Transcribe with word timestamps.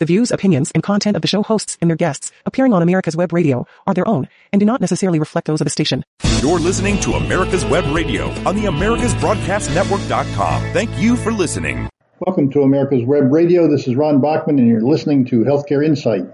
The 0.00 0.06
views, 0.06 0.32
opinions, 0.32 0.72
and 0.72 0.82
content 0.82 1.14
of 1.14 1.22
the 1.22 1.28
show 1.28 1.44
hosts 1.44 1.78
and 1.80 1.88
their 1.88 1.96
guests 1.96 2.32
appearing 2.46 2.72
on 2.72 2.82
America's 2.82 3.14
Web 3.16 3.32
Radio 3.32 3.64
are 3.86 3.94
their 3.94 4.08
own 4.08 4.28
and 4.52 4.58
do 4.58 4.66
not 4.66 4.80
necessarily 4.80 5.20
reflect 5.20 5.46
those 5.46 5.60
of 5.60 5.66
the 5.66 5.70
station. 5.70 6.02
You're 6.40 6.58
listening 6.58 6.98
to 7.02 7.12
America's 7.12 7.64
Web 7.64 7.84
Radio 7.94 8.30
on 8.44 8.56
the 8.56 8.64
AmericasBroadcastNetwork.com. 8.64 10.62
Thank 10.72 10.98
you 10.98 11.14
for 11.14 11.30
listening. 11.32 11.88
Welcome 12.18 12.50
to 12.50 12.62
America's 12.62 13.04
Web 13.04 13.32
Radio. 13.32 13.68
This 13.68 13.86
is 13.86 13.94
Ron 13.94 14.20
Bachman, 14.20 14.58
and 14.58 14.66
you're 14.66 14.80
listening 14.80 15.26
to 15.26 15.44
Healthcare 15.44 15.86
Insight. 15.86 16.24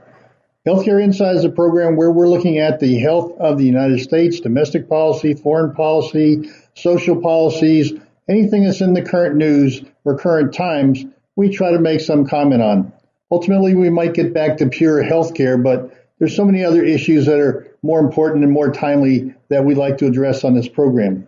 Healthcare 0.66 1.02
Insight 1.02 1.36
is 1.36 1.44
a 1.44 1.50
program 1.50 1.96
where 1.96 2.10
we're 2.10 2.28
looking 2.28 2.56
at 2.58 2.80
the 2.80 2.98
health 2.98 3.36
of 3.38 3.58
the 3.58 3.66
United 3.66 4.00
States, 4.00 4.40
domestic 4.40 4.88
policy, 4.88 5.34
foreign 5.34 5.74
policy, 5.74 6.48
social 6.74 7.20
policies, 7.20 7.92
anything 8.26 8.64
that's 8.64 8.80
in 8.80 8.94
the 8.94 9.02
current 9.02 9.36
news 9.36 9.82
or 10.06 10.16
current 10.16 10.54
times, 10.54 11.04
we 11.36 11.50
try 11.50 11.72
to 11.72 11.78
make 11.78 12.00
some 12.00 12.26
comment 12.26 12.62
on. 12.62 12.94
Ultimately, 13.30 13.74
we 13.74 13.90
might 13.90 14.14
get 14.14 14.34
back 14.34 14.58
to 14.58 14.68
pure 14.68 15.02
healthcare, 15.02 15.62
but 15.62 15.94
there's 16.18 16.36
so 16.36 16.44
many 16.44 16.64
other 16.64 16.84
issues 16.84 17.26
that 17.26 17.38
are 17.38 17.68
more 17.82 18.00
important 18.00 18.44
and 18.44 18.52
more 18.52 18.72
timely 18.72 19.34
that 19.48 19.64
we'd 19.64 19.76
like 19.76 19.98
to 19.98 20.06
address 20.06 20.44
on 20.44 20.54
this 20.54 20.68
program. 20.68 21.26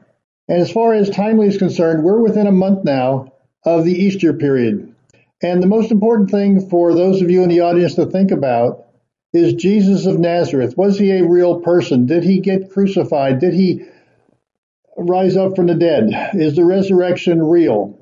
And 0.49 0.61
as 0.61 0.71
far 0.71 0.93
as 0.93 1.09
timely 1.09 1.47
is 1.47 1.59
concerned, 1.59 2.03
we're 2.03 2.21
within 2.21 2.47
a 2.47 2.53
month 2.53 2.85
now 2.85 3.33
of 3.65 3.85
the 3.85 3.93
Easter 3.93 4.33
period. 4.33 4.95
And 5.43 5.63
the 5.63 5.69
most 5.69 5.91
important 5.91 6.31
thing 6.31 6.69
for 6.69 6.95
those 6.95 7.23
of 7.23 7.31
you 7.31 7.43
in 7.43 7.49
the 7.49 7.61
audience 7.61 7.95
to 7.95 8.07
think 8.07 8.31
about 8.31 8.87
is 9.33 9.55
Jesus 9.55 10.07
of 10.07 10.19
Nazareth. 10.19 10.77
Was 10.77 10.99
he 10.99 11.11
a 11.11 11.27
real 11.27 11.61
person? 11.61 12.07
Did 12.07 12.23
he 12.23 12.41
get 12.41 12.71
crucified? 12.71 13.39
Did 13.39 13.55
he 13.55 13.85
rise 14.97 15.37
up 15.37 15.57
from 15.57 15.67
the 15.67 15.75
dead? 15.75 16.11
Is 16.35 16.55
the 16.55 16.65
resurrection 16.65 17.43
real? 17.43 17.99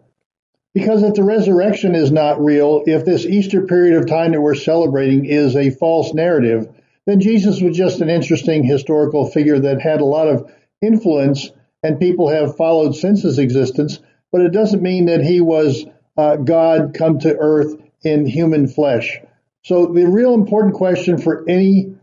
Because 0.73 1.02
if 1.02 1.15
the 1.15 1.24
resurrection 1.24 1.95
is 1.95 2.12
not 2.12 2.42
real, 2.42 2.84
if 2.87 3.05
this 3.05 3.27
Easter 3.27 3.62
period 3.62 3.97
of 3.97 4.06
time 4.06 4.33
that 4.33 4.41
we're 4.41 4.55
celebrating 4.55 5.24
is 5.24 5.56
a 5.56 5.70
false 5.70 6.15
narrative, 6.15 6.69
then 7.06 7.20
Jesus 7.20 7.61
was 7.61 7.77
just 7.77 8.01
an 8.01 8.09
interesting 8.09 8.62
historical 8.62 9.28
figure 9.28 9.58
that 9.58 9.80
had 9.80 10.00
a 10.00 10.05
lot 10.05 10.28
of 10.28 10.50
influence 10.80 11.50
and 11.83 11.98
people 11.98 12.28
have 12.28 12.56
followed 12.56 12.95
since 12.95 13.22
his 13.22 13.39
existence, 13.39 13.98
but 14.30 14.42
it 14.42 14.53
doesn't 14.53 14.83
mean 14.83 15.06
that 15.06 15.25
he 15.25 15.41
was 15.41 15.86
uh, 16.17 16.36
God 16.36 16.95
come 16.95 17.19
to 17.20 17.36
earth 17.36 17.75
in 18.05 18.27
human 18.27 18.69
flesh. 18.69 19.19
So 19.64 19.86
the 19.86 20.06
real 20.06 20.34
important 20.34 20.75
question 20.75 21.19
for 21.19 21.45
any 21.48 21.97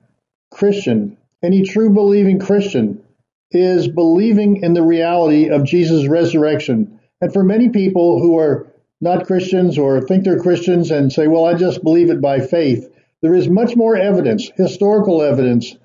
Christian, 0.51 1.17
any 1.43 1.63
true 1.63 1.91
believing 1.91 2.39
Christian, 2.39 3.03
is 3.51 3.87
believing 3.87 4.57
in 4.63 4.73
the 4.73 4.83
reality 4.83 5.49
of 5.49 5.63
Jesus' 5.63 6.07
resurrection 6.07 6.96
and 7.21 7.33
for 7.33 7.43
many 7.43 7.69
people 7.69 8.19
who 8.21 8.37
are 8.37 8.67
not 9.01 9.25
Christians 9.25 9.77
or 9.77 10.01
think 10.01 10.23
they're 10.23 10.39
Christians 10.39 10.91
and 10.91 11.11
say, 11.11 11.27
well, 11.27 11.45
I 11.45 11.53
just 11.53 11.83
believe 11.83 12.09
it 12.09 12.21
by 12.21 12.39
faith, 12.39 12.89
there 13.21 13.33
is 13.33 13.49
much 13.49 13.75
more 13.75 13.95
evidence, 13.95 14.51
historical 14.55 15.21
evidence, 15.21 15.75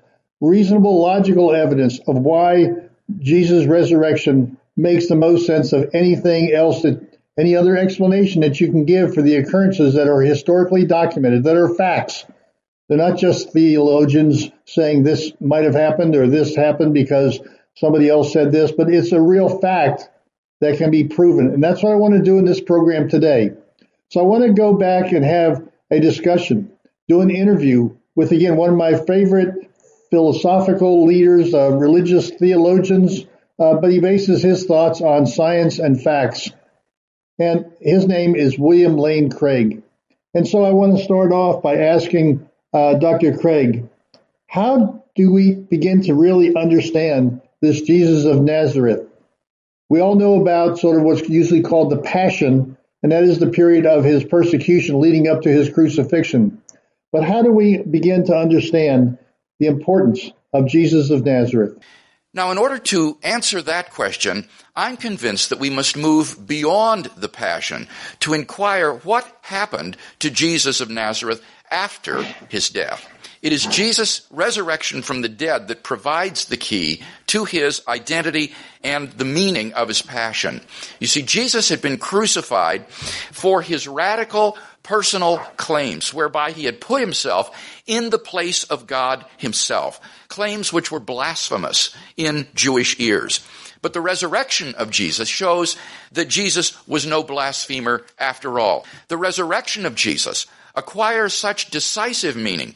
reasonable, 0.41 1.01
logical 1.01 1.53
evidence 1.53 1.99
of 2.07 2.17
why 2.17 2.69
Jesus' 3.19 3.65
resurrection 3.65 4.57
makes 4.75 5.07
the 5.07 5.15
most 5.15 5.45
sense 5.45 5.73
of 5.73 5.89
anything 5.93 6.51
else 6.51 6.81
that 6.81 7.01
any 7.37 7.55
other 7.55 7.77
explanation 7.77 8.41
that 8.41 8.59
you 8.59 8.69
can 8.69 8.85
give 8.85 9.13
for 9.13 9.21
the 9.21 9.35
occurrences 9.37 9.95
that 9.95 10.07
are 10.07 10.21
historically 10.21 10.85
documented, 10.85 11.43
that 11.43 11.57
are 11.57 11.73
facts. 11.73 12.25
They're 12.87 12.97
not 12.97 13.17
just 13.17 13.53
theologians 13.53 14.51
saying 14.65 15.03
this 15.03 15.31
might 15.39 15.63
have 15.63 15.73
happened 15.73 16.15
or 16.15 16.27
this 16.27 16.55
happened 16.55 16.93
because 16.93 17.39
somebody 17.75 18.09
else 18.09 18.33
said 18.33 18.51
this, 18.51 18.71
but 18.71 18.89
it's 18.89 19.11
a 19.11 19.21
real 19.21 19.59
fact 19.59 20.09
that 20.61 20.77
can 20.77 20.91
be 20.91 21.05
proven. 21.05 21.47
And 21.47 21.63
that's 21.63 21.83
what 21.83 21.91
I 21.91 21.95
want 21.95 22.13
to 22.13 22.21
do 22.21 22.37
in 22.37 22.45
this 22.45 22.61
program 22.61 23.09
today. 23.09 23.51
So 24.09 24.19
I 24.19 24.23
want 24.23 24.43
to 24.43 24.53
go 24.53 24.73
back 24.73 25.11
and 25.11 25.25
have 25.25 25.67
a 25.91 25.99
discussion, 25.99 26.71
do 27.07 27.21
an 27.21 27.29
interview 27.29 27.95
with, 28.15 28.31
again, 28.31 28.55
one 28.55 28.69
of 28.69 28.77
my 28.77 28.95
favorite 28.95 29.71
philosophical 30.09 31.05
leaders, 31.05 31.53
uh, 31.53 31.71
religious 31.71 32.29
theologians, 32.29 33.25
uh, 33.59 33.75
but 33.75 33.91
he 33.91 33.99
bases 33.99 34.43
his 34.43 34.65
thoughts 34.65 35.01
on 35.01 35.25
science 35.25 35.79
and 35.79 36.01
facts. 36.01 36.51
And 37.39 37.71
his 37.81 38.07
name 38.07 38.35
is 38.35 38.59
William 38.59 38.97
Lane 38.97 39.31
Craig. 39.31 39.81
And 40.33 40.47
so 40.47 40.63
I 40.63 40.71
want 40.71 40.97
to 40.97 41.03
start 41.03 41.31
off 41.31 41.63
by 41.63 41.77
asking 41.77 42.47
uh, 42.73 42.95
Dr. 42.95 43.37
Craig, 43.37 43.89
how 44.47 45.03
do 45.15 45.31
we 45.31 45.53
begin 45.53 46.01
to 46.03 46.13
really 46.13 46.55
understand 46.55 47.41
this 47.61 47.81
Jesus 47.81 48.25
of 48.25 48.41
Nazareth? 48.41 49.07
We 49.93 50.01
all 50.01 50.15
know 50.15 50.41
about 50.41 50.79
sort 50.79 50.97
of 50.97 51.03
what's 51.03 51.29
usually 51.29 51.61
called 51.61 51.91
the 51.91 51.99
Passion, 52.01 52.77
and 53.03 53.11
that 53.11 53.25
is 53.25 53.37
the 53.37 53.51
period 53.51 53.85
of 53.85 54.03
his 54.03 54.23
persecution 54.23 54.99
leading 54.99 55.27
up 55.27 55.43
to 55.43 55.49
his 55.49 55.69
crucifixion. 55.69 56.63
But 57.11 57.23
how 57.23 57.43
do 57.43 57.51
we 57.51 57.77
begin 57.77 58.25
to 58.25 58.35
understand 58.35 59.19
the 59.59 59.67
importance 59.67 60.31
of 60.51 60.67
Jesus 60.67 61.11
of 61.11 61.23
Nazareth? 61.23 61.77
Now, 62.33 62.49
in 62.49 62.57
order 62.57 62.79
to 62.79 63.19
answer 63.21 63.61
that 63.61 63.91
question, 63.91 64.47
I'm 64.75 64.97
convinced 64.97 65.51
that 65.51 65.59
we 65.59 65.69
must 65.69 65.95
move 65.95 66.47
beyond 66.47 67.11
the 67.15 67.29
Passion 67.29 67.87
to 68.21 68.33
inquire 68.33 68.93
what 68.93 69.31
happened 69.43 69.95
to 70.21 70.31
Jesus 70.31 70.81
of 70.81 70.89
Nazareth 70.89 71.43
after 71.69 72.23
his 72.49 72.71
death. 72.71 73.07
It 73.43 73.51
is 73.51 73.65
Jesus' 73.65 74.25
resurrection 74.31 75.01
from 75.01 75.21
the 75.21 75.27
dead 75.27 75.67
that 75.67 75.83
provides 75.83 76.45
the 76.45 76.55
key 76.55 77.03
to 77.27 77.43
his 77.43 77.81
identity 77.89 78.53
and 78.85 79.11
the 79.11 79.25
meaning 79.25 79.73
of 79.73 79.89
his 79.89 80.01
passion. 80.01 80.61
You 81.01 81.07
see, 81.07 81.23
Jesus 81.23 81.67
had 81.67 81.81
been 81.81 81.97
crucified 81.97 82.87
for 82.87 83.61
his 83.61 83.85
radical 83.85 84.57
personal 84.81 85.39
claims, 85.57 86.13
whereby 86.13 86.51
he 86.51 86.63
had 86.63 86.79
put 86.79 87.01
himself 87.01 87.51
in 87.85 88.11
the 88.11 88.17
place 88.17 88.63
of 88.63 88.87
God 88.87 89.25
himself, 89.35 89.99
claims 90.29 90.71
which 90.71 90.89
were 90.89 91.01
blasphemous 91.01 91.93
in 92.15 92.47
Jewish 92.55 92.97
ears. 93.01 93.45
But 93.81 93.91
the 93.91 93.99
resurrection 93.99 94.73
of 94.75 94.89
Jesus 94.89 95.27
shows 95.27 95.75
that 96.13 96.29
Jesus 96.29 96.87
was 96.87 97.05
no 97.05 97.23
blasphemer 97.23 98.05
after 98.17 98.57
all. 98.57 98.85
The 99.09 99.17
resurrection 99.17 99.85
of 99.85 99.95
Jesus 99.95 100.47
acquires 100.75 101.33
such 101.33 101.71
decisive 101.71 102.37
meaning 102.37 102.73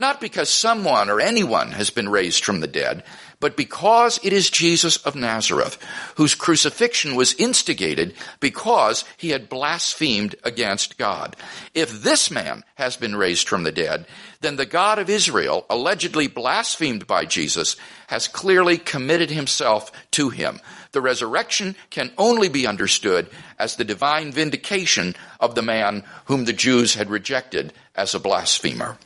not 0.00 0.20
because 0.20 0.48
someone 0.48 1.10
or 1.10 1.20
anyone 1.20 1.72
has 1.72 1.90
been 1.90 2.08
raised 2.08 2.44
from 2.44 2.60
the 2.60 2.66
dead, 2.66 3.04
but 3.40 3.56
because 3.56 4.20
it 4.22 4.32
is 4.32 4.50
Jesus 4.50 4.98
of 4.98 5.14
Nazareth, 5.14 5.78
whose 6.16 6.34
crucifixion 6.34 7.14
was 7.14 7.34
instigated 7.34 8.14
because 8.38 9.04
he 9.16 9.30
had 9.30 9.48
blasphemed 9.48 10.34
against 10.44 10.98
God. 10.98 11.36
If 11.74 12.02
this 12.02 12.30
man 12.30 12.64
has 12.74 12.96
been 12.96 13.16
raised 13.16 13.48
from 13.48 13.62
the 13.62 13.72
dead, 13.72 14.06
then 14.42 14.56
the 14.56 14.66
God 14.66 14.98
of 14.98 15.08
Israel, 15.08 15.64
allegedly 15.70 16.26
blasphemed 16.26 17.06
by 17.06 17.24
Jesus, 17.24 17.76
has 18.08 18.28
clearly 18.28 18.76
committed 18.76 19.30
himself 19.30 19.90
to 20.12 20.28
him. 20.28 20.60
The 20.92 21.00
resurrection 21.00 21.76
can 21.88 22.12
only 22.18 22.48
be 22.48 22.66
understood 22.66 23.30
as 23.58 23.76
the 23.76 23.84
divine 23.84 24.32
vindication 24.32 25.14
of 25.38 25.54
the 25.54 25.62
man 25.62 26.04
whom 26.26 26.44
the 26.44 26.52
Jews 26.52 26.94
had 26.94 27.08
rejected 27.08 27.72
as 27.94 28.14
a 28.14 28.20
blasphemer. 28.20 28.98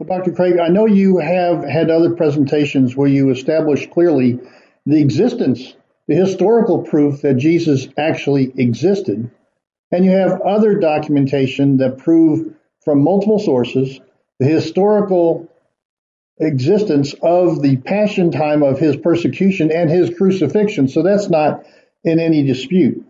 Well, 0.00 0.18
Dr. 0.18 0.32
Craig, 0.32 0.58
I 0.58 0.68
know 0.68 0.86
you 0.86 1.18
have 1.18 1.62
had 1.62 1.90
other 1.90 2.14
presentations 2.14 2.96
where 2.96 3.06
you 3.06 3.28
established 3.28 3.90
clearly 3.90 4.40
the 4.86 4.98
existence, 4.98 5.74
the 6.08 6.14
historical 6.14 6.84
proof 6.84 7.20
that 7.20 7.34
Jesus 7.34 7.86
actually 7.98 8.50
existed. 8.56 9.30
And 9.92 10.04
you 10.06 10.12
have 10.12 10.40
other 10.40 10.78
documentation 10.78 11.76
that 11.78 11.98
prove 11.98 12.54
from 12.82 13.04
multiple 13.04 13.38
sources 13.38 14.00
the 14.38 14.46
historical 14.46 15.52
existence 16.38 17.14
of 17.20 17.60
the 17.60 17.76
passion 17.76 18.30
time 18.30 18.62
of 18.62 18.78
his 18.78 18.96
persecution 18.96 19.70
and 19.70 19.90
his 19.90 20.16
crucifixion. 20.16 20.88
So 20.88 21.02
that's 21.02 21.28
not 21.28 21.66
in 22.04 22.18
any 22.18 22.42
dispute. 22.42 23.04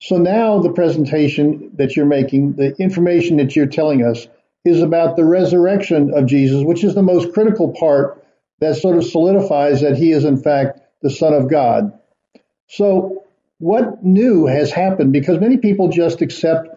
So 0.00 0.16
now 0.16 0.60
the 0.60 0.72
presentation 0.72 1.72
that 1.74 1.96
you're 1.96 2.06
making, 2.06 2.52
the 2.52 2.76
information 2.76 3.38
that 3.38 3.56
you're 3.56 3.66
telling 3.66 4.04
us, 4.04 4.28
is 4.64 4.82
about 4.82 5.16
the 5.16 5.24
resurrection 5.24 6.12
of 6.14 6.26
Jesus, 6.26 6.62
which 6.64 6.84
is 6.84 6.94
the 6.94 7.02
most 7.02 7.32
critical 7.32 7.72
part 7.72 8.24
that 8.60 8.76
sort 8.76 8.96
of 8.96 9.04
solidifies 9.04 9.80
that 9.80 9.96
he 9.96 10.12
is, 10.12 10.24
in 10.24 10.36
fact, 10.36 10.80
the 11.02 11.10
Son 11.10 11.32
of 11.32 11.48
God. 11.48 11.98
So, 12.68 13.24
what 13.58 14.04
new 14.04 14.46
has 14.46 14.70
happened? 14.70 15.12
Because 15.12 15.38
many 15.38 15.58
people 15.58 15.88
just 15.88 16.22
accept 16.22 16.68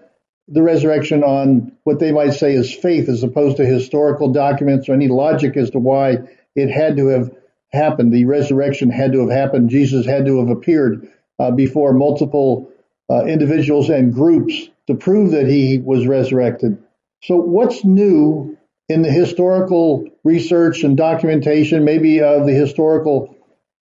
the 0.47 0.61
resurrection 0.61 1.23
on 1.23 1.71
what 1.83 1.99
they 1.99 2.11
might 2.11 2.31
say 2.31 2.53
is 2.53 2.73
faith 2.73 3.07
as 3.07 3.23
opposed 3.23 3.57
to 3.57 3.65
historical 3.65 4.31
documents 4.31 4.89
or 4.89 4.93
any 4.93 5.07
logic 5.07 5.55
as 5.55 5.69
to 5.71 5.79
why 5.79 6.17
it 6.55 6.69
had 6.69 6.97
to 6.97 7.07
have 7.07 7.31
happened. 7.71 8.13
The 8.13 8.25
resurrection 8.25 8.89
had 8.89 9.13
to 9.13 9.21
have 9.21 9.29
happened. 9.29 9.69
Jesus 9.69 10.05
had 10.05 10.25
to 10.25 10.39
have 10.39 10.49
appeared 10.49 11.09
uh, 11.39 11.51
before 11.51 11.93
multiple 11.93 12.71
uh, 13.09 13.25
individuals 13.25 13.89
and 13.89 14.13
groups 14.13 14.69
to 14.87 14.95
prove 14.95 15.31
that 15.31 15.47
he 15.47 15.79
was 15.79 16.05
resurrected. 16.05 16.82
So, 17.23 17.37
what's 17.37 17.85
new 17.85 18.57
in 18.89 19.01
the 19.01 19.11
historical 19.11 20.09
research 20.23 20.83
and 20.83 20.97
documentation, 20.97 21.85
maybe 21.85 22.21
of 22.21 22.45
the 22.45 22.53
historical 22.53 23.35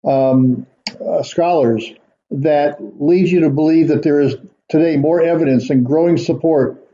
um, 0.07 0.67
uh, 1.03 1.23
scholars, 1.23 1.91
that 2.29 2.77
leads 3.01 3.31
you 3.31 3.41
to 3.41 3.49
believe 3.49 3.88
that 3.88 4.03
there 4.03 4.21
is 4.21 4.35
today 4.69 4.95
more 4.97 5.21
evidence 5.21 5.69
and 5.69 5.85
growing 5.85 6.17
support 6.17 6.88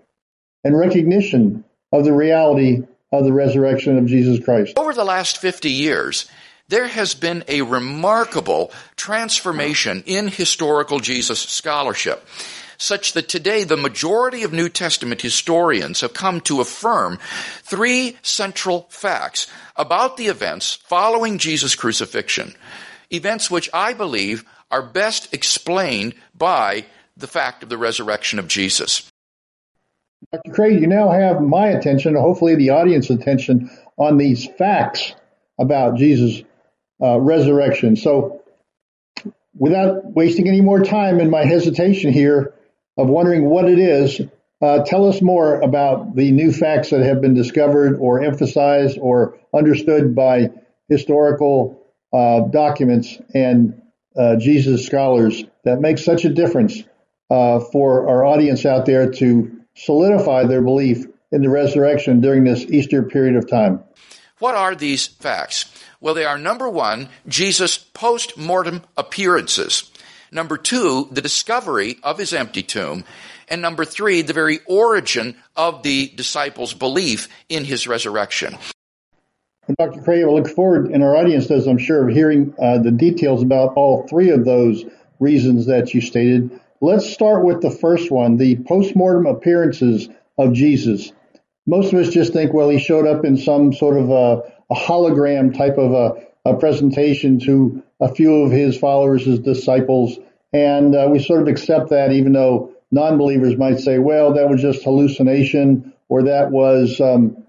and 0.64 0.78
recognition 0.78 1.66
of 1.92 2.06
the 2.06 2.14
reality 2.14 2.82
of 3.12 3.26
the 3.26 3.34
resurrection 3.34 3.98
of 3.98 4.06
Jesus 4.06 4.44
Christ. 4.44 4.78
Over 4.78 4.94
the 4.94 5.04
last 5.04 5.40
50 5.40 5.70
years, 5.70 6.30
there 6.70 6.88
has 6.88 7.14
been 7.14 7.44
a 7.48 7.62
remarkable 7.62 8.72
transformation 8.96 10.04
in 10.06 10.28
historical 10.28 11.00
Jesus 11.00 11.40
scholarship, 11.40 12.26
such 12.78 13.14
that 13.14 13.28
today 13.28 13.64
the 13.64 13.78
majority 13.78 14.44
of 14.44 14.54
New 14.54 14.70
Testament 14.70 15.22
historians 15.22 16.02
have 16.02 16.14
come 16.14 16.42
to 16.42 16.62
affirm 16.62 17.20
three 17.64 18.18
central 18.22 18.88
facts 18.90 19.48
about 19.76 20.18
the 20.18 20.28
events 20.28 20.76
following 20.76 21.38
Jesus' 21.38 21.76
crucifixion. 21.76 22.54
Events 23.12 23.50
which 23.50 23.70
I 23.74 23.94
believe 23.94 24.46
are 24.70 24.84
best 24.84 25.34
explained 25.34 26.14
by 26.36 26.86
the 27.16 27.28
fact 27.28 27.64
of 27.64 27.70
the 27.70 27.78
resurrection 27.78 28.40
of 28.40 28.48
Jesus. 28.48 29.10
Dr. 30.32 30.52
Craig, 30.52 30.82
you 30.82 30.88
now 30.88 31.10
have 31.12 31.42
my 31.42 31.68
attention, 31.68 32.16
hopefully 32.16 32.56
the 32.56 32.72
audience 32.72 33.10
attention, 33.10 33.70
on 33.98 34.18
these 34.18 34.48
facts 34.58 35.14
about 35.60 35.98
Jesus' 35.98 36.44
uh, 37.02 37.20
resurrection. 37.20 37.96
So, 37.96 38.42
without 39.56 40.06
wasting 40.06 40.48
any 40.48 40.62
more 40.62 40.84
time 40.84 41.20
in 41.20 41.30
my 41.30 41.46
hesitation 41.46 42.12
here 42.12 42.54
of 42.98 43.08
wondering 43.08 43.46
what 43.46 43.70
it 43.70 43.80
is, 43.80 44.22
uh, 44.62 44.84
tell 44.84 45.08
us 45.08 45.22
more 45.22 45.62
about 45.62 46.16
the 46.16 46.32
new 46.32 46.52
facts 46.52 46.90
that 46.90 47.02
have 47.02 47.22
been 47.22 47.36
discovered 47.36 47.98
or 48.00 48.24
emphasized 48.24 48.98
or 49.00 49.38
understood 49.54 50.16
by 50.16 50.50
historical 50.90 51.86
uh, 52.12 52.42
documents 52.50 53.18
and 53.34 53.82
uh, 54.18 54.36
Jesus 54.38 54.86
scholars 54.86 55.44
that 55.64 55.80
make 55.80 56.00
such 56.00 56.26
a 56.26 56.30
difference 56.30 56.82
uh, 57.30 57.60
for 57.60 58.10
our 58.10 58.26
audience 58.26 58.66
out 58.66 58.86
there 58.86 59.12
to 59.12 59.62
solidify 59.76 60.46
their 60.46 60.62
belief 60.62 61.06
in 61.32 61.42
the 61.42 61.50
resurrection 61.50 62.22
during 62.22 62.44
this 62.44 62.64
Easter 62.64 63.04
period 63.04 63.36
of 63.36 63.48
time. 63.48 63.84
What 64.40 64.56
are 64.56 64.76
these 64.76 65.08
facts? 65.08 65.66
Well, 66.00 66.14
they 66.14 66.26
are 66.26 66.38
number 66.38 66.70
one, 66.70 67.10
Jesus' 67.28 67.78
post 67.78 68.38
mortem 68.38 68.84
appearances. 68.96 69.92
Number 70.32 70.58
two, 70.58 71.08
the 71.12 71.22
discovery 71.22 71.98
of 72.04 72.18
his 72.18 72.34
empty 72.34 72.64
tomb. 72.64 73.04
And 73.48 73.62
number 73.62 73.86
three, 73.86 74.22
the 74.22 74.34
very 74.34 74.60
origin 74.66 75.36
of 75.56 75.84
the 75.84 76.12
disciples' 76.16 76.74
belief 76.74 77.30
in 77.48 77.64
his 77.64 77.88
resurrection. 77.88 78.58
Dr. 79.78 80.02
Craig, 80.02 80.24
I 80.24 80.28
look 80.28 80.48
forward, 80.48 80.92
and 80.92 81.04
our 81.04 81.16
audience 81.16 81.48
does, 81.48 81.68
I'm 81.68 81.78
sure, 81.78 82.08
of 82.08 82.16
hearing 82.16 82.54
uh, 82.62 82.78
the 82.78 82.92
details 82.92 83.44
about 83.44 83.74
all 83.76 84.08
three 84.08 84.30
of 84.30 84.46
those 84.46 84.86
reasons 85.20 85.66
that 85.66 85.94
you 85.94 86.00
stated. 86.00 86.60
Let's 86.80 87.12
start 87.12 87.44
with 87.44 87.62
the 87.62 87.72
first 87.72 88.10
one, 88.10 88.38
the 88.38 88.56
postmortem 88.56 89.26
appearances 89.26 90.08
of 90.38 90.54
Jesus. 90.54 91.12
Most 91.66 91.92
of 91.92 92.00
us 92.00 92.10
just 92.10 92.32
think, 92.32 92.54
well, 92.54 92.70
he 92.70 92.80
showed 92.80 93.08
up 93.08 93.26
in 93.26 93.36
some 93.36 93.74
sort 93.74 93.98
of 93.98 94.10
a, 94.10 94.54
a 94.70 94.76
hologram 94.76 95.58
type 95.58 95.78
of 95.78 95.92
a, 95.92 96.50
a, 96.50 96.58
presentation 96.58 97.40
to 97.42 97.84
a 98.00 98.14
few 98.14 98.44
of 98.44 98.52
his 98.52 98.78
followers, 98.78 99.26
his 99.26 99.40
disciples, 99.40 100.18
and 100.54 100.96
uh, 100.96 101.08
we 101.12 101.20
sort 101.20 101.42
of 101.42 101.48
accept 101.48 101.90
that, 101.90 102.12
even 102.12 102.34
though 102.34 102.72
non-believers 102.92 103.58
might 103.58 103.80
say, 103.80 104.00
well, 104.00 104.34
that 104.34 104.50
was 104.50 104.62
just 104.62 104.84
hallucination, 104.84 105.94
or 106.10 106.24
that 106.24 106.52
was 106.52 107.02
um, 107.02 107.44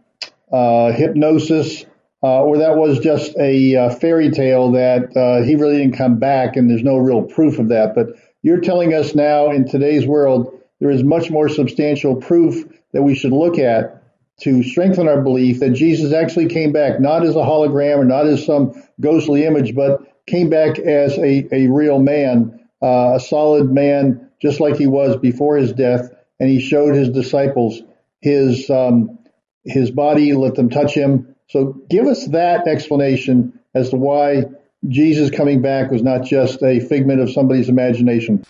uh, 0.53 0.93
hypnosis, 0.93 1.85
uh, 2.23 2.43
or 2.43 2.59
that 2.59 2.77
was 2.77 2.99
just 2.99 3.37
a 3.39 3.77
uh, 3.77 3.91
fairy 3.91 4.31
tale 4.31 4.73
that 4.73 5.17
uh, 5.17 5.45
he 5.45 5.55
really 5.55 5.79
didn't 5.79 5.97
come 5.97 6.19
back, 6.19 6.57
and 6.57 6.69
there's 6.69 6.83
no 6.83 6.97
real 6.97 7.23
proof 7.23 7.59
of 7.59 7.69
that. 7.69 7.95
But 7.95 8.09
you're 8.43 8.61
telling 8.61 8.95
us 8.95 9.15
now 9.15 9.51
in 9.51 9.69
today's 9.69 10.07
world, 10.07 10.61
there 10.81 10.91
is 10.91 11.05
much 11.05 11.31
more 11.31 11.49
substantial 11.49 12.17
proof 12.17 12.65
that 12.93 13.03
we 13.03 13.15
should 13.15 13.33
look 13.33 13.59
at 13.59 14.03
to 14.41 14.63
strengthen 14.63 15.09
our 15.09 15.21
belief 15.21 15.61
that 15.61 15.71
Jesus 15.71 16.13
actually 16.13 16.47
came 16.47 16.73
back, 16.73 17.01
not 17.01 17.25
as 17.25 17.35
a 17.35 17.41
hologram 17.41 17.99
or 17.99 18.05
not 18.05 18.27
as 18.27 18.45
some 18.45 18.73
ghostly 19.01 19.45
image, 19.45 19.75
but 19.75 20.01
came 20.29 20.51
back 20.51 20.79
as 20.79 21.17
a, 21.19 21.49
a 21.53 21.67
real 21.69 21.99
man, 21.99 22.61
uh, 22.83 23.15
a 23.17 23.21
solid 23.21 23.71
man, 23.71 24.31
just 24.41 24.61
like 24.61 24.77
he 24.77 24.87
was 24.87 25.17
before 25.17 25.57
his 25.57 25.73
death. 25.73 26.15
And 26.41 26.49
he 26.49 26.61
showed 26.61 26.95
his 26.95 27.09
disciples 27.09 27.83
his, 28.21 28.69
um, 28.71 29.19
his 29.65 29.91
body, 29.91 30.33
let 30.35 30.55
them 30.55 30.71
touch 30.71 30.93
him. 30.93 31.35
So 31.49 31.73
give 31.89 32.07
us 32.07 32.27
that 32.29 32.67
explanation 32.67 33.59
as 33.75 33.91
to 33.91 33.97
why 33.97 34.45
Jesus 34.87 35.31
coming 35.31 35.63
back 35.63 35.91
was 35.91 36.03
not 36.03 36.25
just 36.25 36.63
a 36.63 36.81
figment 36.81 37.21
of 37.21 37.31
somebody's 37.31 37.69
imagination. 37.69 38.45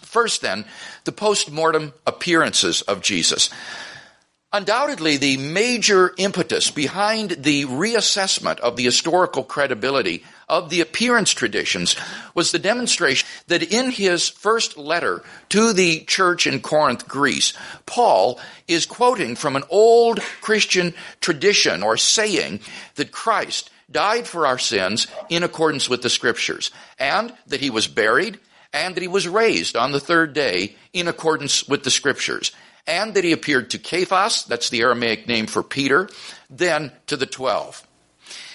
First, 0.00 0.40
then, 0.40 0.64
the 1.04 1.12
post 1.12 1.50
mortem 1.50 1.92
appearances 2.06 2.82
of 2.82 3.02
Jesus. 3.02 3.50
Undoubtedly, 4.50 5.18
the 5.18 5.36
major 5.36 6.14
impetus 6.16 6.70
behind 6.70 7.32
the 7.32 7.66
reassessment 7.66 8.58
of 8.60 8.76
the 8.76 8.84
historical 8.84 9.44
credibility 9.44 10.24
of 10.48 10.70
the 10.70 10.80
appearance 10.80 11.30
traditions 11.30 11.96
was 12.34 12.52
the 12.52 12.58
demonstration 12.58 13.28
that 13.48 13.62
in 13.62 13.90
his 13.90 14.28
first 14.28 14.76
letter 14.76 15.22
to 15.50 15.72
the 15.72 16.00
church 16.04 16.46
in 16.46 16.60
Corinth, 16.60 17.06
Greece, 17.06 17.52
Paul 17.86 18.40
is 18.66 18.86
quoting 18.86 19.36
from 19.36 19.56
an 19.56 19.64
old 19.70 20.20
Christian 20.40 20.94
tradition 21.20 21.82
or 21.82 21.96
saying 21.96 22.60
that 22.94 23.12
Christ 23.12 23.70
died 23.90 24.26
for 24.26 24.46
our 24.46 24.58
sins 24.58 25.06
in 25.28 25.42
accordance 25.42 25.88
with 25.88 26.02
the 26.02 26.10
scriptures, 26.10 26.70
and 26.98 27.32
that 27.46 27.60
he 27.60 27.70
was 27.70 27.86
buried, 27.86 28.38
and 28.72 28.94
that 28.94 29.00
he 29.00 29.08
was 29.08 29.26
raised 29.26 29.76
on 29.76 29.92
the 29.92 30.00
third 30.00 30.34
day 30.34 30.76
in 30.92 31.08
accordance 31.08 31.66
with 31.66 31.84
the 31.84 31.90
scriptures, 31.90 32.52
and 32.86 33.14
that 33.14 33.24
he 33.24 33.32
appeared 33.32 33.70
to 33.70 33.78
Cephas, 33.78 34.44
that's 34.44 34.68
the 34.68 34.82
Aramaic 34.82 35.26
name 35.26 35.46
for 35.46 35.62
Peter, 35.62 36.08
then 36.50 36.92
to 37.06 37.16
the 37.16 37.26
twelve. 37.26 37.86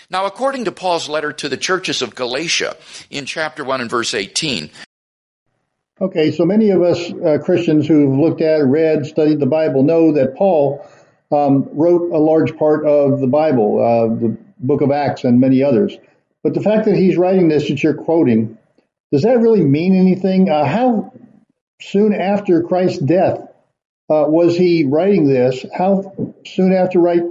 Now, 0.10 0.26
according 0.26 0.66
to 0.66 0.72
Paul's 0.72 1.10
letter 1.10 1.32
to 1.34 1.50
the 1.50 1.58
churches 1.58 2.02
of 2.02 2.16
Galatia 2.16 2.76
in 3.10 3.26
chapter 3.26 3.64
1 3.64 3.82
and 3.82 3.90
verse 3.90 4.14
18, 4.14 4.70
Okay, 6.02 6.32
so 6.32 6.44
many 6.44 6.72
of 6.72 6.82
us 6.82 7.12
uh, 7.12 7.38
Christians 7.44 7.88
who've 7.88 8.18
looked 8.18 8.42
at, 8.42 8.66
read, 8.66 9.06
studied 9.06 9.40
the 9.40 9.46
Bible 9.46 9.84
know 9.84 10.12
that 10.14 10.36
Paul 10.36 10.86
um, 11.32 11.70
wrote 11.72 12.12
a 12.12 12.18
large 12.18 12.58
part 12.58 12.86
of 12.86 13.20
the 13.20 13.28
Bible, 13.28 13.80
uh, 13.80 14.16
the 14.20 14.38
book 14.60 14.82
of 14.82 14.92
Acts, 14.92 15.24
and 15.24 15.40
many 15.40 15.64
others. 15.64 15.96
But 16.44 16.56
the 16.56 16.62
fact 16.62 16.86
that 16.86 16.96
he's 16.96 17.16
writing 17.16 17.48
this 17.48 17.68
that 17.68 17.82
you're 17.82 17.94
quoting, 17.94 18.58
does 19.12 19.22
that 19.22 19.40
really 19.40 19.64
mean 19.64 19.96
anything? 19.96 20.50
Uh, 20.50 20.66
how 20.66 21.14
soon 21.80 22.14
after 22.14 22.64
Christ's 22.64 23.00
death 23.00 23.40
uh, 24.10 24.26
was 24.28 24.58
he 24.58 24.84
writing 24.86 25.28
this? 25.28 25.64
How 25.74 26.12
soon 26.46 26.74
after 26.74 27.00
right, 27.00 27.22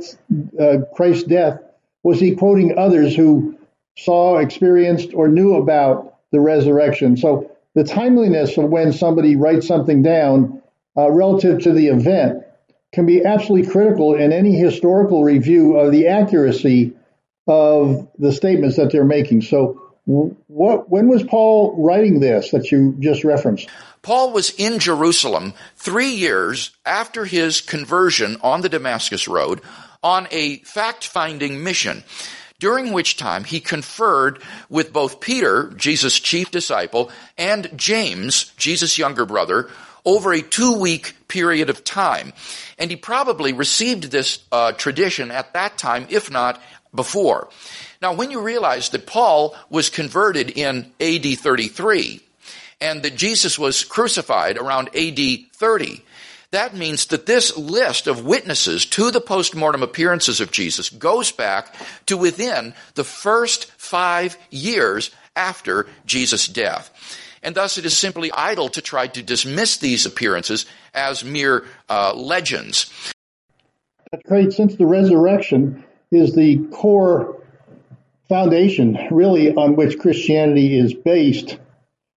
uh, 0.59 0.79
Christ's 0.95 1.25
death 1.25 1.61
was 2.03 2.21
he 2.21 2.35
quoting 2.35 2.79
others 2.79 3.15
who 3.15 3.59
saw, 3.97 4.39
experienced, 4.39 5.15
or 5.15 5.29
knew 5.29 5.55
about 5.55 6.19
the 6.33 6.41
resurrection? 6.41 7.17
So 7.17 7.51
the 7.75 7.85
timeliness 7.85 8.57
of 8.59 8.65
when 8.65 8.93
somebody 8.93 9.37
writes 9.37 9.67
something 9.67 10.03
down 10.03 10.63
uh, 10.97 11.11
relative 11.11 11.63
to 11.63 11.73
the 11.73 11.89
event 11.89 12.45
can 12.93 13.07
be 13.07 13.25
absolutely 13.25 13.71
critical 13.71 14.15
in 14.15 14.33
any 14.33 14.55
historical 14.55 15.25
review 15.25 15.79
of 15.79 15.93
the 15.93 16.09
accuracy 16.09 16.93
of 17.47 18.09
the 18.19 18.33
statements 18.33 18.77
that 18.77 18.93
they're 18.93 19.05
making. 19.05 19.43
So, 19.43 19.79
what 20.05 20.91
when 20.91 21.09
was 21.09 21.23
Paul 21.23 21.77
writing 21.83 22.21
this 22.21 22.51
that 22.51 22.71
you 22.73 22.97
just 22.99 23.25
referenced? 23.25 23.69
Paul 24.03 24.33
was 24.33 24.51
in 24.51 24.81
Jerusalem 24.81 25.55
three 25.77 26.11
years 26.11 26.73
after 26.85 27.25
his 27.25 27.61
conversion 27.61 28.37
on 28.43 28.63
the 28.63 28.69
Damascus 28.69 29.29
Road 29.29 29.61
on 30.03 30.29
a 30.31 30.59
fact 30.59 31.07
finding 31.07 31.63
mission, 31.63 32.05
during 32.59 32.93
which 32.93 33.17
time 33.17 33.45
he 33.45 33.61
conferred 33.61 34.43
with 34.69 34.93
both 34.93 35.21
Peter, 35.21 35.73
Jesus' 35.77 36.21
chief 36.21 36.51
disciple, 36.51 37.11
and 37.37 37.71
James, 37.77 38.53
Jesus' 38.57 38.99
younger 38.99 39.27
brother, 39.27 39.69
over 40.05 40.33
a 40.33 40.43
two 40.43 40.79
week 40.79 41.17
period 41.29 41.71
of 41.71 41.85
time. 41.85 42.33
And 42.79 42.91
he 42.91 42.97
probably 42.97 43.53
received 43.53 44.05
this 44.05 44.41
uh, 44.51 44.73
tradition 44.73 45.31
at 45.31 45.53
that 45.55 45.79
time, 45.79 46.07
if 46.09 46.31
not 46.31 46.61
before. 46.95 47.49
Now, 48.01 48.15
when 48.15 48.31
you 48.31 48.41
realize 48.41 48.91
that 48.91 49.07
Paul 49.07 49.57
was 49.71 49.89
converted 49.89 50.51
in 50.51 50.93
AD 51.01 51.39
33 51.39 52.21
and 52.81 53.03
that 53.03 53.17
Jesus 53.17 53.59
was 53.59 53.85
crucified 53.85 54.59
around 54.59 54.89
AD 54.97 55.19
30, 55.53 56.05
that 56.53 56.75
means 56.75 57.07
that 57.07 57.27
this 57.27 57.57
list 57.57 58.07
of 58.07 58.25
witnesses 58.25 58.87
to 58.87 59.11
the 59.11 59.21
postmortem 59.21 59.83
appearances 59.83 60.41
of 60.41 60.53
Jesus 60.53 60.89
goes 60.89 61.33
back 61.33 61.75
to 62.07 62.17
within 62.17 62.75
the 62.95 63.05
first 63.05 63.71
five 63.73 64.39
years 64.51 65.11
after 65.35 65.87
Jesus' 66.07 66.47
death. 66.47 66.91
And 67.43 67.55
thus 67.55 67.77
it 67.77 67.85
is 67.85 67.97
simply 67.97 68.31
idle 68.31 68.69
to 68.71 68.81
try 68.81 69.09
to 69.09 69.23
dismiss 69.23 69.79
these 69.79 70.07
appearances 70.07 70.67
as 70.95 71.25
mere 71.25 71.65
uh, 71.89 72.15
legends. 72.15 72.93
Great. 74.27 74.53
Since 74.53 74.77
the 74.77 74.87
resurrection, 74.87 75.85
is 76.13 76.35
the 76.35 76.59
core 76.71 77.43
foundation, 78.29 78.99
really, 79.11 79.53
on 79.55 79.77
which 79.77 79.99
Christianity 79.99 80.79
is 80.79 80.93
based. 80.93 81.59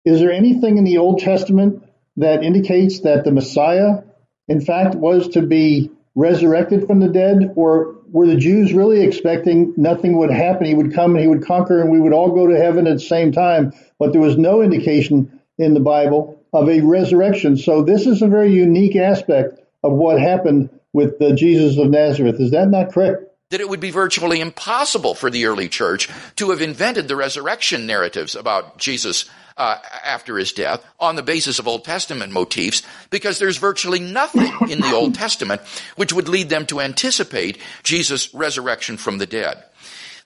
Is 0.03 0.19
there 0.19 0.31
anything 0.31 0.77
in 0.77 0.83
the 0.83 0.97
Old 0.97 1.19
Testament 1.19 1.83
that 2.17 2.43
indicates 2.43 2.99
that 3.01 3.23
the 3.23 3.31
Messiah 3.31 4.03
in 4.47 4.61
fact, 4.61 4.95
was 4.95 5.27
to 5.29 5.41
be 5.41 5.91
resurrected 6.13 6.87
from 6.87 6.99
the 6.99 7.09
dead? 7.09 7.53
Or 7.55 7.95
were 8.11 8.27
the 8.27 8.37
Jews 8.37 8.73
really 8.73 9.01
expecting 9.01 9.73
nothing 9.75 10.17
would 10.17 10.31
happen? 10.31 10.65
He 10.65 10.75
would 10.75 10.93
come 10.93 11.11
and 11.11 11.19
he 11.19 11.27
would 11.27 11.45
conquer 11.45 11.81
and 11.81 11.91
we 11.91 11.99
would 11.99 12.13
all 12.13 12.31
go 12.31 12.47
to 12.47 12.57
heaven 12.57 12.87
at 12.87 12.93
the 12.95 12.99
same 12.99 13.31
time. 13.31 13.73
But 13.99 14.11
there 14.11 14.21
was 14.21 14.37
no 14.37 14.61
indication 14.61 15.39
in 15.57 15.73
the 15.73 15.79
Bible 15.79 16.39
of 16.53 16.69
a 16.69 16.81
resurrection. 16.81 17.57
So 17.57 17.83
this 17.83 18.05
is 18.05 18.21
a 18.21 18.27
very 18.27 18.51
unique 18.51 18.95
aspect 18.95 19.59
of 19.83 19.93
what 19.93 20.19
happened 20.19 20.69
with 20.93 21.19
the 21.19 21.33
Jesus 21.33 21.77
of 21.77 21.89
Nazareth. 21.89 22.39
Is 22.39 22.51
that 22.51 22.69
not 22.69 22.93
correct? 22.93 23.23
That 23.51 23.61
it 23.61 23.69
would 23.69 23.79
be 23.79 23.91
virtually 23.91 24.41
impossible 24.41 25.13
for 25.13 25.29
the 25.29 25.45
early 25.45 25.69
church 25.69 26.09
to 26.37 26.49
have 26.49 26.61
invented 26.61 27.07
the 27.07 27.15
resurrection 27.15 27.85
narratives 27.85 28.35
about 28.35 28.77
Jesus 28.79 29.29
uh, 29.57 29.77
after 30.03 30.37
his 30.37 30.51
death 30.51 30.83
on 30.99 31.15
the 31.15 31.23
basis 31.23 31.59
of 31.59 31.67
Old 31.67 31.85
Testament 31.85 32.33
motifs 32.33 32.83
because 33.09 33.39
there's 33.39 33.57
virtually 33.57 33.99
nothing 33.99 34.51
in 34.69 34.79
the 34.81 34.93
Old 34.93 35.15
Testament 35.15 35.61
which 35.95 36.11
would 36.11 36.27
lead 36.27 36.49
them 36.49 36.65
to 36.65 36.81
anticipate 36.81 37.59
Jesus' 37.83 38.33
resurrection 38.33 38.97
from 38.97 39.17
the 39.17 39.25
dead. 39.25 39.63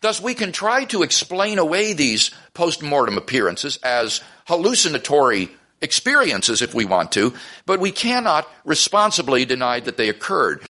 Thus, 0.01 0.21
we 0.21 0.33
can 0.33 0.51
try 0.51 0.85
to 0.85 1.03
explain 1.03 1.59
away 1.59 1.93
these 1.93 2.31
post-mortem 2.53 3.17
appearances 3.17 3.77
as 3.83 4.21
hallucinatory 4.47 5.49
experiences 5.81 6.61
if 6.61 6.73
we 6.73 6.85
want 6.85 7.11
to, 7.13 7.33
but 7.65 7.79
we 7.79 7.91
cannot 7.91 8.47
responsibly 8.63 9.45
deny 9.45 9.79
that 9.81 9.97
they 9.97 10.09
occurred. 10.09 10.65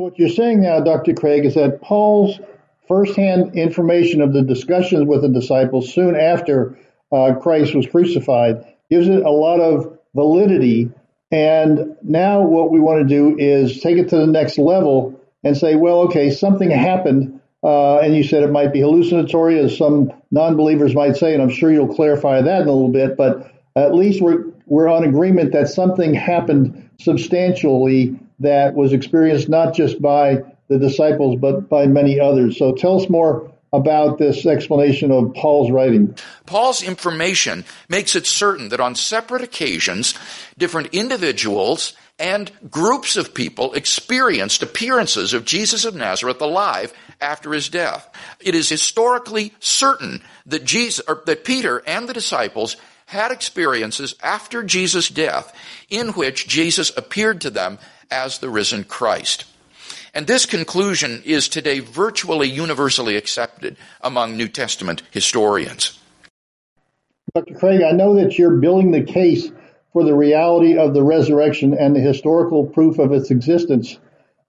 So 0.00 0.04
what 0.04 0.18
you're 0.18 0.30
saying 0.30 0.62
now, 0.62 0.80
Dr. 0.80 1.12
Craig, 1.12 1.44
is 1.44 1.56
that 1.56 1.82
Paul's 1.82 2.40
firsthand 2.88 3.54
information 3.54 4.22
of 4.22 4.32
the 4.32 4.40
discussions 4.40 5.06
with 5.06 5.20
the 5.20 5.28
disciples 5.28 5.92
soon 5.92 6.16
after 6.16 6.78
uh, 7.12 7.34
Christ 7.34 7.74
was 7.74 7.86
crucified 7.86 8.64
gives 8.88 9.08
it 9.08 9.22
a 9.22 9.30
lot 9.30 9.60
of 9.60 9.98
validity. 10.14 10.90
And 11.30 11.98
now 12.02 12.40
what 12.40 12.70
we 12.70 12.80
want 12.80 13.06
to 13.06 13.14
do 13.14 13.36
is 13.38 13.82
take 13.82 13.98
it 13.98 14.08
to 14.08 14.16
the 14.16 14.26
next 14.26 14.56
level 14.56 15.20
and 15.44 15.54
say, 15.54 15.74
well, 15.74 16.00
okay, 16.04 16.30
something 16.30 16.70
happened. 16.70 17.38
Uh, 17.62 17.98
and 17.98 18.16
you 18.16 18.24
said 18.24 18.42
it 18.42 18.50
might 18.50 18.72
be 18.72 18.80
hallucinatory, 18.80 19.58
as 19.58 19.76
some 19.76 20.14
non-believers 20.30 20.94
might 20.94 21.18
say, 21.18 21.34
and 21.34 21.42
I'm 21.42 21.50
sure 21.50 21.70
you'll 21.70 21.94
clarify 21.94 22.40
that 22.40 22.62
in 22.62 22.68
a 22.68 22.72
little 22.72 22.88
bit. 22.88 23.18
But 23.18 23.52
at 23.76 23.94
least 23.94 24.22
we're 24.22 24.46
we're 24.64 24.88
on 24.88 25.04
agreement 25.04 25.52
that 25.52 25.68
something 25.68 26.14
happened 26.14 26.88
substantially 26.98 28.18
that 28.40 28.74
was 28.74 28.92
experienced 28.92 29.48
not 29.48 29.74
just 29.74 30.00
by 30.00 30.42
the 30.68 30.78
disciples 30.78 31.38
but 31.40 31.68
by 31.68 31.86
many 31.86 32.18
others. 32.18 32.58
So 32.58 32.72
tell 32.72 33.00
us 33.00 33.08
more 33.08 33.52
about 33.72 34.18
this 34.18 34.46
explanation 34.46 35.12
of 35.12 35.34
Paul's 35.34 35.70
writing. 35.70 36.16
Paul's 36.46 36.82
information 36.82 37.64
makes 37.88 38.16
it 38.16 38.26
certain 38.26 38.70
that 38.70 38.80
on 38.80 38.96
separate 38.96 39.42
occasions, 39.42 40.14
different 40.58 40.88
individuals 40.92 41.92
and 42.18 42.50
groups 42.70 43.16
of 43.16 43.32
people 43.32 43.72
experienced 43.74 44.62
appearances 44.62 45.32
of 45.32 45.44
Jesus 45.44 45.84
of 45.84 45.94
Nazareth 45.94 46.40
alive 46.40 46.92
after 47.20 47.52
his 47.52 47.68
death. 47.68 48.08
It 48.40 48.54
is 48.54 48.68
historically 48.68 49.54
certain 49.60 50.22
that 50.46 50.64
Jesus, 50.64 51.04
that 51.26 51.44
Peter 51.44 51.82
and 51.86 52.08
the 52.08 52.12
disciples 52.12 52.76
had 53.06 53.32
experiences 53.32 54.14
after 54.22 54.62
Jesus' 54.62 55.08
death 55.08 55.52
in 55.88 56.08
which 56.10 56.46
Jesus 56.46 56.92
appeared 56.96 57.40
to 57.40 57.50
them 57.50 57.78
as 58.10 58.38
the 58.38 58.50
risen 58.50 58.84
Christ. 58.84 59.44
And 60.12 60.26
this 60.26 60.46
conclusion 60.46 61.22
is 61.24 61.48
today 61.48 61.78
virtually 61.78 62.48
universally 62.48 63.16
accepted 63.16 63.76
among 64.00 64.36
New 64.36 64.48
Testament 64.48 65.02
historians. 65.10 65.98
Dr. 67.34 67.54
Craig, 67.54 67.82
I 67.82 67.92
know 67.92 68.16
that 68.16 68.36
you're 68.38 68.56
building 68.56 68.90
the 68.90 69.04
case 69.04 69.50
for 69.92 70.04
the 70.04 70.14
reality 70.14 70.76
of 70.76 70.94
the 70.94 71.02
resurrection 71.02 71.74
and 71.74 71.94
the 71.94 72.00
historical 72.00 72.66
proof 72.66 72.98
of 72.98 73.12
its 73.12 73.30
existence 73.30 73.98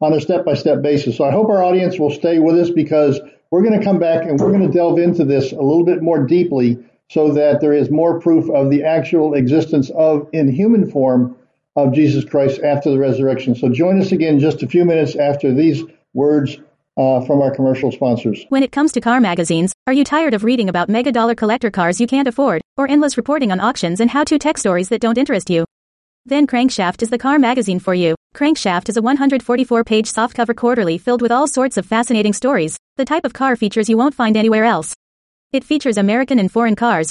on 0.02 0.14
a 0.14 0.22
step 0.22 0.46
by 0.46 0.56
step 0.56 0.82
basis. 0.82 1.18
So 1.18 1.26
I 1.26 1.32
hope 1.32 1.50
our 1.50 1.64
audience 1.64 2.00
will 2.00 2.10
stay 2.10 2.40
with 2.40 2.58
us 2.58 2.72
because 2.72 3.20
we're 3.52 3.62
going 3.62 3.78
to 3.78 3.86
come 3.86 4.00
back 4.00 4.24
and 4.24 4.40
we're 4.40 4.52
going 4.52 4.66
to 4.66 4.74
delve 4.74 4.98
into 4.98 5.26
this 5.26 5.52
a 5.52 5.62
little 5.62 5.86
bit 5.86 6.02
more 6.02 6.26
deeply 6.26 6.80
so 7.10 7.34
that 7.34 7.62
there 7.62 7.74
is 7.74 7.92
more 7.92 8.20
proof 8.20 8.50
of 8.50 8.70
the 8.70 8.84
actual 8.84 9.34
existence 9.34 9.92
of, 9.92 10.28
in 10.32 10.52
human 10.52 10.90
form, 10.90 11.36
of 11.76 11.94
Jesus 11.94 12.26
Christ 12.26 12.62
after 12.62 12.90
the 12.90 13.00
resurrection. 13.00 13.56
So 13.56 13.70
join 13.70 14.00
us 14.02 14.12
again 14.12 14.40
just 14.40 14.64
a 14.64 14.68
few 14.68 14.86
minutes 14.86 15.16
after 15.16 15.54
these 15.54 15.84
words 16.14 16.58
uh, 16.98 17.22
from 17.22 17.42
our 17.42 17.54
commercial 17.54 17.92
sponsors. 17.92 18.46
When 18.50 18.64
it 18.64 18.72
comes 18.72 18.92
to 18.94 19.02
car 19.02 19.22
magazines, 19.22 19.74
are 19.88 19.94
you 19.94 20.04
tired 20.04 20.34
of 20.34 20.44
reading 20.44 20.70
about 20.70 20.90
mega 20.90 21.12
dollar 21.12 21.36
collector 21.36 21.72
cars 21.72 22.02
you 22.02 22.08
can't 22.08 22.28
afford, 22.28 22.62
or 22.78 22.90
endless 22.90 23.18
reporting 23.18 23.52
on 23.52 23.60
auctions 23.60 24.00
and 24.00 24.10
how 24.10 24.24
to 24.26 24.38
tech 24.38 24.58
stories 24.58 24.90
that 24.90 25.02
don't 25.02 25.18
interest 25.18 25.50
you? 25.50 25.66
Then 26.26 26.46
Crankshaft 26.46 27.02
is 27.02 27.10
the 27.10 27.18
car 27.18 27.40
magazine 27.40 27.80
for 27.80 27.94
you. 27.94 28.16
Crankshaft 28.36 28.90
is 28.90 28.98
a 28.98 29.02
144 29.02 29.84
page 29.84 30.12
softcover 30.12 30.56
quarterly 30.56 30.98
filled 30.98 31.22
with 31.22 31.32
all 31.32 31.48
sorts 31.48 31.78
of 31.78 31.86
fascinating 31.86 32.34
stories, 32.34 32.78
the 32.98 33.06
type 33.06 33.26
of 33.26 33.34
car 33.34 33.56
features 33.56 33.90
you 33.90 33.98
won't 33.98 34.14
find 34.14 34.38
anywhere 34.38 34.66
else. 34.66 34.94
It 35.52 35.64
features 35.64 35.98
American 35.98 36.40
and 36.40 36.52
foreign 36.52 36.76
cars, 36.76 37.11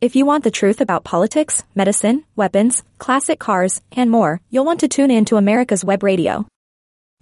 If 0.00 0.16
you 0.16 0.24
want 0.24 0.44
the 0.44 0.50
truth 0.50 0.80
about 0.80 1.04
politics, 1.04 1.62
medicine, 1.74 2.24
weapons, 2.34 2.82
classic 2.98 3.38
cars, 3.38 3.82
and 3.92 4.10
more, 4.10 4.40
you'll 4.48 4.64
want 4.64 4.80
to 4.80 4.88
tune 4.88 5.10
in 5.10 5.26
to 5.26 5.36
America's 5.36 5.84
Web 5.84 6.02
Radio. 6.02 6.46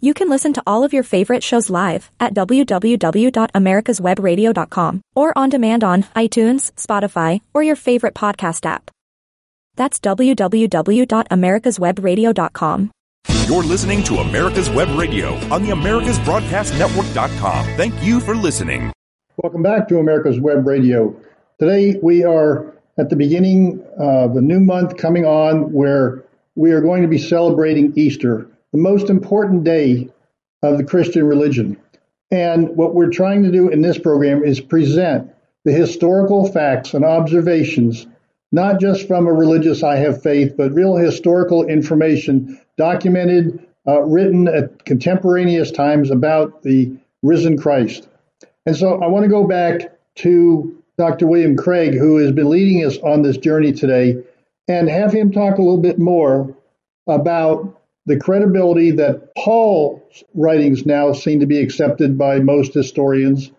You 0.00 0.14
can 0.14 0.30
listen 0.30 0.52
to 0.52 0.62
all 0.64 0.84
of 0.84 0.92
your 0.92 1.02
favorite 1.02 1.42
shows 1.42 1.70
live 1.70 2.08
at 2.20 2.34
www.americaswebradio.com 2.34 5.00
or 5.16 5.36
on 5.36 5.48
demand 5.48 5.82
on 5.82 6.04
iTunes, 6.14 6.70
Spotify, 6.74 7.40
or 7.52 7.64
your 7.64 7.74
favorite 7.74 8.14
podcast 8.14 8.64
app. 8.64 8.92
That's 9.74 9.98
www.americaswebradio.com. 9.98 12.90
You're 13.48 13.64
listening 13.64 14.04
to 14.04 14.18
America's 14.18 14.70
Web 14.70 14.96
Radio 14.96 15.34
on 15.52 15.64
the 15.64 15.70
AmericasBroadcastNetwork.com. 15.70 17.64
Thank 17.76 18.00
you 18.04 18.20
for 18.20 18.36
listening. 18.36 18.92
Welcome 19.42 19.64
back 19.64 19.88
to 19.88 19.98
America's 19.98 20.38
Web 20.38 20.64
Radio. 20.64 21.20
Today 21.58 21.98
we 22.00 22.22
are 22.22 22.72
at 22.98 23.10
the 23.10 23.16
beginning 23.16 23.84
of 23.98 24.36
a 24.36 24.40
new 24.40 24.60
month 24.60 24.96
coming 24.96 25.24
on 25.24 25.72
where 25.72 26.22
we 26.54 26.70
are 26.70 26.80
going 26.80 27.02
to 27.02 27.08
be 27.08 27.18
celebrating 27.18 27.92
Easter, 27.96 28.48
the 28.70 28.78
most 28.78 29.10
important 29.10 29.64
day 29.64 30.08
of 30.62 30.78
the 30.78 30.84
Christian 30.84 31.26
religion. 31.26 31.76
And 32.30 32.76
what 32.76 32.94
we're 32.94 33.10
trying 33.10 33.42
to 33.42 33.50
do 33.50 33.70
in 33.70 33.80
this 33.80 33.98
program 33.98 34.44
is 34.44 34.60
present 34.60 35.32
the 35.64 35.72
historical 35.72 36.46
facts 36.46 36.94
and 36.94 37.04
observations, 37.04 38.06
not 38.52 38.78
just 38.78 39.08
from 39.08 39.26
a 39.26 39.32
religious 39.32 39.82
I 39.82 39.96
have 39.96 40.22
faith, 40.22 40.56
but 40.56 40.72
real 40.72 40.94
historical 40.94 41.66
information 41.66 42.60
documented, 42.76 43.66
uh, 43.84 44.02
written 44.02 44.46
at 44.46 44.84
contemporaneous 44.84 45.72
times 45.72 46.12
about 46.12 46.62
the 46.62 46.96
risen 47.24 47.58
Christ. 47.58 48.06
And 48.64 48.76
so 48.76 49.02
I 49.02 49.08
want 49.08 49.24
to 49.24 49.28
go 49.28 49.44
back 49.44 49.98
to 50.18 50.77
Dr. 50.98 51.28
William 51.28 51.56
Craig, 51.56 51.94
who 51.94 52.16
has 52.16 52.32
been 52.32 52.50
leading 52.50 52.84
us 52.84 52.98
on 52.98 53.22
this 53.22 53.36
journey 53.36 53.72
today, 53.72 54.16
and 54.66 54.88
have 54.88 55.12
him 55.12 55.30
talk 55.30 55.56
a 55.56 55.62
little 55.62 55.80
bit 55.80 55.98
more 55.98 56.54
about 57.06 57.80
the 58.04 58.18
credibility 58.18 58.90
that 58.90 59.34
Paul's 59.36 60.24
writings 60.34 60.84
now 60.84 61.12
seem 61.12 61.40
to 61.40 61.46
be 61.46 61.60
accepted 61.60 62.18
by 62.18 62.40
most 62.40 62.74
historians, 62.74 63.52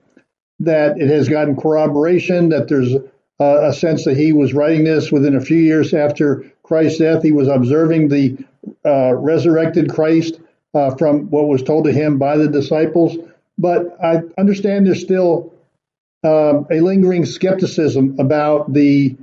that 0.60 1.00
it 1.00 1.10
has 1.10 1.30
gotten 1.30 1.56
corroboration, 1.56 2.50
that 2.50 2.68
there's 2.68 2.94
a 3.40 3.74
sense 3.74 4.04
that 4.04 4.18
he 4.18 4.34
was 4.34 4.54
writing 4.54 4.84
this 4.84 5.12
within 5.12 5.36
a 5.36 5.42
few 5.42 5.58
years 5.58 5.94
after 5.94 6.44
Christ's 6.64 7.00
death. 7.00 7.24
He 7.24 7.32
was 7.32 7.48
observing 7.48 8.10
the 8.10 8.38
uh, 8.86 9.16
resurrected 9.16 9.90
Christ 9.90 10.42
uh, 10.74 10.94
from 10.96 11.30
what 11.30 11.48
was 11.48 11.64
told 11.64 11.86
to 11.86 11.94
him 11.94 12.18
by 12.18 12.36
the 12.36 12.50
disciples. 12.50 13.16
But 13.58 13.98
I 14.04 14.24
understand 14.38 14.88
there's 14.88 15.02
still 15.02 15.54
um, 16.24 16.68
a 16.70 16.82
lingering 16.82 17.26
skepticism 17.26 18.18
about 18.20 18.74
the 18.74 19.16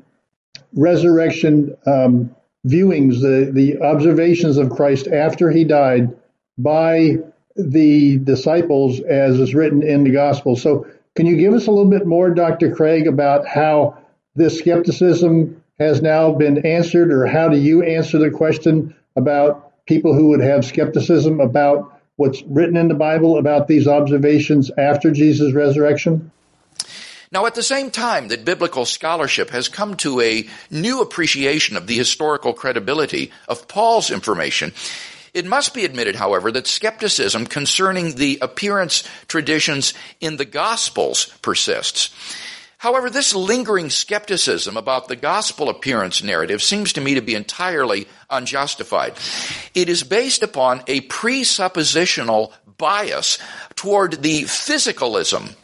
resurrection 0.75 1.76
um, 1.87 2.35
viewings, 2.67 3.21
the, 3.21 3.50
the 3.53 3.81
observations 3.83 4.57
of 4.57 4.71
Christ 4.71 5.07
after 5.07 5.50
he 5.50 5.65
died 5.65 6.17
by 6.59 7.17
the 7.55 8.19
disciples, 8.19 9.00
as 9.00 9.38
is 9.38 9.55
written 9.55 9.83
in 9.83 10.05
the 10.05 10.11
gospel. 10.11 10.57
So, 10.57 10.87
can 11.15 11.26
you 11.26 11.37
give 11.37 11.55
us 11.55 11.67
a 11.67 11.71
little 11.71 11.91
bit 11.91 12.07
more, 12.07 12.31
Dr. 12.31 12.75
Craig, 12.75 13.07
about 13.07 13.47
how 13.47 13.99
this 14.35 14.59
skepticism 14.59 15.62
has 15.79 16.03
now 16.03 16.33
been 16.33 16.67
answered, 16.67 17.11
or 17.11 17.26
how 17.26 17.49
do 17.49 17.57
you 17.57 17.83
answer 17.83 18.19
the 18.19 18.31
question 18.31 18.95
about 19.17 19.73
people 19.87 20.15
who 20.15 20.29
would 20.29 20.41
have 20.41 20.65
skepticism 20.65 21.41
about 21.41 22.00
what's 22.17 22.43
written 22.43 22.76
in 22.76 22.88
the 22.88 22.95
Bible 22.95 23.38
about 23.38 23.67
these 23.67 23.87
observations 23.87 24.71
after 24.76 25.11
Jesus' 25.11 25.55
resurrection? 25.55 26.31
Now, 27.33 27.47
at 27.47 27.54
the 27.54 27.62
same 27.62 27.90
time 27.90 28.28
that 28.28 28.45
biblical 28.45 28.85
scholarship 28.85 29.50
has 29.50 29.68
come 29.68 29.97
to 29.99 30.21
a 30.21 30.49
new 30.71 31.00
appreciation 31.00 31.76
of 31.76 31.87
the 31.87 31.97
historical 31.97 32.52
credibility 32.52 33.33
of 33.49 33.66
Paul's 33.66 34.11
information, 34.11 34.73
it 35.35 35.45
must 35.45 35.75
be 35.75 35.85
admitted, 35.85 36.16
however, 36.16 36.50
that 36.52 36.66
skepticism 36.66 37.47
concerning 37.47 38.14
the 38.14 38.38
appearance 38.40 39.04
traditions 39.28 39.92
in 40.21 40.37
the 40.37 40.45
Gospels 40.45 41.26
persists. 41.42 42.11
However, 42.78 43.11
this 43.11 43.35
lingering 43.35 43.90
skepticism 43.90 44.76
about 44.76 45.09
the 45.09 45.16
gospel 45.16 45.71
appearance 45.71 46.23
narrative 46.23 46.62
seems 46.62 46.92
to 46.92 47.00
me 47.00 47.14
to 47.14 47.23
be 47.23 47.35
entirely 47.35 48.06
unjustified. 48.28 49.14
It 49.75 49.88
is 49.88 50.04
based 50.04 50.42
upon 50.42 50.83
a 50.87 51.00
presuppositional 51.02 52.52
bias 52.76 53.38
toward 53.75 54.23
the 54.23 54.42
physicalism 54.42 55.56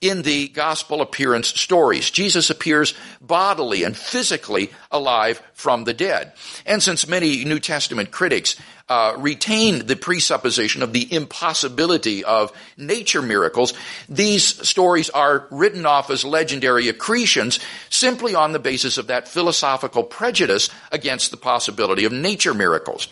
in 0.00 0.22
the 0.22 0.48
gospel 0.48 1.00
appearance 1.00 1.48
stories. 1.48 2.10
Jesus 2.10 2.50
appears 2.50 2.94
bodily 3.20 3.82
and 3.82 3.96
physically 3.96 4.70
alive 4.90 5.42
from 5.54 5.84
the 5.84 5.94
dead. 5.94 6.32
And 6.66 6.82
since 6.82 7.08
many 7.08 7.44
New 7.44 7.58
Testament 7.58 8.10
critics 8.10 8.56
uh, 8.88 9.14
retain 9.18 9.86
the 9.86 9.96
presupposition 9.96 10.82
of 10.82 10.92
the 10.92 11.12
impossibility 11.12 12.24
of 12.24 12.52
nature 12.76 13.22
miracles, 13.22 13.74
these 14.08 14.44
stories 14.66 15.10
are 15.10 15.46
written 15.50 15.84
off 15.84 16.10
as 16.10 16.24
legendary 16.24 16.88
accretions 16.88 17.58
simply 17.90 18.34
on 18.34 18.52
the 18.52 18.58
basis 18.58 18.98
of 18.98 19.08
that 19.08 19.28
philosophical 19.28 20.04
prejudice 20.04 20.70
against 20.92 21.30
the 21.30 21.36
possibility 21.36 22.04
of 22.04 22.12
nature 22.12 22.54
miracles. 22.54 23.08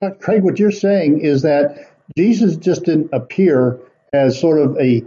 Dr. 0.00 0.18
Craig, 0.20 0.42
what 0.42 0.58
you're 0.58 0.70
saying 0.70 1.20
is 1.20 1.42
that 1.42 1.90
Jesus 2.16 2.56
just 2.56 2.84
didn't 2.84 3.10
appear 3.12 3.78
as 4.12 4.38
sort 4.38 4.58
of 4.58 4.76
a 4.78 5.02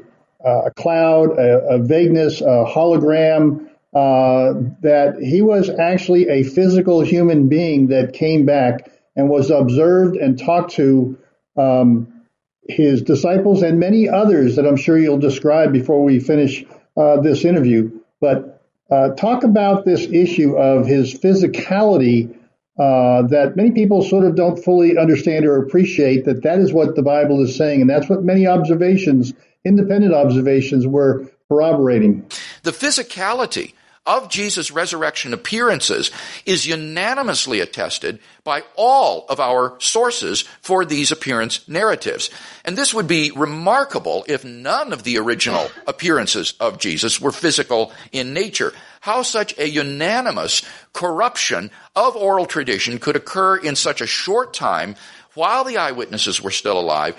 a 0.46 0.72
cloud, 0.72 1.38
a, 1.38 1.76
a, 1.76 1.80
vagueness, 1.80 2.42
a 2.42 2.66
hologram, 2.68 3.68
uh, 3.94 4.54
that 4.82 5.18
he 5.22 5.42
was 5.42 5.70
actually 5.70 6.28
a 6.28 6.44
physical 6.44 7.02
human 7.02 7.48
being 7.48 7.88
that 7.88 8.14
came 8.14 8.46
back 8.46 8.92
and 9.16 9.30
was 9.30 9.50
observed 9.50 10.18
and 10.18 10.38
talked 10.38 10.72
to 10.72 11.18
um, 11.58 12.24
his 12.68 13.02
disciples 13.02 13.62
and 13.62 13.80
many 13.80 14.10
others 14.10 14.58
that 14.58 14.66
I'm 14.66 14.76
sure 14.76 14.98
you'll 14.98 15.18
describe 15.18 15.72
before 15.72 16.04
we 16.04 16.20
finish 16.20 16.66
uh, 16.98 17.22
this 17.22 17.46
interview. 17.46 18.00
But 18.20 18.62
uh, 18.90 19.10
talk 19.16 19.44
about 19.44 19.86
this 19.86 20.02
issue 20.02 20.58
of 20.58 20.86
his 20.86 21.18
physicality 21.18 22.38
uh, 22.78 23.22
that 23.28 23.54
many 23.56 23.72
people 23.72 24.04
sort 24.04 24.26
of 24.26 24.36
don't 24.36 24.58
fully 24.58 24.98
understand 24.98 25.46
or 25.46 25.64
appreciate 25.64 26.26
that 26.26 26.44
that 26.44 26.60
is 26.60 26.74
what 26.74 26.96
the 26.96 27.02
Bible 27.02 27.42
is 27.42 27.56
saying, 27.56 27.82
and 27.82 27.90
that's 27.90 28.10
what 28.10 28.24
many 28.24 28.48
observations 28.48 29.34
independent 29.66 30.14
observations 30.14 30.88
were 30.88 31.30
corroborating. 31.50 32.26
The 32.64 32.72
physicality 32.72 33.74
of 34.06 34.30
Jesus' 34.30 34.70
resurrection 34.70 35.34
appearances 35.34 36.12
is 36.46 36.68
unanimously 36.68 37.60
attested 37.60 38.20
by 38.44 38.62
all 38.76 39.26
of 39.30 39.40
our 39.40 39.76
sources 39.80 40.44
for 40.62 40.86
these 40.86 41.12
appearance 41.12 41.68
narratives. 41.68 42.30
And 42.64 42.78
this 42.78 42.94
would 42.94 43.08
be 43.08 43.32
remarkable 43.36 44.24
if 44.28 44.46
none 44.46 44.94
of 44.94 45.04
the 45.04 45.18
original 45.18 45.70
appearances 45.88 46.54
of 46.60 46.78
Jesus 46.78 47.20
were 47.20 47.32
physical 47.32 47.92
in 48.12 48.34
nature. 48.34 48.74
How 49.02 49.24
such 49.24 49.58
a 49.58 49.68
unanimous 49.68 50.62
corruption 50.94 51.72
of 51.96 52.16
oral 52.16 52.46
tradition 52.46 53.00
could 53.00 53.16
occur 53.16 53.58
in 53.58 53.76
such 53.76 54.02
a 54.02 54.08
short 54.08 54.54
time 54.54 54.96
while 55.36 55.64
the 55.64 55.78
eyewitnesses 55.78 56.42
were 56.42 56.52
still 56.52 56.80
alive 56.80 57.16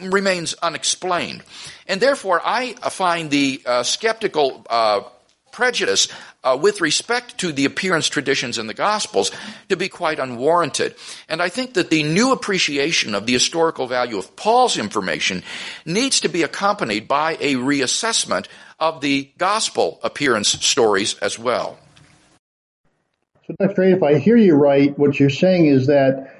remains 0.00 0.54
unexplained. 0.54 1.42
And 1.86 2.00
therefore, 2.00 2.40
I 2.44 2.72
find 2.72 3.30
the 3.30 3.62
uh, 3.64 3.82
skeptical 3.82 4.66
uh, 4.68 5.02
prejudice 5.52 6.08
uh, 6.44 6.56
with 6.60 6.80
respect 6.80 7.38
to 7.38 7.52
the 7.52 7.64
appearance 7.64 8.08
traditions 8.08 8.58
in 8.58 8.68
the 8.68 8.74
Gospels 8.74 9.32
to 9.68 9.76
be 9.76 9.88
quite 9.88 10.18
unwarranted. 10.18 10.94
And 11.28 11.42
I 11.42 11.48
think 11.48 11.74
that 11.74 11.90
the 11.90 12.04
new 12.04 12.32
appreciation 12.32 13.14
of 13.14 13.26
the 13.26 13.32
historical 13.32 13.86
value 13.86 14.18
of 14.18 14.36
Paul's 14.36 14.78
information 14.78 15.42
needs 15.84 16.20
to 16.20 16.28
be 16.28 16.42
accompanied 16.44 17.08
by 17.08 17.32
a 17.40 17.54
reassessment 17.56 18.46
of 18.78 19.00
the 19.00 19.30
Gospel 19.36 19.98
appearance 20.02 20.50
stories 20.64 21.18
as 21.18 21.38
well. 21.38 21.78
So, 23.48 23.54
Dr. 23.58 23.82
if 23.84 24.02
I 24.02 24.18
hear 24.18 24.36
you 24.36 24.54
right, 24.54 24.96
what 24.98 25.18
you're 25.18 25.30
saying 25.30 25.66
is 25.66 25.86
that 25.86 26.37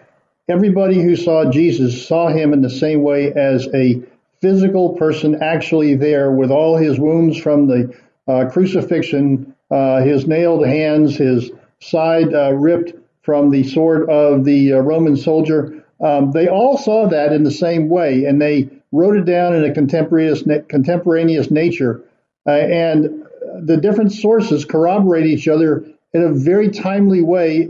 Everybody 0.50 1.02
who 1.02 1.14
saw 1.14 1.50
Jesus 1.50 2.08
saw 2.08 2.28
him 2.28 2.54
in 2.54 2.62
the 2.62 2.70
same 2.70 3.02
way 3.02 3.30
as 3.30 3.68
a 3.74 4.02
physical 4.40 4.94
person 4.94 5.42
actually 5.42 5.94
there 5.94 6.32
with 6.32 6.50
all 6.50 6.78
his 6.78 6.98
wounds 6.98 7.36
from 7.36 7.66
the 7.66 7.94
uh, 8.26 8.46
crucifixion, 8.50 9.54
uh, 9.70 10.00
his 10.00 10.26
nailed 10.26 10.66
hands, 10.66 11.16
his 11.16 11.50
side 11.80 12.32
uh, 12.32 12.54
ripped 12.54 12.94
from 13.20 13.50
the 13.50 13.62
sword 13.62 14.08
of 14.08 14.44
the 14.44 14.72
uh, 14.72 14.78
Roman 14.78 15.18
soldier. 15.18 15.84
Um, 16.00 16.30
they 16.30 16.48
all 16.48 16.78
saw 16.78 17.08
that 17.08 17.34
in 17.34 17.42
the 17.42 17.50
same 17.50 17.90
way, 17.90 18.24
and 18.24 18.40
they 18.40 18.70
wrote 18.90 19.16
it 19.16 19.26
down 19.26 19.54
in 19.54 19.64
a 19.64 19.74
contemporaneous, 19.74 20.44
contemporaneous 20.68 21.50
nature. 21.50 22.00
Uh, 22.46 22.52
and 22.52 23.26
the 23.66 23.76
different 23.76 24.12
sources 24.12 24.64
corroborate 24.64 25.26
each 25.26 25.46
other 25.46 25.84
in 26.14 26.22
a 26.22 26.32
very 26.32 26.70
timely 26.70 27.22
way 27.22 27.68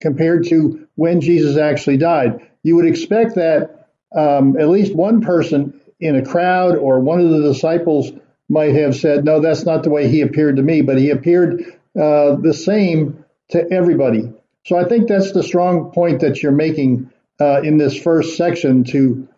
compared 0.00 0.46
to 0.46 0.81
when 0.94 1.20
Jesus 1.20 1.56
actually 1.56 1.96
died. 1.96 2.48
You 2.62 2.76
would 2.76 2.86
expect 2.86 3.34
that 3.36 3.88
um, 4.14 4.56
at 4.58 4.68
least 4.68 4.94
one 4.94 5.20
person 5.20 5.80
in 6.00 6.16
a 6.16 6.24
crowd 6.24 6.76
or 6.76 7.00
one 7.00 7.20
of 7.20 7.30
the 7.30 7.42
disciples 7.42 8.10
might 8.48 8.74
have 8.74 8.94
said, 8.94 9.24
No, 9.24 9.40
that's 9.40 9.64
not 9.64 9.82
the 9.82 9.90
way 9.90 10.08
he 10.08 10.20
appeared 10.20 10.56
to 10.56 10.62
me, 10.62 10.82
but 10.82 10.98
he 10.98 11.10
appeared 11.10 11.62
uh, 11.98 12.36
the 12.36 12.54
same 12.54 13.24
to 13.50 13.70
everybody. 13.70 14.32
So 14.66 14.76
I 14.76 14.84
think 14.84 15.08
that's 15.08 15.32
the 15.32 15.42
strong 15.42 15.90
point 15.92 16.20
that 16.20 16.42
you're 16.42 16.52
making 16.52 17.10
uh, 17.40 17.62
in 17.62 17.78
this 17.78 17.96
first 17.96 18.36
section 18.36 18.84
to 18.84 19.28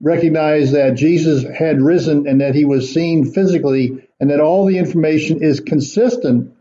recognize 0.00 0.72
that 0.72 0.94
Jesus 0.94 1.44
had 1.56 1.80
risen 1.80 2.26
and 2.26 2.40
that 2.40 2.54
he 2.54 2.64
was 2.64 2.92
seen 2.92 3.30
physically 3.32 4.08
and 4.20 4.30
that 4.30 4.40
all 4.40 4.66
the 4.66 4.78
information 4.78 5.42
is 5.42 5.60
consistent 5.60 6.54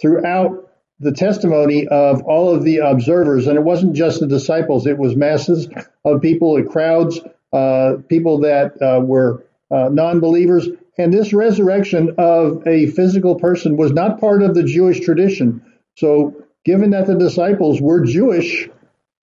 throughout 0.00 0.61
the 1.02 1.12
testimony 1.12 1.88
of 1.88 2.22
all 2.22 2.54
of 2.54 2.62
the 2.62 2.78
observers, 2.78 3.48
and 3.48 3.56
it 3.58 3.62
wasn't 3.62 3.94
just 3.94 4.20
the 4.20 4.26
disciples; 4.26 4.86
it 4.86 4.96
was 4.96 5.16
masses 5.16 5.68
of 6.04 6.22
people, 6.22 6.62
crowds, 6.64 7.20
uh, 7.52 7.94
people 8.08 8.40
that 8.40 8.80
uh, 8.80 9.00
were 9.00 9.44
uh, 9.70 9.88
non-believers. 9.90 10.68
And 10.96 11.12
this 11.12 11.32
resurrection 11.32 12.14
of 12.18 12.66
a 12.66 12.86
physical 12.86 13.34
person 13.36 13.76
was 13.76 13.92
not 13.92 14.20
part 14.20 14.42
of 14.42 14.54
the 14.54 14.62
Jewish 14.62 15.00
tradition. 15.00 15.64
So, 15.96 16.44
given 16.64 16.90
that 16.90 17.06
the 17.06 17.18
disciples 17.18 17.80
were 17.80 18.04
Jewish, 18.04 18.68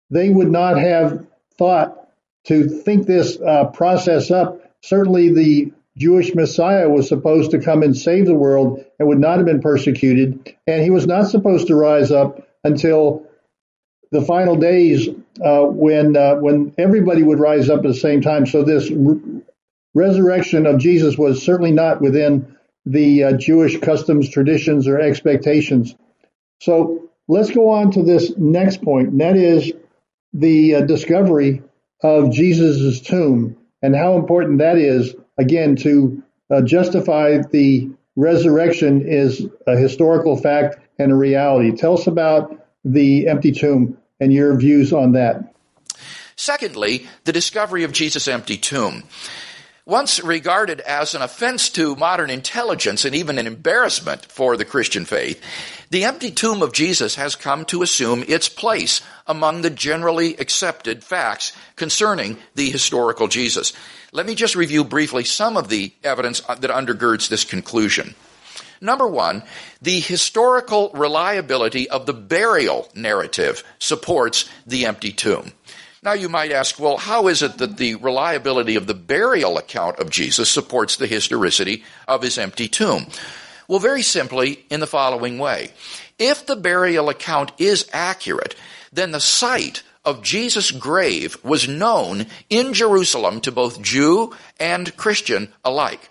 they 0.09 0.29
would 0.29 0.51
not 0.51 0.77
have 0.77 1.25
thought 1.57 2.09
to 2.45 2.67
think 2.69 3.07
this 3.07 3.37
uh, 3.41 3.65
process 3.65 4.31
up. 4.31 4.61
Certainly, 4.81 5.33
the 5.33 5.73
Jewish 5.97 6.35
Messiah 6.35 6.87
was 6.87 7.07
supposed 7.07 7.51
to 7.51 7.59
come 7.59 7.81
and 7.81 7.97
save 7.97 8.27
the 8.27 8.35
world 8.35 8.85
and 8.99 9.07
would 9.07 9.19
not 9.19 9.37
have 9.37 9.47
been 9.47 9.61
persecuted. 9.61 10.55
And 10.67 10.83
he 10.83 10.91
was 10.91 11.07
not 11.07 11.27
supposed 11.27 11.67
to 11.67 11.75
rise 11.75 12.11
up 12.11 12.47
until 12.63 13.25
the 14.11 14.21
final 14.21 14.55
days 14.55 15.09
uh, 15.43 15.63
when 15.63 16.15
uh, 16.15 16.35
when 16.35 16.73
everybody 16.77 17.23
would 17.23 17.39
rise 17.39 17.69
up 17.69 17.79
at 17.79 17.83
the 17.83 17.93
same 17.93 18.21
time. 18.21 18.45
So 18.45 18.63
this 18.63 18.89
re- 18.91 19.41
resurrection 19.93 20.65
of 20.65 20.77
Jesus 20.77 21.17
was 21.17 21.43
certainly 21.43 21.71
not 21.71 22.01
within 22.01 22.55
the 22.85 23.23
uh, 23.23 23.31
Jewish 23.33 23.79
customs, 23.79 24.29
traditions, 24.29 24.87
or 24.87 24.99
expectations. 24.99 25.95
So 26.61 27.09
let's 27.27 27.51
go 27.51 27.71
on 27.71 27.91
to 27.91 28.03
this 28.03 28.31
next 28.37 28.81
point, 28.81 29.09
and 29.09 29.21
that 29.21 29.35
is 29.35 29.73
the 30.33 30.75
uh, 30.75 30.81
discovery 30.81 31.63
of 32.01 32.31
Jesus' 32.31 33.01
tomb 33.01 33.57
and 33.81 33.95
how 33.95 34.17
important 34.17 34.59
that 34.59 34.77
is 34.77 35.15
again, 35.37 35.75
to 35.77 36.23
uh, 36.49 36.61
justify 36.61 37.39
the 37.51 37.89
resurrection 38.15 39.07
is 39.07 39.45
a 39.67 39.77
historical 39.77 40.37
fact 40.37 40.79
and 40.99 41.11
a 41.11 41.15
reality. 41.15 41.75
Tell 41.75 41.93
us 41.93 42.07
about 42.07 42.67
the 42.83 43.27
empty 43.27 43.51
tomb 43.51 43.97
and 44.19 44.33
your 44.33 44.57
views 44.57 44.91
on 44.91 45.13
that. 45.13 45.53
Secondly, 46.35 47.07
the 47.23 47.31
discovery 47.31 47.83
of 47.83 47.91
Jesus' 47.91 48.27
empty 48.27 48.57
tomb. 48.57 49.03
Once 49.87 50.21
regarded 50.21 50.81
as 50.81 51.15
an 51.15 51.21
offense 51.21 51.69
to 51.69 51.95
modern 51.95 52.29
intelligence 52.29 53.05
and 53.05 53.15
even 53.15 53.39
an 53.39 53.47
embarrassment 53.47 54.25
for 54.25 54.57
the 54.57 54.65
Christian 54.65 55.05
faith, 55.05 55.41
the 55.91 56.03
empty 56.03 56.29
tomb 56.29 56.61
of 56.61 56.73
Jesus 56.73 57.15
has 57.15 57.37
come 57.37 57.63
to 57.63 57.81
assume 57.81 58.21
its 58.27 58.49
place 58.49 58.99
among 59.27 59.61
the 59.61 59.69
generally 59.69 60.35
accepted 60.35 61.05
facts 61.05 61.53
concerning 61.77 62.37
the 62.53 62.69
historical 62.69 63.29
Jesus. 63.29 63.71
Let 64.11 64.25
me 64.25 64.35
just 64.35 64.57
review 64.57 64.83
briefly 64.83 65.23
some 65.23 65.55
of 65.55 65.69
the 65.69 65.93
evidence 66.03 66.41
that 66.41 66.59
undergirds 66.63 67.29
this 67.29 67.45
conclusion. 67.45 68.13
Number 68.81 69.07
one, 69.07 69.41
the 69.81 70.01
historical 70.01 70.91
reliability 70.95 71.89
of 71.89 72.05
the 72.05 72.13
burial 72.13 72.89
narrative 72.93 73.63
supports 73.79 74.49
the 74.67 74.85
empty 74.85 75.13
tomb. 75.13 75.53
Now 76.03 76.13
you 76.13 76.29
might 76.29 76.51
ask, 76.51 76.79
well, 76.79 76.97
how 76.97 77.27
is 77.27 77.41
it 77.41 77.57
that 77.57 77.77
the 77.77 77.95
reliability 77.95 78.75
of 78.75 78.87
the 78.87 78.93
burial 78.93 79.57
account 79.57 79.99
of 79.99 80.09
Jesus 80.09 80.49
supports 80.49 80.95
the 80.95 81.07
historicity 81.07 81.83
of 82.07 82.21
his 82.21 82.37
empty 82.37 82.67
tomb? 82.67 83.07
Well, 83.67 83.79
very 83.79 84.03
simply, 84.03 84.65
in 84.69 84.79
the 84.79 84.87
following 84.87 85.39
way. 85.39 85.71
If 86.19 86.45
the 86.45 86.55
burial 86.55 87.09
account 87.09 87.51
is 87.57 87.89
accurate, 87.91 88.55
then 88.93 89.11
the 89.11 89.19
site 89.19 89.83
of 90.05 90.21
Jesus' 90.21 90.71
grave 90.71 91.37
was 91.43 91.67
known 91.67 92.27
in 92.49 92.73
Jerusalem 92.73 93.41
to 93.41 93.51
both 93.51 93.81
Jew 93.81 94.33
and 94.59 94.95
Christian 94.95 95.51
alike. 95.65 96.09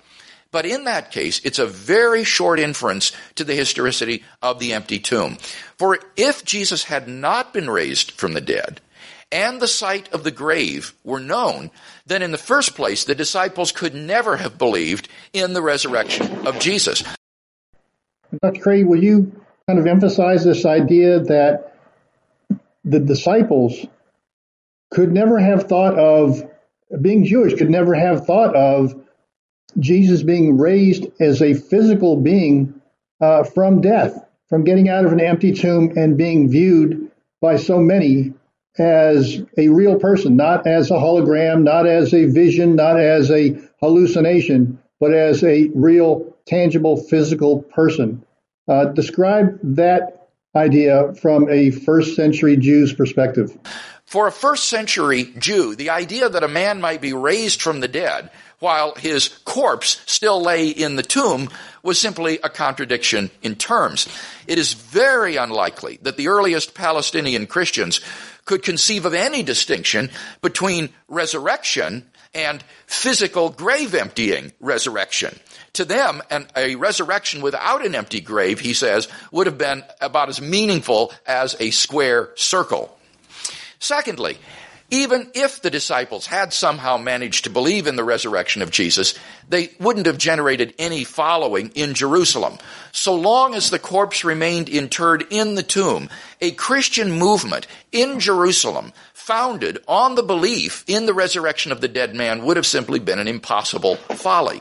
But 0.51 0.67
in 0.67 0.85
that 0.85 1.11
case, 1.11 1.41
it's 1.45 1.59
a 1.59 1.67
very 1.67 2.25
short 2.25 2.59
inference 2.59 3.13
to 3.37 3.45
the 3.45 3.55
historicity 3.55 4.23
of 4.43 4.59
the 4.59 4.75
empty 4.75 4.99
tomb. 4.99 5.39
For 5.79 5.99
if 6.17 6.45
Jesus 6.45 6.85
had 6.85 7.09
not 7.09 7.53
been 7.53 7.71
raised 7.71 8.13
from 8.13 8.35
the 8.35 8.41
dead, 8.41 8.81
and 9.37 9.61
the 9.61 9.69
site 9.69 10.11
of 10.15 10.25
the 10.25 10.31
grave 10.31 10.95
were 11.05 11.21
known, 11.21 11.71
then 12.07 12.23
in 12.23 12.31
the 12.31 12.39
first 12.39 12.75
place, 12.75 13.05
the 13.05 13.15
disciples 13.15 13.71
could 13.71 13.95
never 13.95 14.39
have 14.39 14.57
believed 14.57 15.11
in 15.35 15.53
the 15.53 15.61
resurrection 15.61 16.47
of 16.47 16.59
Jesus. 16.59 17.05
Dr. 18.43 18.61
Craig, 18.63 18.87
will 18.87 19.03
you 19.03 19.31
kind 19.67 19.79
of 19.79 19.87
emphasize 19.87 20.43
this 20.43 20.65
idea 20.65 21.21
that 21.21 21.75
the 22.83 22.99
disciples 22.99 23.85
could 24.91 25.13
never 25.13 25.39
have 25.39 25.65
thought 25.65 25.99
of, 25.99 26.43
being 27.03 27.27
Jewish, 27.27 27.59
could 27.59 27.69
never 27.69 27.93
have 27.93 28.25
thought 28.25 28.57
of 28.57 28.99
Jesus 29.79 30.23
being 30.23 30.57
raised 30.57 31.09
as 31.21 31.43
a 31.43 31.53
physical 31.53 32.17
being 32.17 32.81
uh, 33.21 33.45
from 33.45 33.83
death, 33.83 34.19
from 34.49 34.65
getting 34.65 34.89
out 34.89 35.05
of 35.05 35.13
an 35.13 35.21
empty 35.21 35.53
tomb 35.53 35.93
and 35.95 36.17
being 36.17 36.49
viewed 36.49 37.11
by 37.43 37.57
so 37.57 37.79
many 37.81 38.33
as 38.79 39.43
a 39.57 39.69
real 39.69 39.99
person, 39.99 40.37
not 40.37 40.67
as 40.67 40.91
a 40.91 40.95
hologram, 40.95 41.63
not 41.63 41.87
as 41.87 42.13
a 42.13 42.27
vision, 42.27 42.77
not 42.77 42.99
as 42.99 43.31
a 43.31 43.59
hallucination, 43.81 44.79
but 45.01 45.13
as 45.13 45.43
a 45.43 45.69
real, 45.75 46.35
tangible, 46.47 46.97
physical 46.97 47.63
person. 47.63 48.25
Uh, 48.69 48.87
describe 48.87 49.59
that 49.63 50.29
idea 50.55 51.15
from 51.15 51.49
a 51.51 51.71
first 51.71 52.17
century 52.17 52.57
Jew's 52.57 52.93
perspective. 52.93 53.57
For 54.05 54.27
a 54.27 54.33
first 54.33 54.69
century 54.69 55.25
Jew, 55.39 55.75
the 55.75 55.91
idea 55.91 56.29
that 56.29 56.45
a 56.45 56.49
man 56.49 56.81
might 56.81 57.01
be 57.01 57.13
raised 57.13 57.61
from 57.61 57.81
the 57.81 57.89
dead 57.89 58.31
while 58.59 58.95
his 58.95 59.29
corpse 59.45 60.01
still 60.07 60.41
lay 60.41 60.69
in 60.69 60.97
the 60.97 61.03
tomb 61.03 61.51
was 61.83 61.99
simply 61.99 62.39
a 62.43 62.49
contradiction 62.49 63.31
in 63.43 63.55
terms. 63.55 64.09
It 64.47 64.59
is 64.59 64.73
very 64.73 65.37
unlikely 65.37 65.99
that 66.03 66.17
the 66.17 66.29
earliest 66.29 66.75
Palestinian 66.75 67.47
Christians 67.47 68.01
could 68.47 68.63
conceive 68.63 69.05
of 69.05 69.13
any 69.13 69.43
distinction 69.43 70.11
between 70.41 70.89
resurrection 71.09 72.09
and 72.35 72.65
physical 72.87 73.51
grave 73.51 73.95
emptying 73.95 74.53
resurrection. 74.61 75.39
To 75.75 75.85
them, 75.85 76.23
an, 76.31 76.47
a 76.57 76.77
resurrection 76.77 77.43
without 77.43 77.85
an 77.85 77.95
empty 77.95 78.21
grave, 78.21 78.61
he 78.61 78.73
says, 78.73 79.09
would 79.31 79.47
have 79.47 79.59
been 79.59 79.83
about 80.01 80.29
as 80.29 80.41
meaningful 80.41 81.13
as 81.27 81.55
a 81.61 81.71
square 81.71 82.31
circle. 82.35 82.97
Secondly, 83.79 84.39
even 84.91 85.31
if 85.35 85.61
the 85.61 85.71
disciples 85.71 86.27
had 86.27 86.53
somehow 86.53 86.97
managed 86.97 87.45
to 87.45 87.51
believe 87.51 87.87
in 87.87 87.97
the 87.97 88.05
resurrection 88.05 88.63
of 88.63 88.71
Jesus, 88.71 89.19
they 89.49 89.71
wouldn't 89.81 90.07
have 90.07 90.19
generated 90.19 90.75
any 90.79 91.05
following 91.05 91.71
in 91.75 91.95
Jerusalem. 91.95 92.59
So 92.93 93.15
long 93.15 93.55
as 93.55 93.71
the 93.71 93.79
corpse 93.79 94.25
remained 94.25 94.69
interred 94.69 95.27
in 95.31 95.55
the 95.55 95.63
tomb, 95.63 96.09
a 96.41 96.53
Christian 96.53 97.13
movement 97.13 97.67
in 97.91 98.21
Jerusalem 98.21 98.93
founded 99.13 99.79
on 99.89 100.15
the 100.15 100.23
belief 100.23 100.85
in 100.87 101.07
the 101.07 101.15
resurrection 101.15 101.73
of 101.73 101.81
the 101.81 101.89
dead 101.89 102.15
man 102.15 102.45
would 102.45 102.57
have 102.57 102.67
simply 102.67 103.01
been 103.01 103.19
an 103.19 103.27
impossible 103.27 103.97
folly. 103.97 104.61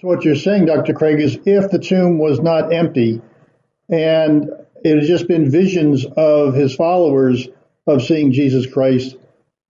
So 0.00 0.08
what 0.08 0.24
you're 0.24 0.36
saying, 0.36 0.66
Dr. 0.66 0.92
Craig, 0.92 1.20
is 1.20 1.38
if 1.46 1.70
the 1.70 1.80
tomb 1.80 2.18
was 2.18 2.38
not 2.38 2.72
empty 2.72 3.20
and 3.88 4.50
it 4.84 4.98
had 4.98 5.06
just 5.06 5.26
been 5.26 5.50
visions 5.50 6.04
of 6.16 6.54
his 6.54 6.76
followers 6.76 7.48
of 7.86 8.02
seeing 8.02 8.32
Jesus 8.32 8.66
Christ, 8.66 9.16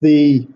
the 0.01 0.47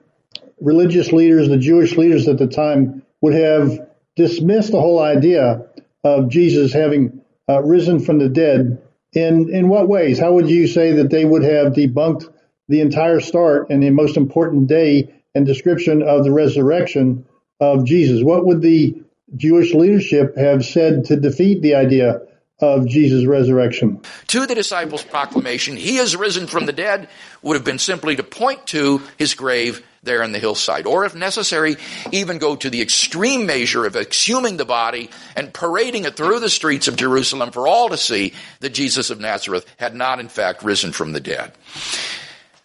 religious 0.61 1.13
leaders, 1.13 1.49
the 1.49 1.59
Jewish 1.59 1.97
leaders 1.97 2.29
at 2.29 2.39
the 2.39 2.47
time, 2.47 3.03
would 3.21 3.35
have 3.35 3.89
dismissed 4.17 4.73
the 4.73 4.81
whole 4.81 5.01
idea 5.01 5.67
of 6.05 6.29
Jesus 6.29 6.73
having 6.73 7.21
uh, 7.49 7.63
risen 7.63 8.01
from 8.01 8.19
the 8.19 8.29
dead. 8.29 8.83
In 9.13 9.53
in 9.53 9.69
what 9.69 9.89
ways? 9.89 10.19
How 10.19 10.33
would 10.35 10.49
you 10.49 10.69
say 10.69 10.93
that 10.93 11.11
they 11.11 11.25
would 11.25 11.43
have 11.43 11.73
debunked 11.73 12.33
the 12.69 12.81
entire 12.81 13.21
start 13.21 13.69
and 13.71 13.83
the 13.83 13.91
most 13.91 14.17
important 14.17 14.69
day 14.69 15.13
and 15.35 15.45
description 15.45 16.03
of 16.03 16.23
the 16.23 16.33
resurrection 16.33 17.27
of 17.59 17.85
Jesus? 17.85 18.23
What 18.23 18.47
would 18.47 18.63
the 18.63 19.03
Jewish 19.37 19.75
leadership 19.75 20.37
have 20.37 20.65
said 20.65 21.07
to 21.07 21.17
defeat 21.17 21.61
the 21.61 21.75
idea 21.75 22.21
of 22.61 22.87
Jesus' 22.87 23.27
resurrection. 23.27 24.01
To 24.29 24.47
the 24.47 24.55
disciples' 24.55 25.05
proclamation, 25.05 25.77
He 25.77 25.97
is 25.97 26.17
risen 26.17 26.47
from 26.47 26.67
the 26.67 26.73
dead, 26.73 27.09
would 27.43 27.55
have 27.55 27.65
been 27.65 27.79
simply 27.79 28.17
to 28.17 28.23
point 28.23 28.67
to 28.69 29.03
His 29.19 29.35
grave 29.35 29.83
there 30.03 30.23
on 30.23 30.33
the 30.33 30.39
hillside, 30.39 30.87
or 30.87 31.05
if 31.05 31.15
necessary, 31.15 31.77
even 32.11 32.39
go 32.39 32.57
to 32.57 32.71
the 32.71 32.81
extreme 32.81 33.45
measure 33.47 33.85
of 33.85 33.97
exhuming 33.97 34.57
the 34.57 34.65
body 34.65 35.11
and 35.37 35.53
parading 35.53 36.05
it 36.05 36.17
through 36.17 36.41
the 36.41 36.49
streets 36.49 36.89
of 36.89 36.97
Jerusalem 36.97 37.51
for 37.51 37.69
all 37.69 37.91
to 37.91 37.99
see 37.99 38.33
that 38.61 38.75
Jesus 38.75 39.11
of 39.11 39.21
Nazareth 39.21 39.67
had 39.79 39.95
not 39.95 40.19
in 40.19 40.29
fact 40.29 40.63
risen 40.63 40.93
from 40.93 41.13
the 41.13 41.21
dead. 41.21 41.53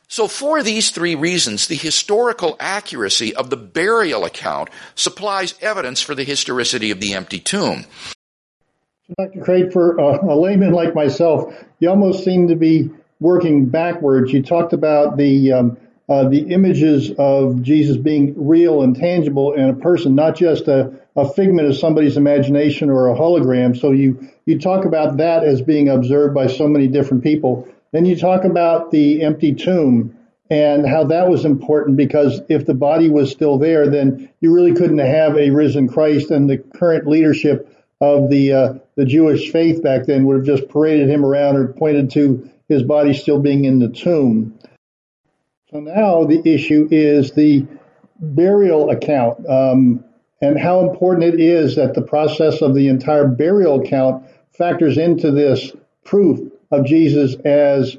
So 0.08 0.29
for 0.29 0.63
these 0.63 0.91
three 0.91 1.15
reasons, 1.15 1.67
the 1.67 1.75
historical 1.75 2.55
accuracy 2.58 3.36
of 3.36 3.49
the 3.49 3.58
burial 3.58 4.23
account 4.23 4.69
supplies 4.95 5.55
evidence 5.62 5.99
for 5.99 6.15
the 6.15 6.23
historicity 6.23 6.89
of 6.91 7.01
the 7.01 7.15
empty 7.15 7.39
tomb. 7.39 7.86
Dr. 9.18 9.41
Craig, 9.41 9.72
for 9.72 9.98
a, 9.98 10.34
a, 10.34 10.36
layman 10.36 10.72
like 10.72 10.96
myself, 10.96 11.54
you 11.80 11.89
almost 11.89 12.24
seem 12.24 12.48
to 12.48 12.56
be 12.56 12.89
working 13.20 13.68
backwards. 13.68 14.34
You 14.34 14.41
talked 14.41 14.74
about 14.74 15.15
the 15.18 15.52
um, 15.52 15.78
uh, 16.10 16.28
the 16.28 16.52
images 16.52 17.12
of 17.18 17.62
Jesus 17.62 17.98
being 17.98 18.34
real 18.48 18.82
and 18.82 18.96
tangible 18.96 19.54
in 19.54 19.70
a 19.70 19.74
person, 19.74 20.15
not 20.15 20.36
just 20.36 20.68
a, 20.68 20.91
a 21.15 21.28
figment 21.28 21.68
of 21.68 21.78
somebody's 21.78 22.18
imagination 22.18 22.89
or 22.89 23.08
a 23.10 23.15
hologram. 23.15 23.80
So 23.80 23.91
you 23.91 24.28
you 24.46 24.60
talk 24.60 24.86
about 24.86 25.18
that 25.18 25.44
as 25.44 25.62
being 25.62 25.88
observed 25.88 26.34
by 26.34 26.48
so 26.48 26.68
many 26.68 26.88
different 26.88 27.24
people. 27.24 27.68
Then 27.91 28.06
you 28.06 28.15
talk 28.15 28.44
about 28.44 28.89
the 28.89 29.22
empty 29.22 29.54
tomb 29.54 30.18
and 30.50 30.88
how 30.88 31.06
that 31.06 31.30
was 31.30 31.46
important 31.46 31.96
because 31.98 32.41
if 32.50 32.65
the 32.65 32.74
body 32.74 33.10
was 33.10 33.32
still 33.32 33.60
there, 33.60 33.88
then 33.88 34.30
you 34.41 34.54
really 34.54 34.74
couldn't 34.74 34.98
have 34.98 35.38
a 35.38 35.52
risen 35.52 35.88
Christ 35.88 36.32
and 36.32 36.50
the 36.50 36.58
current 36.58 37.08
leadership 37.08 37.72
of 38.02 38.30
the 38.30 38.54
uh, 38.54 38.74
the 38.95 39.05
Jewish 39.05 39.51
faith 39.51 39.84
back 39.84 40.05
then 40.05 40.25
would 40.25 40.38
have 40.38 40.45
just 40.45 40.69
paraded 40.69 41.10
him 41.10 41.25
around 41.25 41.58
or 41.58 41.67
pointed 41.67 42.12
to 42.12 42.49
his 42.67 42.84
body 42.84 43.13
still 43.13 43.39
being 43.39 43.65
in 43.65 43.79
the 43.79 43.89
tomb. 43.89 44.58
So 45.71 45.79
now 45.79 46.23
the 46.23 46.41
issue 46.45 46.88
is 46.89 47.31
the 47.31 47.65
burial 48.19 48.89
account 48.89 49.47
um, 49.47 50.03
and 50.41 50.58
how 50.60 50.88
important 50.89 51.34
it 51.34 51.39
is 51.39 51.75
that 51.75 51.93
the 51.93 52.01
process 52.01 52.62
of 52.62 52.73
the 52.73 52.88
entire 52.88 53.27
burial 53.27 53.81
account 53.81 54.25
factors 54.51 54.97
into 54.97 55.31
this 55.31 55.71
proof 56.03 56.51
of 56.71 56.86
Jesus 56.86 57.36
as 57.43 57.97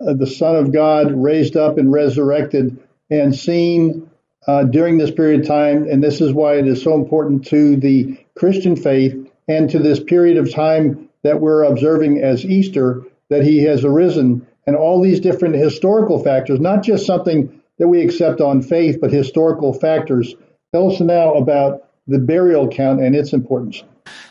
uh, 0.00 0.14
the 0.14 0.26
Son 0.26 0.56
of 0.56 0.72
God 0.72 1.12
raised 1.12 1.56
up 1.56 1.78
and 1.78 1.90
resurrected 1.90 2.78
and 3.10 3.34
seen 3.34 4.10
uh, 4.46 4.64
during 4.64 4.98
this 4.98 5.10
period 5.10 5.40
of 5.40 5.46
time. 5.46 5.88
And 5.88 6.02
this 6.02 6.20
is 6.20 6.32
why 6.32 6.54
it 6.58 6.68
is 6.68 6.82
so 6.82 6.94
important 6.94 7.46
to 7.46 7.76
the 7.76 8.18
Christian 8.36 8.76
faith 8.76 9.27
and 9.48 9.70
to 9.70 9.78
this 9.78 9.98
period 9.98 10.36
of 10.36 10.52
time 10.52 11.08
that 11.24 11.40
we're 11.40 11.64
observing 11.64 12.22
as 12.22 12.44
Easter, 12.44 13.02
that 13.30 13.42
he 13.42 13.64
has 13.64 13.84
arisen, 13.84 14.46
and 14.66 14.76
all 14.76 15.00
these 15.00 15.20
different 15.20 15.56
historical 15.56 16.22
factors, 16.22 16.60
not 16.60 16.82
just 16.82 17.06
something 17.06 17.60
that 17.78 17.88
we 17.88 18.02
accept 18.02 18.40
on 18.40 18.62
faith, 18.62 18.98
but 19.00 19.10
historical 19.10 19.72
factors. 19.72 20.34
Tell 20.72 20.92
us 20.92 21.00
now 21.00 21.34
about 21.34 21.87
the 22.08 22.18
burial 22.18 22.68
account 22.68 23.00
and 23.00 23.14
its 23.14 23.32
importance. 23.32 23.82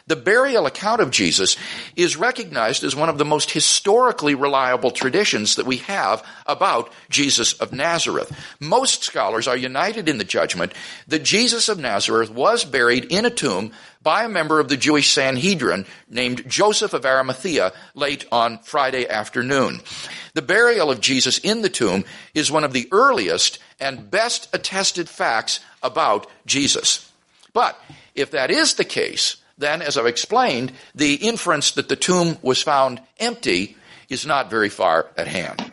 The 0.08 0.16
burial 0.16 0.66
account 0.66 1.02
of 1.02 1.12
Jesus 1.12 1.58
is 1.96 2.18
recognized 2.18 2.84
as 2.84 2.96
one 2.96 3.10
of 3.10 3.18
the 3.18 3.26
most 3.26 3.52
historically 3.52 4.36
reliable 4.36 4.90
traditions 4.90 5.56
that 5.56 5.66
we 5.66 5.78
have 5.78 6.26
about 6.46 6.92
Jesus 7.10 7.54
of 7.54 7.74
Nazareth. 7.74 8.32
Most 8.60 9.04
scholars 9.04 9.48
are 9.48 9.58
united 9.58 10.08
in 10.10 10.18
the 10.18 10.24
judgment 10.24 10.74
that 11.08 11.24
Jesus 11.24 11.70
of 11.70 11.78
Nazareth 11.78 12.32
was 12.32 12.64
buried 12.64 13.06
in 13.12 13.26
a 13.26 13.30
tomb 13.30 13.72
by 14.02 14.24
a 14.24 14.30
member 14.30 14.60
of 14.60 14.70
the 14.70 14.78
Jewish 14.78 15.12
Sanhedrin 15.12 15.86
named 16.10 16.50
Joseph 16.50 16.94
of 16.94 17.06
Arimathea 17.06 17.74
late 17.94 18.26
on 18.32 18.60
Friday 18.60 19.08
afternoon. 19.08 19.82
The 20.34 20.42
burial 20.42 20.90
of 20.90 21.02
Jesus 21.02 21.38
in 21.40 21.62
the 21.62 21.70
tomb 21.70 22.06
is 22.34 22.50
one 22.50 22.64
of 22.64 22.74
the 22.74 22.88
earliest 22.92 23.60
and 23.80 24.10
best 24.10 24.48
attested 24.54 25.10
facts 25.10 25.60
about 25.84 26.28
Jesus. 26.46 27.07
But 27.58 27.76
if 28.14 28.30
that 28.32 28.52
is 28.52 28.76
the 28.76 28.86
case, 28.86 29.38
then, 29.58 29.82
as 29.82 29.98
I've 29.98 30.06
explained, 30.06 30.74
the 30.94 31.16
inference 31.16 31.72
that 31.72 31.90
the 31.90 31.96
tomb 31.96 32.38
was 32.44 32.62
found 32.62 33.02
empty 33.20 33.76
is 34.10 34.28
not 34.28 34.52
very 34.52 34.70
far 34.70 35.08
at 35.18 35.26
hand. 35.26 35.72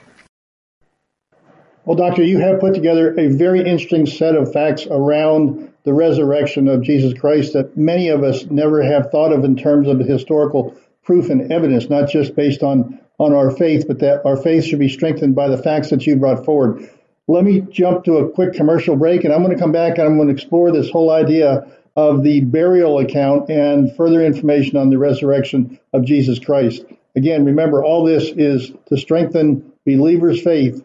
Well, 1.85 1.99
Doctor, 1.99 2.23
you 2.23 2.39
have 2.39 2.61
put 2.61 2.73
together 2.73 3.15
a 3.21 3.29
very 3.29 3.59
interesting 3.59 4.07
set 4.07 4.35
of 4.35 4.51
facts 4.51 4.87
around 4.91 5.75
the 5.83 5.93
resurrection 5.93 6.69
of 6.69 6.81
Jesus 6.81 7.13
Christ 7.21 7.53
that 7.53 7.77
many 7.77 8.09
of 8.09 8.23
us 8.23 8.47
never 8.47 8.83
have 8.83 9.11
thought 9.11 9.35
of 9.35 9.45
in 9.45 9.55
terms 9.55 9.87
of 9.87 9.99
historical 9.99 10.75
proof 11.03 11.29
and 11.29 11.53
evidence, 11.53 11.91
not 11.91 12.09
just 12.09 12.35
based 12.35 12.63
on, 12.63 12.99
on 13.19 13.35
our 13.35 13.51
faith, 13.51 13.87
but 13.87 13.99
that 13.99 14.25
our 14.25 14.39
faith 14.39 14.65
should 14.65 14.79
be 14.79 14.89
strengthened 14.89 15.35
by 15.35 15.49
the 15.49 15.59
facts 15.59 15.91
that 15.91 16.07
you 16.07 16.17
brought 16.17 16.47
forward. 16.47 16.89
Let 17.27 17.45
me 17.45 17.61
jump 17.71 18.05
to 18.05 18.19
a 18.19 18.31
quick 18.31 18.53
commercial 18.53 18.97
break, 18.97 19.25
and 19.25 19.33
I'm 19.33 19.43
going 19.43 19.57
to 19.57 19.61
come 19.61 19.73
back 19.73 19.99
and 19.99 20.07
I'm 20.07 20.17
going 20.17 20.29
to 20.29 20.35
explore 20.35 20.71
this 20.71 20.91
whole 20.91 21.11
idea 21.11 21.67
of 21.97 22.23
the 22.23 22.43
burial 22.43 22.99
account 22.99 23.49
and 23.49 23.95
further 23.97 24.25
information 24.25 24.77
on 24.77 24.91
the 24.91 24.99
resurrection 24.99 25.79
of 25.93 26.05
Jesus 26.05 26.39
Christ. 26.39 26.85
Again, 27.17 27.45
remember, 27.45 27.83
all 27.83 28.05
this 28.05 28.25
is 28.25 28.73
to 28.89 28.97
strengthen 28.99 29.73
believers' 29.87 30.43
faith. 30.43 30.85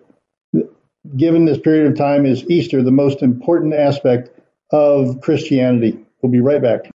Given 1.15 1.45
this 1.45 1.59
period 1.59 1.91
of 1.91 1.97
time, 1.97 2.25
is 2.25 2.43
Easter 2.49 2.83
the 2.83 2.91
most 2.91 3.21
important 3.23 3.73
aspect 3.73 4.29
of 4.71 5.21
Christianity? 5.21 5.97
We'll 6.21 6.31
be 6.31 6.41
right 6.41 6.61
back. 6.61 6.91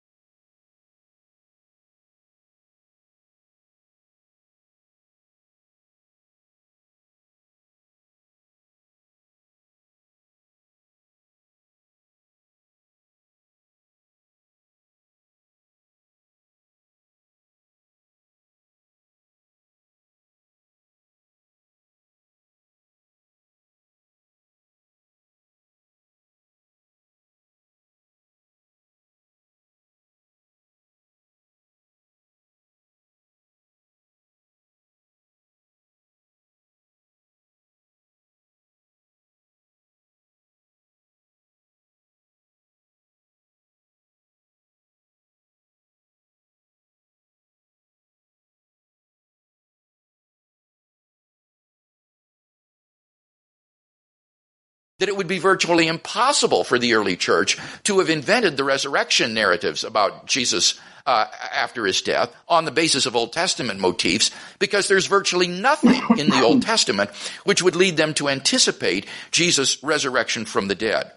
That 55.00 55.10
it 55.10 55.18
would 55.18 55.28
be 55.28 55.40
virtually 55.40 55.88
impossible 55.88 56.64
for 56.64 56.78
the 56.78 56.94
early 56.94 57.16
church 57.16 57.58
to 57.84 58.00
have 58.00 58.10
invented 58.10 58.56
the 58.56 58.64
resurrection 58.64 59.34
narratives 59.34 59.84
about 59.84 60.28
Jesus 60.28 60.80
uh, 61.06 61.26
after 61.54 61.86
his 61.86 62.02
death 62.02 62.36
on 62.48 62.66
the 62.66 62.72
basis 62.72 63.06
of 63.06 63.16
Old 63.16 63.34
Testament 63.34 63.80
motifs 63.80 64.30
because 64.60 64.88
there's 64.88 65.08
virtually 65.08 65.48
nothing 65.48 66.02
in 66.20 66.30
the 66.30 66.42
Old 66.44 66.62
Testament 66.62 67.10
which 67.46 67.64
would 67.64 67.76
lead 67.76 67.98
them 67.98 68.14
to 68.16 68.30
anticipate 68.30 69.08
Jesus' 69.32 69.82
resurrection 69.84 70.46
from 70.46 70.68
the 70.68 70.76
dead. 70.76 71.12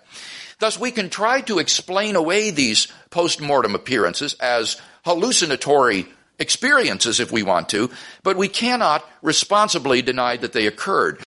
Thus, 0.61 0.79
we 0.79 0.93
can 0.93 1.11
try 1.11 1.41
to 1.43 1.59
explain 1.59 2.15
away 2.17 2.51
these 2.51 2.87
post-mortem 3.11 3.75
appearances 3.75 4.35
as 4.35 4.81
hallucinatory 5.05 6.07
experiences 6.39 7.21
if 7.21 7.33
we 7.33 7.43
want 7.43 7.69
to, 7.71 7.91
but 8.23 8.37
we 8.37 8.49
cannot 8.49 9.05
responsibly 9.23 10.03
deny 10.03 10.37
that 10.37 10.53
they 10.53 10.67
occurred. 10.67 11.23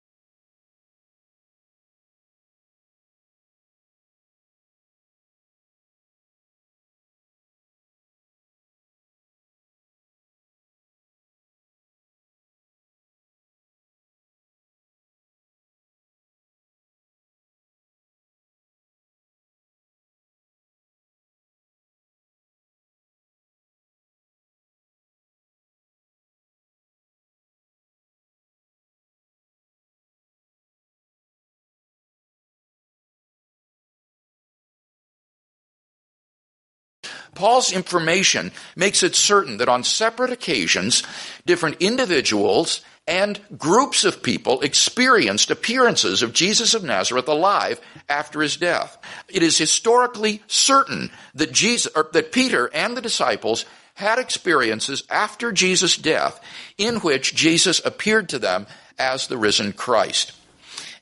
Paul's 37.44 37.72
information 37.72 38.52
makes 38.74 39.02
it 39.02 39.14
certain 39.14 39.58
that 39.58 39.68
on 39.68 39.84
separate 39.84 40.32
occasions, 40.32 41.02
different 41.44 41.76
individuals 41.78 42.80
and 43.06 43.38
groups 43.58 44.02
of 44.02 44.22
people 44.22 44.62
experienced 44.62 45.50
appearances 45.50 46.22
of 46.22 46.32
Jesus 46.32 46.72
of 46.72 46.82
Nazareth 46.82 47.28
alive 47.28 47.82
after 48.08 48.40
his 48.40 48.56
death. 48.56 48.96
It 49.28 49.42
is 49.42 49.58
historically 49.58 50.40
certain 50.46 51.10
that 51.34 51.52
Jesus, 51.52 51.92
that 52.14 52.32
Peter 52.32 52.70
and 52.72 52.96
the 52.96 53.02
disciples 53.02 53.66
had 53.92 54.18
experiences 54.18 55.04
after 55.10 55.52
Jesus' 55.52 55.98
death 55.98 56.40
in 56.78 56.94
which 57.00 57.34
Jesus 57.34 57.78
appeared 57.84 58.30
to 58.30 58.38
them 58.38 58.66
as 58.98 59.26
the 59.26 59.36
risen 59.36 59.74
Christ. 59.74 60.32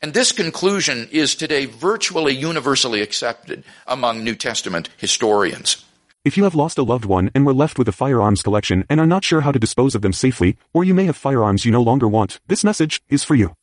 And 0.02 0.12
this 0.12 0.32
conclusion 0.32 1.08
is 1.12 1.36
today 1.36 1.66
virtually 1.66 2.34
universally 2.34 3.00
accepted 3.00 3.62
among 3.86 4.24
New 4.24 4.34
Testament 4.34 4.88
historians. 4.96 5.84
If 6.24 6.36
you 6.36 6.44
have 6.44 6.54
lost 6.54 6.78
a 6.78 6.84
loved 6.84 7.04
one 7.04 7.32
and 7.34 7.44
were 7.44 7.52
left 7.52 7.80
with 7.80 7.88
a 7.88 7.92
firearms 7.92 8.42
collection 8.42 8.84
and 8.88 9.00
are 9.00 9.08
not 9.08 9.24
sure 9.24 9.40
how 9.40 9.50
to 9.50 9.58
dispose 9.58 9.96
of 9.96 10.02
them 10.02 10.12
safely, 10.12 10.56
or 10.72 10.84
you 10.84 10.94
may 10.94 11.06
have 11.06 11.16
firearms 11.16 11.64
you 11.64 11.72
no 11.72 11.82
longer 11.82 12.06
want, 12.06 12.38
this 12.46 12.62
message 12.62 13.02
is 13.08 13.24
for 13.24 13.34
you. 13.34 13.56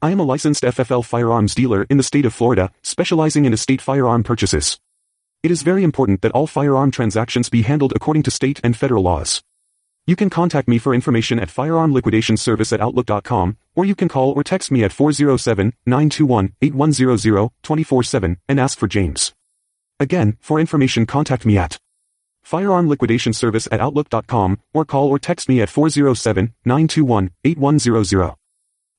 I 0.00 0.10
am 0.10 0.18
a 0.18 0.22
licensed 0.22 0.62
FFL 0.62 1.04
firearms 1.04 1.54
dealer 1.54 1.84
in 1.90 1.98
the 1.98 2.02
state 2.02 2.24
of 2.24 2.32
Florida, 2.32 2.72
specializing 2.82 3.44
in 3.44 3.52
estate 3.52 3.82
firearm 3.82 4.22
purchases. 4.22 4.80
It 5.42 5.50
is 5.50 5.60
very 5.60 5.84
important 5.84 6.22
that 6.22 6.32
all 6.32 6.46
firearm 6.46 6.90
transactions 6.90 7.50
be 7.50 7.60
handled 7.62 7.92
according 7.94 8.22
to 8.22 8.30
state 8.30 8.62
and 8.64 8.74
federal 8.74 9.02
laws. 9.02 9.42
You 10.06 10.16
can 10.16 10.30
contact 10.30 10.68
me 10.68 10.78
for 10.78 10.94
information 10.94 11.38
at 11.38 11.48
firearmliquidation 11.48 12.72
at 12.72 12.80
outlook.com, 12.80 13.58
or 13.76 13.84
you 13.84 13.94
can 13.94 14.08
call 14.08 14.32
or 14.32 14.42
text 14.42 14.70
me 14.70 14.82
at 14.84 14.92
407-921-8100 14.92 17.50
24-7 17.62 18.36
and 18.48 18.58
ask 18.58 18.78
for 18.78 18.88
James. 18.88 19.34
Again, 19.98 20.38
for 20.40 20.58
information 20.58 21.04
contact 21.04 21.44
me 21.44 21.58
at 21.58 21.78
Firearm 22.50 22.88
Liquidation 22.88 23.32
Service 23.32 23.68
at 23.70 23.80
Outlook.com, 23.80 24.58
or 24.74 24.84
call 24.84 25.08
or 25.08 25.20
text 25.20 25.48
me 25.48 25.60
at 25.60 25.68
407-921-8100. 25.68 28.34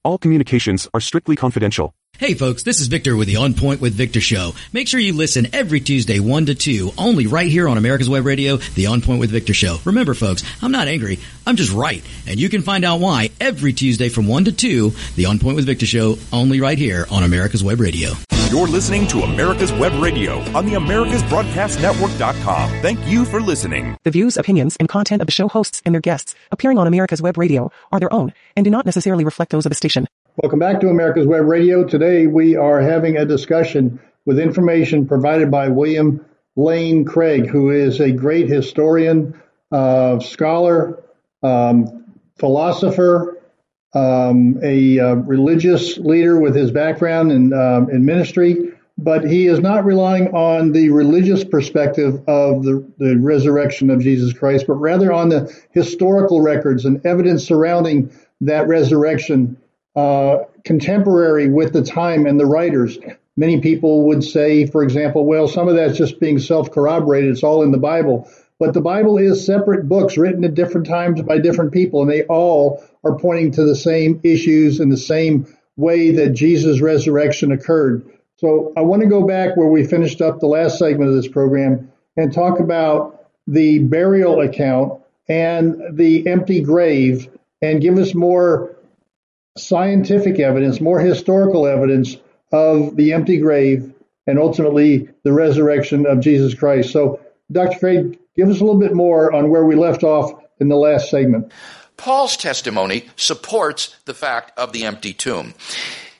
All 0.05 0.17
communications 0.17 0.87
are 0.93 1.01
strictly 1.01 1.35
confidential. 1.35 1.93
Hey 2.17 2.33
folks, 2.33 2.63
this 2.63 2.79
is 2.79 2.87
Victor 2.87 3.17
with 3.17 3.27
the 3.27 3.35
On 3.35 3.53
Point 3.53 3.81
with 3.81 3.93
Victor 3.93 4.21
show. 4.21 4.53
Make 4.71 4.87
sure 4.87 5.01
you 5.01 5.11
listen 5.11 5.53
every 5.53 5.81
Tuesday 5.81 6.21
1 6.21 6.45
to 6.45 6.55
2, 6.55 6.91
only 6.97 7.27
right 7.27 7.51
here 7.51 7.67
on 7.67 7.77
America's 7.77 8.09
Web 8.09 8.25
Radio, 8.25 8.55
the 8.55 8.85
On 8.85 9.01
Point 9.01 9.19
with 9.19 9.31
Victor 9.31 9.53
show. 9.53 9.79
Remember 9.83 10.13
folks, 10.13 10.45
I'm 10.61 10.71
not 10.71 10.87
angry, 10.87 11.19
I'm 11.45 11.57
just 11.57 11.73
right. 11.73 12.01
And 12.27 12.39
you 12.39 12.47
can 12.47 12.61
find 12.61 12.85
out 12.85 13.01
why 13.01 13.31
every 13.41 13.73
Tuesday 13.73 14.07
from 14.07 14.29
1 14.29 14.45
to 14.45 14.53
2, 14.53 14.93
the 15.17 15.25
On 15.25 15.39
Point 15.39 15.57
with 15.57 15.65
Victor 15.65 15.85
show, 15.85 16.17
only 16.31 16.61
right 16.61 16.77
here 16.77 17.05
on 17.11 17.23
America's 17.23 17.65
Web 17.65 17.81
Radio. 17.81 18.11
You're 18.51 18.67
listening 18.67 19.07
to 19.07 19.21
America's 19.21 19.71
Web 19.71 19.93
Radio 20.03 20.39
on 20.53 20.65
the 20.65 20.73
AmericasBroadcastNetwork.com. 20.73 22.69
Thank 22.81 22.99
you 23.07 23.23
for 23.23 23.39
listening. 23.39 23.97
The 24.03 24.11
views, 24.11 24.35
opinions, 24.35 24.75
and 24.75 24.89
content 24.89 25.21
of 25.21 25.25
the 25.27 25.31
show 25.31 25.47
hosts 25.47 25.81
and 25.85 25.95
their 25.95 26.01
guests 26.01 26.35
appearing 26.51 26.77
on 26.77 26.85
America's 26.85 27.21
Web 27.21 27.37
Radio 27.37 27.71
are 27.93 27.99
their 28.01 28.11
own 28.11 28.33
and 28.57 28.65
do 28.65 28.69
not 28.69 28.85
necessarily 28.85 29.23
reflect 29.23 29.53
those 29.53 29.65
of 29.65 29.69
the 29.69 29.75
station. 29.75 30.05
Welcome 30.35 30.59
back 30.59 30.81
to 30.81 30.89
America's 30.89 31.25
Web 31.25 31.45
Radio. 31.45 31.85
Today 31.85 32.27
we 32.27 32.57
are 32.57 32.81
having 32.81 33.15
a 33.15 33.23
discussion 33.23 34.01
with 34.25 34.37
information 34.37 35.07
provided 35.07 35.49
by 35.49 35.69
William 35.69 36.25
Lane 36.57 37.05
Craig, 37.05 37.47
who 37.47 37.69
is 37.69 38.01
a 38.01 38.11
great 38.11 38.49
historian, 38.49 39.33
uh, 39.71 40.19
scholar, 40.19 41.01
um, 41.41 42.03
philosopher, 42.37 43.40
um, 43.93 44.59
a 44.63 44.99
uh, 44.99 45.15
religious 45.15 45.97
leader 45.97 46.39
with 46.39 46.55
his 46.55 46.71
background 46.71 47.31
in, 47.31 47.53
um, 47.53 47.89
in 47.89 48.05
ministry, 48.05 48.71
but 48.97 49.23
he 49.23 49.47
is 49.47 49.59
not 49.59 49.83
relying 49.83 50.27
on 50.33 50.71
the 50.71 50.89
religious 50.89 51.43
perspective 51.43 52.15
of 52.27 52.63
the, 52.63 52.85
the 52.97 53.17
resurrection 53.17 53.89
of 53.89 54.01
Jesus 54.01 54.33
Christ, 54.33 54.65
but 54.67 54.75
rather 54.75 55.11
on 55.11 55.29
the 55.29 55.53
historical 55.71 56.41
records 56.41 56.85
and 56.85 57.05
evidence 57.05 57.45
surrounding 57.45 58.11
that 58.41 58.67
resurrection, 58.67 59.57
uh, 59.95 60.39
contemporary 60.63 61.49
with 61.49 61.73
the 61.73 61.83
time 61.83 62.25
and 62.25 62.39
the 62.39 62.45
writers. 62.45 62.97
Many 63.37 63.61
people 63.61 64.07
would 64.07 64.23
say, 64.23 64.67
for 64.67 64.83
example, 64.83 65.25
well, 65.25 65.47
some 65.47 65.67
of 65.67 65.75
that's 65.75 65.97
just 65.97 66.19
being 66.19 66.39
self 66.39 66.71
corroborated. 66.71 67.31
It's 67.31 67.43
all 67.43 67.63
in 67.63 67.71
the 67.71 67.77
Bible. 67.77 68.29
But 68.61 68.75
the 68.75 68.81
Bible 68.81 69.17
is 69.17 69.43
separate 69.43 69.89
books 69.89 70.19
written 70.19 70.43
at 70.43 70.53
different 70.53 70.85
times 70.85 71.19
by 71.23 71.39
different 71.39 71.71
people, 71.71 72.03
and 72.03 72.11
they 72.11 72.25
all 72.25 72.83
are 73.03 73.17
pointing 73.17 73.49
to 73.53 73.63
the 73.63 73.75
same 73.75 74.21
issues 74.23 74.79
and 74.79 74.91
the 74.91 74.97
same 74.97 75.47
way 75.77 76.11
that 76.11 76.33
Jesus' 76.33 76.79
resurrection 76.79 77.51
occurred. 77.51 78.05
So 78.35 78.71
I 78.77 78.81
want 78.81 79.01
to 79.01 79.07
go 79.07 79.25
back 79.25 79.57
where 79.57 79.67
we 79.67 79.83
finished 79.83 80.21
up 80.21 80.39
the 80.39 80.45
last 80.45 80.77
segment 80.77 81.09
of 81.09 81.15
this 81.15 81.27
program 81.27 81.91
and 82.15 82.31
talk 82.31 82.59
about 82.59 83.25
the 83.47 83.79
burial 83.79 84.41
account 84.41 85.01
and 85.27 85.97
the 85.97 86.27
empty 86.27 86.61
grave 86.61 87.35
and 87.63 87.81
give 87.81 87.97
us 87.97 88.13
more 88.13 88.75
scientific 89.57 90.39
evidence, 90.39 90.79
more 90.79 90.99
historical 90.99 91.65
evidence 91.65 92.15
of 92.51 92.95
the 92.95 93.13
empty 93.13 93.37
grave 93.37 93.91
and 94.27 94.37
ultimately 94.37 95.09
the 95.23 95.33
resurrection 95.33 96.05
of 96.05 96.19
Jesus 96.19 96.53
Christ. 96.53 96.91
So, 96.91 97.19
Dr. 97.51 97.79
Craig, 97.79 98.19
give 98.35 98.49
us 98.49 98.59
a 98.59 98.63
little 98.63 98.79
bit 98.79 98.93
more 98.93 99.33
on 99.33 99.49
where 99.49 99.65
we 99.65 99.75
left 99.75 100.03
off 100.03 100.31
in 100.59 100.69
the 100.69 100.75
last 100.75 101.09
segment. 101.09 101.51
Paul's 101.97 102.37
testimony 102.37 103.09
supports 103.15 103.95
the 104.05 104.13
fact 104.13 104.57
of 104.57 104.73
the 104.73 104.85
empty 104.85 105.13
tomb. 105.13 105.53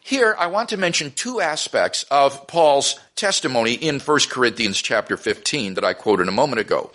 Here, 0.02 0.36
I 0.38 0.48
want 0.48 0.70
to 0.70 0.78
mention 0.78 1.12
two 1.12 1.42
aspects 1.42 2.04
of 2.12 2.46
Paul's 2.48 3.00
testimony 3.16 3.74
in 3.74 4.00
1 4.00 4.20
Corinthians 4.30 4.82
chapter 4.82 5.16
15 5.16 5.76
that 5.76 5.86
I 5.86 5.94
quoted 5.94 6.28
a 6.28 6.32
moment 6.32 6.60
ago. 6.60 6.92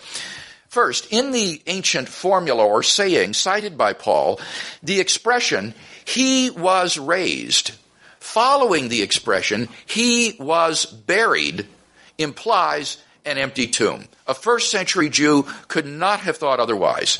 First, 0.68 1.11
in 1.11 1.31
the 1.31 1.62
ancient 1.66 2.09
formula 2.09 2.64
or 2.64 2.83
saying 2.83 3.33
cited 3.33 3.79
by 3.79 3.94
Paul, 3.94 4.38
the 4.83 5.00
expression, 5.00 5.72
he 6.05 6.50
was 6.50 6.98
raised, 6.98 7.72
following 8.20 8.88
the 8.88 9.02
expression, 9.02 9.68
he 9.87 10.37
was 10.38 10.85
buried, 10.85 11.66
implies 12.18 12.98
an 13.27 13.39
empty 13.39 13.67
tomb. 13.67 14.05
A 14.27 14.35
first 14.35 14.71
century 14.71 15.11
Jew 15.11 15.47
could 15.69 15.87
not 15.87 16.21
have 16.21 16.37
thought 16.37 16.61
otherwise. 16.61 17.19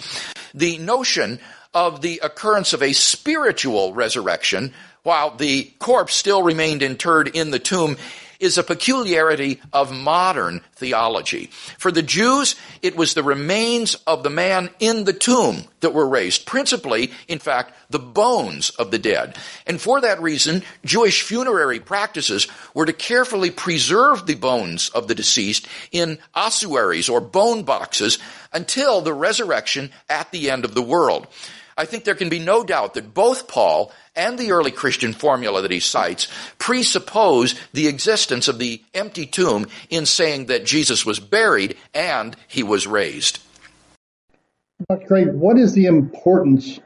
The 0.55 0.79
notion 0.79 1.40
of 1.75 2.01
the 2.01 2.21
occurrence 2.23 2.73
of 2.73 2.83
a 2.83 2.95
spiritual 2.95 3.92
resurrection 3.92 4.73
while 5.03 5.37
the 5.37 5.64
corpse 5.79 6.14
still 6.14 6.42
remained 6.42 6.83
interred 6.83 7.29
in 7.29 7.51
the 7.51 7.59
tomb 7.59 7.97
is 8.40 8.59
a 8.59 8.62
peculiarity 8.62 9.61
of 9.72 9.92
modern 9.92 10.61
theology. 10.75 11.46
For 11.79 11.90
the 11.90 12.03
Jews, 12.03 12.57
it 12.83 12.96
was 12.96 13.14
the 13.14 13.22
remains 13.22 13.94
of 14.07 14.22
the 14.22 14.31
man 14.31 14.70
in 14.79 15.05
the 15.05 15.12
tomb 15.12 15.64
that 15.81 15.94
were 15.94 16.09
raised, 16.09 16.46
principally, 16.46 17.12
in 17.29 17.38
fact, 17.38 17.75
the 17.90 17.99
bones 17.99 18.70
of 18.70 18.90
the 18.90 18.99
dead. 18.99 19.37
And 19.66 19.81
for 19.81 20.01
that 20.01 20.20
reason, 20.20 20.62
Jewish 20.85 21.22
funerary 21.22 21.81
practices 21.81 22.49
were 22.75 22.87
to 22.87 22.92
carefully 22.92 23.51
preserve 23.51 24.27
the 24.27 24.35
bones 24.35 24.88
of 24.90 25.09
the 25.09 25.14
deceased 25.14 25.66
in 25.92 26.18
ossuaries 26.35 27.09
or 27.09 27.20
bone 27.20 27.62
boxes 27.62 28.18
until 28.53 29.01
the 29.01 29.14
resurrection 29.14 29.90
at 30.09 30.31
the 30.31 30.51
end 30.51 30.64
of 30.64 30.75
the 30.75 30.83
world. 30.83 31.27
I 31.79 31.85
think 31.85 32.05
there 32.05 32.14
can 32.14 32.31
be 32.31 32.38
no 32.38 32.64
doubt 32.64 32.94
that 32.94 33.12
both 33.12 33.49
Paul 33.49 33.92
and 34.16 34.38
the 34.38 34.52
early 34.52 34.70
Christian 34.70 35.12
formula 35.12 35.62
that 35.62 35.70
he 35.70 35.81
cites 35.81 36.29
presuppose 36.59 37.55
the 37.72 37.88
existence 37.88 38.48
of 38.48 38.59
the 38.59 38.83
empty 38.94 39.26
tomb 39.26 39.66
in 39.90 40.07
saying 40.07 40.46
that 40.46 40.64
Jesus 40.64 41.05
was 41.05 41.20
buried 41.20 41.76
and 41.94 42.35
he 42.48 42.62
was 42.62 42.87
raised. 42.87 43.40
Dr. 44.88 45.07
Craig, 45.07 45.29
what 45.33 45.59
is 45.59 45.72
the 45.72 45.87
importance 45.87 46.81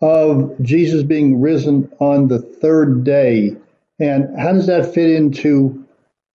of 0.00 0.56
Jesus 0.60 1.04
being 1.04 1.40
risen 1.40 1.92
on 2.00 2.28
the 2.28 2.40
third 2.40 3.04
day? 3.04 3.56
And 4.00 4.38
how 4.38 4.52
does 4.52 4.66
that 4.66 4.94
fit 4.94 5.10
into 5.10 5.86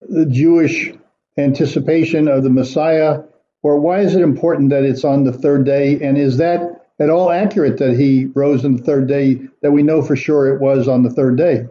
the 0.01 0.25
Jewish 0.27 0.93
anticipation 1.38 2.27
of 2.27 2.43
the 2.43 2.49
Messiah? 2.49 3.23
Or 3.63 3.79
why 3.79 4.01
is 4.01 4.13
it 4.15 4.21
important 4.21 4.69
that 4.69 4.83
it's 4.83 5.03
on 5.03 5.23
the 5.23 5.33
third 5.33 5.65
day? 5.65 5.99
And 5.99 6.17
is 6.17 6.38
that 6.38 6.74
at 6.99 7.10
all 7.10 7.29
accurate 7.29 7.77
that 7.77 7.97
he 7.97 8.25
rose 8.25 8.63
on 8.63 8.77
the 8.77 8.84
third 8.84 9.08
day, 9.08 9.41
that 9.62 9.71
we 9.71 9.84
know 9.84 10.01
for 10.01 10.15
sure 10.15 10.53
it 10.53 10.62
was 10.62 10.88
on 10.88 11.03
the 11.03 11.10
third 11.10 11.38
day. 11.38 11.67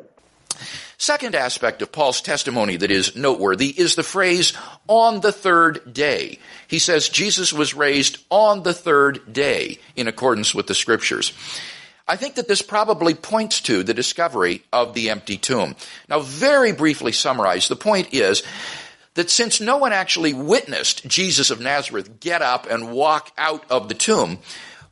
Second 0.96 1.34
aspect 1.34 1.82
of 1.82 1.92
Paul's 1.92 2.20
testimony 2.20 2.76
that 2.76 2.90
is 2.90 3.16
noteworthy 3.16 3.68
is 3.68 3.94
the 3.94 4.02
phrase, 4.02 4.52
on 4.86 5.20
the 5.20 5.32
third 5.32 5.92
day. 5.92 6.38
He 6.68 6.78
says 6.78 7.08
Jesus 7.08 7.52
was 7.52 7.74
raised 7.74 8.18
on 8.30 8.62
the 8.62 8.72
third 8.72 9.32
day 9.32 9.78
in 9.96 10.08
accordance 10.08 10.54
with 10.54 10.66
the 10.66 10.74
scriptures. 10.74 11.32
I 12.06 12.16
think 12.16 12.34
that 12.34 12.48
this 12.48 12.62
probably 12.62 13.14
points 13.14 13.60
to 13.62 13.82
the 13.82 13.94
discovery 13.94 14.62
of 14.72 14.94
the 14.94 15.10
empty 15.10 15.36
tomb. 15.38 15.74
Now, 16.08 16.20
very 16.20 16.72
briefly 16.72 17.12
summarized, 17.12 17.70
the 17.70 17.76
point 17.76 18.12
is 18.12 18.42
that 19.14 19.30
since 19.30 19.60
no 19.60 19.78
one 19.78 19.92
actually 19.92 20.34
witnessed 20.34 21.06
Jesus 21.06 21.50
of 21.50 21.60
Nazareth 21.60 22.20
get 22.20 22.42
up 22.42 22.66
and 22.70 22.92
walk 22.92 23.32
out 23.38 23.64
of 23.70 23.88
the 23.88 23.94
tomb, 23.94 24.38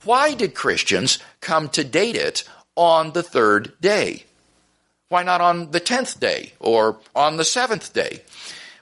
why 0.04 0.34
did 0.34 0.54
Christians 0.54 1.18
come 1.40 1.68
to 1.70 1.84
date 1.84 2.16
it 2.16 2.44
on 2.76 3.12
the 3.12 3.22
third 3.22 3.72
day? 3.80 4.24
Why 5.08 5.22
not 5.22 5.40
on 5.40 5.70
the 5.70 5.80
tenth 5.80 6.18
day 6.18 6.52
or 6.58 6.98
on 7.14 7.36
the 7.36 7.44
seventh 7.44 7.92
day? 7.92 8.22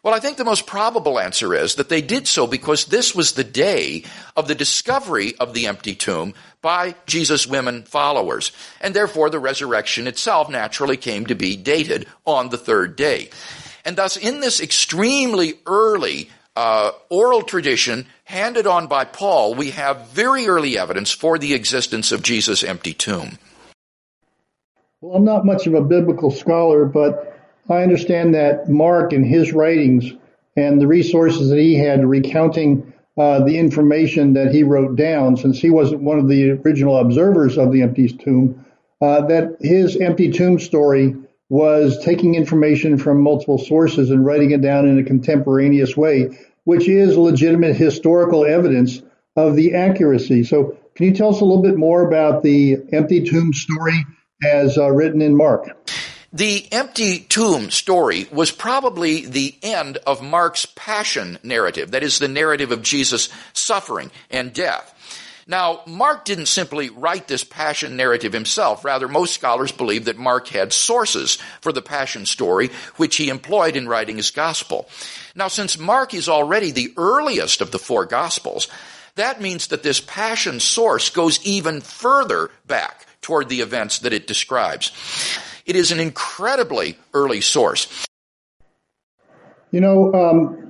Well, 0.02 0.14
I 0.14 0.20
think 0.20 0.38
the 0.38 0.44
most 0.44 0.66
probable 0.66 1.18
answer 1.18 1.54
is 1.54 1.74
that 1.74 1.90
they 1.90 2.00
did 2.00 2.26
so 2.26 2.46
because 2.46 2.86
this 2.86 3.14
was 3.14 3.32
the 3.32 3.44
day 3.44 4.04
of 4.34 4.48
the 4.48 4.54
discovery 4.54 5.34
of 5.38 5.52
the 5.52 5.66
empty 5.66 5.94
tomb 5.94 6.32
by 6.62 6.94
Jesus' 7.04 7.46
women 7.46 7.82
followers. 7.82 8.52
And 8.80 8.94
therefore, 8.94 9.28
the 9.28 9.38
resurrection 9.38 10.06
itself 10.06 10.48
naturally 10.48 10.96
came 10.96 11.26
to 11.26 11.34
be 11.34 11.54
dated 11.54 12.06
on 12.24 12.48
the 12.48 12.56
third 12.56 12.96
day. 12.96 13.28
And 13.84 13.96
thus, 13.96 14.16
in 14.16 14.40
this 14.40 14.60
extremely 14.60 15.54
early 15.66 16.30
uh, 16.56 16.92
oral 17.08 17.42
tradition 17.42 18.06
handed 18.24 18.66
on 18.66 18.86
by 18.86 19.04
Paul, 19.04 19.54
we 19.54 19.70
have 19.70 20.08
very 20.08 20.46
early 20.46 20.78
evidence 20.78 21.10
for 21.10 21.38
the 21.38 21.54
existence 21.54 22.12
of 22.12 22.22
Jesus' 22.22 22.62
empty 22.62 22.92
tomb. 22.92 23.38
Well, 25.00 25.16
I'm 25.16 25.24
not 25.24 25.46
much 25.46 25.66
of 25.66 25.74
a 25.74 25.80
biblical 25.80 26.30
scholar, 26.30 26.84
but 26.84 27.38
I 27.68 27.82
understand 27.82 28.34
that 28.34 28.68
Mark 28.68 29.12
in 29.12 29.24
his 29.24 29.52
writings 29.52 30.12
and 30.56 30.80
the 30.80 30.86
resources 30.86 31.48
that 31.50 31.58
he 31.58 31.74
had 31.76 32.04
recounting 32.04 32.92
uh, 33.16 33.44
the 33.44 33.58
information 33.58 34.34
that 34.34 34.52
he 34.52 34.62
wrote 34.62 34.96
down, 34.96 35.36
since 35.36 35.58
he 35.58 35.70
wasn't 35.70 36.02
one 36.02 36.18
of 36.18 36.28
the 36.28 36.50
original 36.50 36.98
observers 36.98 37.58
of 37.58 37.72
the 37.72 37.82
empty 37.82 38.08
tomb, 38.08 38.64
uh, 39.00 39.22
that 39.26 39.56
his 39.60 39.96
empty 39.96 40.30
tomb 40.30 40.58
story 40.58 41.14
was 41.50 42.02
taking 42.02 42.34
information 42.34 42.96
from 42.96 43.20
multiple 43.20 43.58
sources 43.58 44.10
and 44.10 44.24
writing 44.24 44.52
it 44.52 44.62
down 44.62 44.88
in 44.88 44.98
a 44.98 45.04
contemporaneous 45.04 45.94
way 45.94 46.30
which 46.64 46.88
is 46.88 47.16
legitimate 47.16 47.76
historical 47.76 48.44
evidence 48.44 49.02
of 49.36 49.56
the 49.56 49.74
accuracy. 49.74 50.44
So, 50.44 50.76
can 50.94 51.06
you 51.06 51.14
tell 51.14 51.30
us 51.30 51.40
a 51.40 51.44
little 51.44 51.62
bit 51.62 51.76
more 51.76 52.06
about 52.06 52.42
the 52.42 52.78
empty 52.92 53.24
tomb 53.24 53.52
story 53.52 54.04
as 54.44 54.76
uh, 54.76 54.90
written 54.90 55.22
in 55.22 55.36
Mark? 55.36 55.68
The 56.32 56.68
empty 56.70 57.20
tomb 57.20 57.70
story 57.70 58.28
was 58.30 58.52
probably 58.52 59.26
the 59.26 59.56
end 59.62 59.98
of 60.06 60.22
Mark's 60.22 60.66
passion 60.66 61.38
narrative, 61.42 61.90
that 61.90 62.02
is, 62.02 62.18
the 62.18 62.28
narrative 62.28 62.70
of 62.70 62.82
Jesus' 62.82 63.30
suffering 63.52 64.10
and 64.30 64.52
death. 64.52 64.94
Now, 65.50 65.80
Mark 65.84 66.24
didn't 66.24 66.46
simply 66.46 66.90
write 66.90 67.26
this 67.26 67.42
passion 67.42 67.96
narrative 67.96 68.32
himself. 68.32 68.84
Rather, 68.84 69.08
most 69.08 69.34
scholars 69.34 69.72
believe 69.72 70.04
that 70.04 70.16
Mark 70.16 70.46
had 70.46 70.72
sources 70.72 71.38
for 71.60 71.72
the 71.72 71.82
passion 71.82 72.24
story, 72.24 72.70
which 72.98 73.16
he 73.16 73.28
employed 73.28 73.74
in 73.74 73.88
writing 73.88 74.16
his 74.16 74.30
gospel. 74.30 74.88
Now, 75.34 75.48
since 75.48 75.76
Mark 75.76 76.14
is 76.14 76.28
already 76.28 76.70
the 76.70 76.94
earliest 76.96 77.60
of 77.60 77.72
the 77.72 77.80
four 77.80 78.06
gospels, 78.06 78.68
that 79.16 79.40
means 79.40 79.66
that 79.66 79.82
this 79.82 80.00
passion 80.00 80.60
source 80.60 81.10
goes 81.10 81.44
even 81.44 81.80
further 81.80 82.52
back 82.68 83.06
toward 83.20 83.48
the 83.48 83.60
events 83.60 83.98
that 83.98 84.12
it 84.12 84.28
describes. 84.28 84.92
It 85.66 85.74
is 85.74 85.90
an 85.90 85.98
incredibly 85.98 86.96
early 87.12 87.40
source. 87.40 88.06
You 89.72 89.80
know, 89.80 90.14
um, 90.14 90.69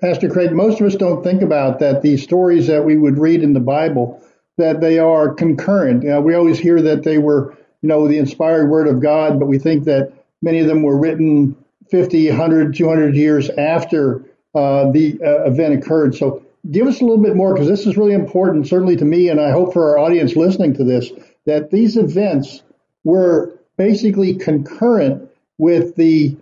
Pastor 0.00 0.28
Craig, 0.28 0.52
most 0.52 0.80
of 0.80 0.86
us 0.86 0.94
don't 0.94 1.22
think 1.22 1.40
about 1.40 1.78
that 1.78 2.02
these 2.02 2.22
stories 2.22 2.66
that 2.66 2.84
we 2.84 2.98
would 2.98 3.18
read 3.18 3.42
in 3.42 3.54
the 3.54 3.60
Bible, 3.60 4.22
that 4.58 4.80
they 4.82 4.98
are 4.98 5.32
concurrent. 5.32 6.04
Know, 6.04 6.20
we 6.20 6.34
always 6.34 6.58
hear 6.58 6.82
that 6.82 7.02
they 7.02 7.16
were, 7.16 7.56
you 7.80 7.88
know, 7.88 8.06
the 8.06 8.18
inspired 8.18 8.68
word 8.68 8.88
of 8.88 9.00
God, 9.00 9.38
but 9.38 9.46
we 9.46 9.58
think 9.58 9.84
that 9.84 10.12
many 10.42 10.58
of 10.58 10.66
them 10.66 10.82
were 10.82 10.98
written 10.98 11.56
50, 11.90 12.28
100, 12.28 12.76
200 12.76 13.16
years 13.16 13.48
after 13.48 14.22
uh, 14.54 14.90
the 14.90 15.18
uh, 15.24 15.44
event 15.44 15.82
occurred. 15.82 16.14
So 16.14 16.44
give 16.70 16.86
us 16.86 17.00
a 17.00 17.04
little 17.04 17.22
bit 17.22 17.36
more, 17.36 17.54
because 17.54 17.68
this 17.68 17.86
is 17.86 17.96
really 17.96 18.12
important, 18.12 18.66
certainly 18.66 18.96
to 18.96 19.04
me, 19.04 19.30
and 19.30 19.40
I 19.40 19.50
hope 19.50 19.72
for 19.72 19.90
our 19.90 19.98
audience 19.98 20.36
listening 20.36 20.74
to 20.74 20.84
this, 20.84 21.10
that 21.46 21.70
these 21.70 21.96
events 21.96 22.62
were 23.04 23.58
basically 23.78 24.34
concurrent 24.34 25.30
with 25.56 25.96
the 25.96 26.36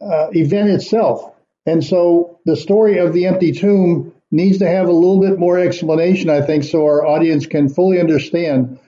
uh, 0.00 0.28
event 0.32 0.70
itself. 0.70 1.31
And 1.66 1.84
so 1.84 2.40
the 2.44 2.56
story 2.56 2.98
of 2.98 3.12
the 3.12 3.26
empty 3.26 3.52
tomb 3.52 4.14
needs 4.30 4.58
to 4.58 4.68
have 4.68 4.88
a 4.88 4.92
little 4.92 5.20
bit 5.20 5.38
more 5.38 5.58
explanation, 5.58 6.30
I 6.30 6.40
think, 6.40 6.64
so 6.64 6.84
our 6.84 7.06
audience 7.06 7.46
can 7.46 7.68
fully 7.68 8.00
understand 8.00 8.78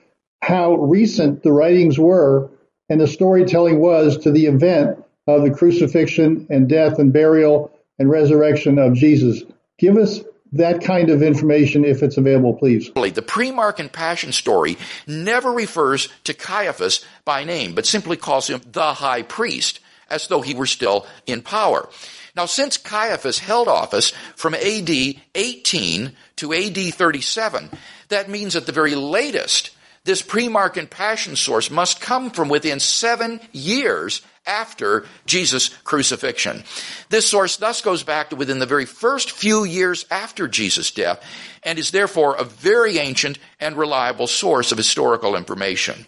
how 0.41 0.75
recent 0.75 1.43
the 1.43 1.51
writings 1.51 1.97
were 1.97 2.49
and 2.89 2.99
the 2.99 3.07
storytelling 3.07 3.79
was 3.79 4.17
to 4.19 4.31
the 4.31 4.45
event 4.45 5.03
of 5.27 5.43
the 5.43 5.51
crucifixion 5.51 6.47
and 6.49 6.69
death 6.69 6.99
and 6.99 7.11
burial 7.11 7.71
and 7.97 8.09
resurrection 8.09 8.77
of 8.77 8.93
Jesus. 8.93 9.43
Give 9.79 9.97
us 9.97 10.19
that 10.51 10.83
kind 10.83 11.09
of 11.09 11.23
information 11.23 11.83
if 11.83 12.03
it's 12.03 12.17
available, 12.17 12.53
please. 12.53 12.91
The 12.93 13.21
pre-Markan 13.21 13.91
Passion 13.91 14.31
story 14.31 14.77
never 15.07 15.51
refers 15.51 16.09
to 16.25 16.33
Caiaphas 16.33 17.03
by 17.25 17.43
name, 17.43 17.73
but 17.73 17.85
simply 17.85 18.17
calls 18.17 18.47
him 18.47 18.61
the 18.71 18.93
high 18.93 19.23
priest, 19.23 19.79
as 20.09 20.27
though 20.27 20.41
he 20.41 20.53
were 20.53 20.67
still 20.67 21.07
in 21.25 21.41
power. 21.41 21.89
Now, 22.35 22.45
since 22.45 22.77
Caiaphas 22.77 23.39
held 23.39 23.67
office 23.67 24.11
from 24.35 24.53
AD 24.55 24.89
18 25.35 26.11
to 26.37 26.53
AD 26.53 26.93
37, 26.93 27.69
that 28.09 28.29
means 28.29 28.55
at 28.55 28.65
the 28.65 28.71
very 28.71 28.95
latest, 28.95 29.71
this 30.03 30.21
pre-Markan 30.21 30.89
Passion 30.89 31.35
source 31.35 31.71
must 31.71 32.01
come 32.01 32.29
from 32.29 32.49
within 32.49 32.79
seven 32.79 33.39
years 33.51 34.21
after 34.45 35.05
Jesus' 35.25 35.69
crucifixion. 35.83 36.63
This 37.09 37.27
source 37.27 37.57
thus 37.57 37.81
goes 37.81 38.03
back 38.03 38.29
to 38.29 38.35
within 38.35 38.59
the 38.59 38.65
very 38.65 38.85
first 38.85 39.31
few 39.31 39.63
years 39.63 40.05
after 40.11 40.47
Jesus' 40.47 40.91
death 40.91 41.23
and 41.63 41.79
is 41.79 41.91
therefore 41.91 42.35
a 42.35 42.43
very 42.43 42.99
ancient 42.99 43.39
and 43.59 43.75
reliable 43.75 44.27
source 44.27 44.71
of 44.71 44.77
historical 44.77 45.35
information. 45.35 46.05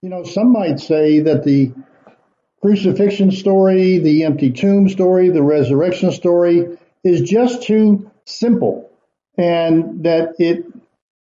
You 0.00 0.08
know, 0.08 0.22
some 0.22 0.52
might 0.52 0.78
say 0.78 1.20
that 1.20 1.44
the 1.44 1.72
crucifixion 2.60 3.30
story, 3.30 3.98
the 3.98 4.24
empty 4.24 4.50
tomb 4.50 4.88
story, 4.88 5.30
the 5.30 5.42
resurrection 5.42 6.12
story 6.12 6.78
is 7.04 7.22
just 7.22 7.62
too 7.62 8.10
simple 8.24 8.90
and 9.36 10.04
that 10.04 10.34
it 10.38 10.66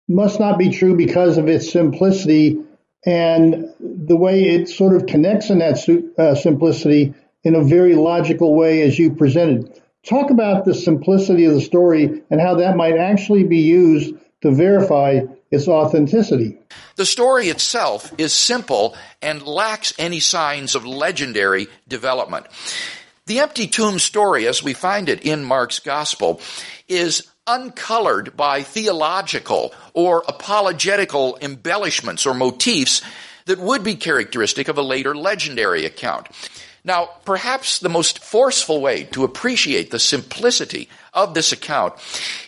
must 0.08 0.40
not 0.40 0.58
be 0.58 0.72
true 0.72 0.96
because 0.96 1.38
of 1.38 1.48
its 1.48 1.72
simplicity 1.72 2.58
and 3.06 3.74
the 3.80 4.18
way 4.18 4.44
it 4.44 4.68
sort 4.68 4.96
of 4.96 5.06
connects 5.06 5.50
in 5.50 5.60
that 5.60 6.12
uh, 6.18 6.36
simplicity 6.36 7.14
in 7.44 7.56
a 7.56 7.64
very 7.64 7.96
logical 7.96 8.56
way 8.56 8.82
as 8.82 8.98
you 8.98 9.14
presented. 9.14 9.82
Talk 10.04 10.32
about 10.32 10.66
the 10.66 10.74
simplicity 10.74 11.46
of 11.46 11.54
the 11.54 11.62
story 11.62 12.24
and 12.30 12.42
how 12.42 12.56
that 12.56 12.76
might 12.76 12.98
actually 12.98 13.44
be 13.44 13.60
used 13.60 14.16
to 14.42 14.52
verify 14.52 15.22
its 15.52 15.68
authenticity. 15.68 16.58
The 16.96 17.06
story 17.06 17.48
itself 17.48 18.14
is 18.18 18.34
simple 18.34 18.96
and 19.22 19.42
lacks 19.42 19.94
any 19.98 20.20
signs 20.20 20.76
of 20.76 20.86
legendary 20.86 21.68
development. 21.88 22.48
The 23.26 23.40
empty 23.40 23.68
tomb 23.68 24.00
story, 24.00 24.48
as 24.48 24.64
we 24.64 24.74
find 24.74 25.10
it 25.10 25.22
in 25.22 25.44
Mark's 25.44 25.80
gospel, 25.80 26.42
is 26.88 27.28
uncolored 27.46 28.38
by 28.38 28.64
theological 28.64 29.74
or 29.94 30.24
apologetical 30.28 31.38
embellishments 31.42 32.26
or 32.26 32.34
motifs 32.34 33.02
that 33.46 33.60
would 33.60 33.84
be 33.84 33.96
characteristic 33.96 34.68
of 34.68 34.78
a 34.78 34.84
later 34.84 35.16
legendary 35.16 35.86
account. 35.86 36.28
Now, 36.84 37.10
perhaps 37.26 37.80
the 37.80 37.90
most 37.90 38.24
forceful 38.24 38.82
way 38.82 39.04
to 39.12 39.24
appreciate 39.24 39.92
the 39.92 40.00
simplicity 40.00 40.90
of 41.14 41.34
this 41.34 41.52
account 41.52 41.94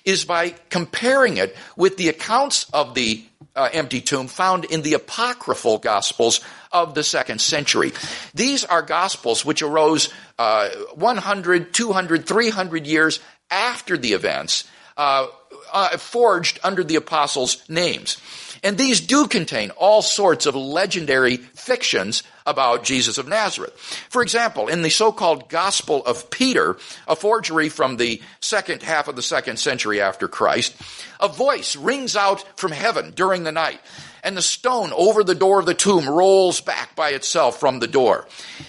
is 0.06 0.26
by 0.26 0.56
comparing 0.70 1.38
it 1.38 1.56
with 1.76 1.98
the 1.98 2.10
accounts 2.10 2.70
of 2.72 2.94
the 2.96 3.24
uh, 3.56 3.70
empty 3.74 4.00
tomb 4.00 4.28
found 4.28 4.66
in 4.66 4.82
the 4.82 4.94
apocryphal 4.94 5.78
gospels 5.78 6.40
of 6.72 6.94
the 6.94 7.04
second 7.04 7.42
century. 7.42 7.92
These 8.34 8.64
are 8.64 8.82
gospels 8.82 9.44
which 9.44 9.62
arose 9.62 10.10
uh, 10.40 10.70
100, 10.96 11.74
200, 11.74 12.26
300 12.26 12.88
years 12.88 13.20
after 13.50 13.98
the 13.98 14.14
events 14.14 14.64
uh, 14.96 15.28
uh, 15.74 15.98
forged 15.98 16.60
under 16.64 16.84
the 16.84 16.96
apostles' 16.96 17.64
names. 17.70 18.18
And 18.64 18.78
these 18.78 19.02
do 19.02 19.28
contain 19.28 19.72
all 19.72 20.02
sorts 20.02 20.46
of 20.46 20.56
legendary 20.56 21.38
fictions 21.38 22.24
about 22.46 22.84
Jesus 22.84 23.18
of 23.18 23.28
Nazareth. 23.28 23.74
For 24.10 24.22
example, 24.22 24.68
in 24.68 24.84
the 24.84 24.90
so-called 24.90 25.50
Gospel 25.50 26.06
of 26.06 26.30
Peter, 26.30 26.78
a 27.08 27.16
forgery 27.16 27.70
from 27.70 27.98
the 27.98 28.22
second 28.40 28.84
half 28.84 29.08
of 29.08 29.16
the 29.16 29.22
second 29.22 29.58
century 29.58 30.00
after 30.00 30.28
Christ, 30.28 30.76
a 31.20 31.28
voice 31.28 31.76
rings 31.76 32.16
out 32.16 32.46
from 32.58 32.72
heaven 32.72 33.12
during 33.16 33.44
the 33.44 33.52
night 33.52 33.80
and 34.24 34.38
the 34.38 34.42
stone 34.42 34.92
over 34.94 35.24
the 35.24 35.36
door 35.36 35.60
of 35.60 35.66
the 35.66 35.74
tomb 35.74 36.08
rolls 36.08 36.62
back 36.62 36.96
by 36.96 37.10
itself 37.12 37.60
from 37.60 37.80
the 37.80 37.88
door. 37.88 38.28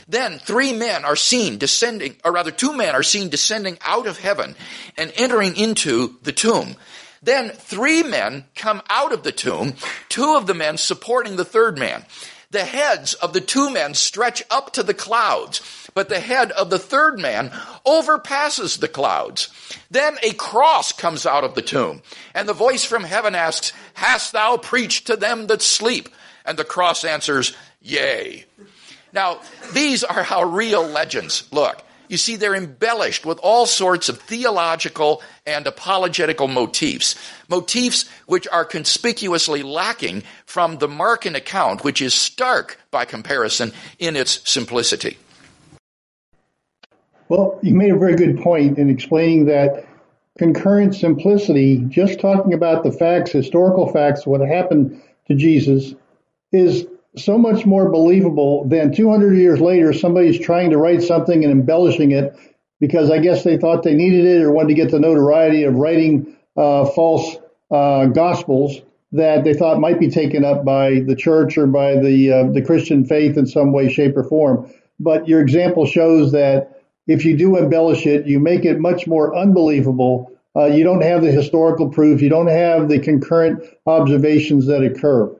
Then 0.08 0.38
three 0.38 0.72
men 0.72 1.04
are 1.04 1.16
seen 1.16 1.58
descending, 1.58 2.16
or 2.24 2.32
rather 2.32 2.50
two 2.50 2.72
men 2.72 2.94
are 2.94 3.02
seen 3.02 3.28
descending 3.28 3.78
out 3.82 4.06
of 4.06 4.18
heaven 4.18 4.54
and 4.96 5.12
entering 5.16 5.56
into 5.56 6.16
the 6.22 6.32
tomb. 6.32 6.76
Then 7.22 7.50
three 7.50 8.02
men 8.02 8.44
come 8.56 8.82
out 8.90 9.12
of 9.12 9.22
the 9.22 9.32
tomb, 9.32 9.74
two 10.08 10.34
of 10.34 10.46
the 10.46 10.54
men 10.54 10.76
supporting 10.76 11.36
the 11.36 11.44
third 11.44 11.78
man. 11.78 12.04
The 12.50 12.64
heads 12.64 13.14
of 13.14 13.32
the 13.32 13.40
two 13.40 13.70
men 13.70 13.94
stretch 13.94 14.42
up 14.50 14.74
to 14.74 14.82
the 14.82 14.92
clouds, 14.92 15.88
but 15.94 16.10
the 16.10 16.20
head 16.20 16.50
of 16.52 16.68
the 16.68 16.78
third 16.78 17.18
man 17.18 17.48
overpasses 17.86 18.78
the 18.78 18.88
clouds. 18.88 19.48
Then 19.90 20.16
a 20.22 20.34
cross 20.34 20.92
comes 20.92 21.24
out 21.24 21.44
of 21.44 21.54
the 21.54 21.62
tomb, 21.62 22.02
and 22.34 22.46
the 22.46 22.52
voice 22.52 22.84
from 22.84 23.04
heaven 23.04 23.34
asks, 23.34 23.72
Hast 23.94 24.32
thou 24.32 24.58
preached 24.58 25.06
to 25.06 25.16
them 25.16 25.46
that 25.46 25.62
sleep? 25.62 26.10
And 26.44 26.58
the 26.58 26.64
cross 26.64 27.04
answers, 27.04 27.56
Yea. 27.80 28.44
Now, 29.14 29.40
these 29.72 30.04
are 30.04 30.22
how 30.22 30.42
real 30.42 30.86
legends 30.86 31.48
look. 31.52 31.82
You 32.12 32.18
see, 32.18 32.36
they're 32.36 32.54
embellished 32.54 33.24
with 33.24 33.38
all 33.42 33.64
sorts 33.64 34.10
of 34.10 34.20
theological 34.20 35.22
and 35.46 35.66
apologetical 35.66 36.46
motifs. 36.46 37.14
Motifs 37.48 38.04
which 38.26 38.46
are 38.48 38.66
conspicuously 38.66 39.62
lacking 39.62 40.22
from 40.44 40.76
the 40.76 40.88
Markan 40.88 41.34
account, 41.34 41.84
which 41.84 42.02
is 42.02 42.12
stark 42.12 42.78
by 42.90 43.06
comparison 43.06 43.72
in 43.98 44.14
its 44.14 44.46
simplicity. 44.46 45.16
Well, 47.30 47.58
you 47.62 47.72
made 47.74 47.92
a 47.92 47.98
very 47.98 48.14
good 48.14 48.42
point 48.42 48.76
in 48.76 48.90
explaining 48.90 49.46
that 49.46 49.86
concurrent 50.36 50.94
simplicity, 50.94 51.78
just 51.88 52.20
talking 52.20 52.52
about 52.52 52.84
the 52.84 52.92
facts, 52.92 53.30
historical 53.30 53.90
facts, 53.90 54.26
what 54.26 54.42
happened 54.42 55.00
to 55.28 55.34
Jesus, 55.34 55.94
is 56.52 56.86
so 57.16 57.36
much 57.36 57.66
more 57.66 57.90
believable 57.90 58.64
than 58.68 58.92
200 58.92 59.36
years 59.36 59.60
later 59.60 59.92
somebody's 59.92 60.38
trying 60.38 60.70
to 60.70 60.78
write 60.78 61.02
something 61.02 61.44
and 61.44 61.52
embellishing 61.52 62.12
it 62.12 62.34
because 62.80 63.10
I 63.10 63.18
guess 63.18 63.44
they 63.44 63.58
thought 63.58 63.82
they 63.82 63.94
needed 63.94 64.24
it 64.24 64.42
or 64.42 64.50
wanted 64.50 64.68
to 64.68 64.74
get 64.74 64.90
the 64.90 64.98
notoriety 64.98 65.64
of 65.64 65.74
writing 65.74 66.36
uh, 66.56 66.86
false 66.86 67.36
uh, 67.70 68.06
gospels 68.06 68.80
that 69.12 69.44
they 69.44 69.54
thought 69.54 69.78
might 69.78 70.00
be 70.00 70.08
taken 70.08 70.44
up 70.44 70.64
by 70.64 71.00
the 71.00 71.14
church 71.14 71.56
or 71.58 71.66
by 71.66 71.96
the 71.96 72.32
uh, 72.32 72.52
the 72.52 72.62
Christian 72.62 73.04
faith 73.04 73.36
in 73.36 73.46
some 73.46 73.72
way, 73.72 73.88
shape, 73.88 74.16
or 74.16 74.24
form. 74.24 74.72
But 74.98 75.28
your 75.28 75.40
example 75.40 75.86
shows 75.86 76.32
that 76.32 76.82
if 77.06 77.24
you 77.24 77.36
do 77.36 77.56
embellish 77.56 78.06
it, 78.06 78.26
you 78.26 78.40
make 78.40 78.64
it 78.64 78.80
much 78.80 79.06
more 79.06 79.36
unbelievable. 79.36 80.32
Uh, 80.56 80.66
you 80.66 80.84
don't 80.84 81.02
have 81.02 81.22
the 81.22 81.30
historical 81.30 81.88
proof. 81.88 82.20
You 82.20 82.28
don't 82.28 82.48
have 82.48 82.88
the 82.88 82.98
concurrent 82.98 83.62
observations 83.86 84.66
that 84.66 84.82
occur. 84.82 85.34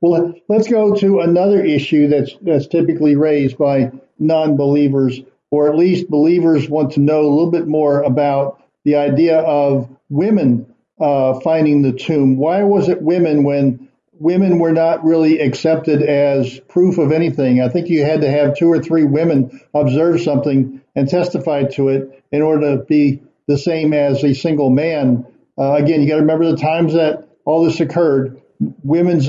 Well, 0.00 0.34
let's 0.48 0.68
go 0.68 0.94
to 0.96 1.20
another 1.20 1.64
issue 1.64 2.08
that's 2.08 2.36
that's 2.42 2.66
typically 2.66 3.16
raised 3.16 3.56
by 3.56 3.92
non-believers, 4.18 5.20
or 5.50 5.68
at 5.68 5.76
least 5.76 6.10
believers 6.10 6.68
want 6.68 6.92
to 6.92 7.00
know 7.00 7.20
a 7.20 7.28
little 7.28 7.50
bit 7.50 7.66
more 7.66 8.02
about 8.02 8.62
the 8.84 8.96
idea 8.96 9.38
of 9.40 9.88
women 10.08 10.72
uh, 11.00 11.40
finding 11.40 11.82
the 11.82 11.92
tomb. 11.92 12.36
Why 12.36 12.62
was 12.62 12.88
it 12.88 13.02
women 13.02 13.42
when 13.42 13.88
women 14.18 14.58
were 14.58 14.72
not 14.72 15.04
really 15.04 15.40
accepted 15.40 16.02
as 16.02 16.58
proof 16.68 16.98
of 16.98 17.12
anything? 17.12 17.60
I 17.60 17.68
think 17.68 17.88
you 17.88 18.04
had 18.04 18.20
to 18.20 18.30
have 18.30 18.56
two 18.56 18.68
or 18.68 18.82
three 18.82 19.04
women 19.04 19.60
observe 19.74 20.20
something 20.22 20.82
and 20.94 21.08
testify 21.08 21.64
to 21.64 21.88
it 21.88 22.24
in 22.32 22.42
order 22.42 22.76
to 22.76 22.84
be 22.84 23.22
the 23.46 23.58
same 23.58 23.92
as 23.92 24.24
a 24.24 24.34
single 24.34 24.70
man. 24.70 25.26
Uh, 25.58 25.74
again, 25.74 26.02
you 26.02 26.08
got 26.08 26.16
to 26.16 26.20
remember 26.20 26.50
the 26.50 26.56
times 26.56 26.94
that 26.94 27.28
all 27.44 27.64
this 27.64 27.80
occurred. 27.80 28.40
Women's 28.82 29.28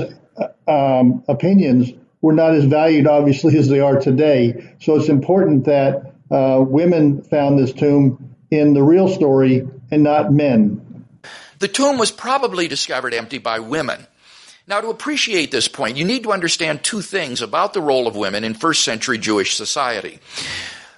um, 0.66 1.24
opinions 1.28 1.92
were 2.20 2.32
not 2.32 2.54
as 2.54 2.64
valued, 2.64 3.06
obviously, 3.06 3.56
as 3.58 3.68
they 3.68 3.80
are 3.80 4.00
today. 4.00 4.74
So 4.80 4.96
it's 4.96 5.08
important 5.08 5.64
that 5.66 6.14
uh, 6.30 6.62
women 6.66 7.22
found 7.22 7.58
this 7.58 7.72
tomb 7.72 8.34
in 8.50 8.74
the 8.74 8.82
real 8.82 9.08
story 9.08 9.68
and 9.90 10.02
not 10.02 10.32
men. 10.32 11.06
The 11.58 11.68
tomb 11.68 11.98
was 11.98 12.10
probably 12.10 12.68
discovered 12.68 13.14
empty 13.14 13.38
by 13.38 13.60
women. 13.60 14.06
Now, 14.66 14.80
to 14.80 14.88
appreciate 14.88 15.50
this 15.50 15.66
point, 15.66 15.96
you 15.96 16.04
need 16.04 16.24
to 16.24 16.32
understand 16.32 16.84
two 16.84 17.00
things 17.00 17.40
about 17.40 17.72
the 17.72 17.80
role 17.80 18.06
of 18.06 18.16
women 18.16 18.44
in 18.44 18.54
first 18.54 18.84
century 18.84 19.16
Jewish 19.18 19.56
society. 19.56 20.18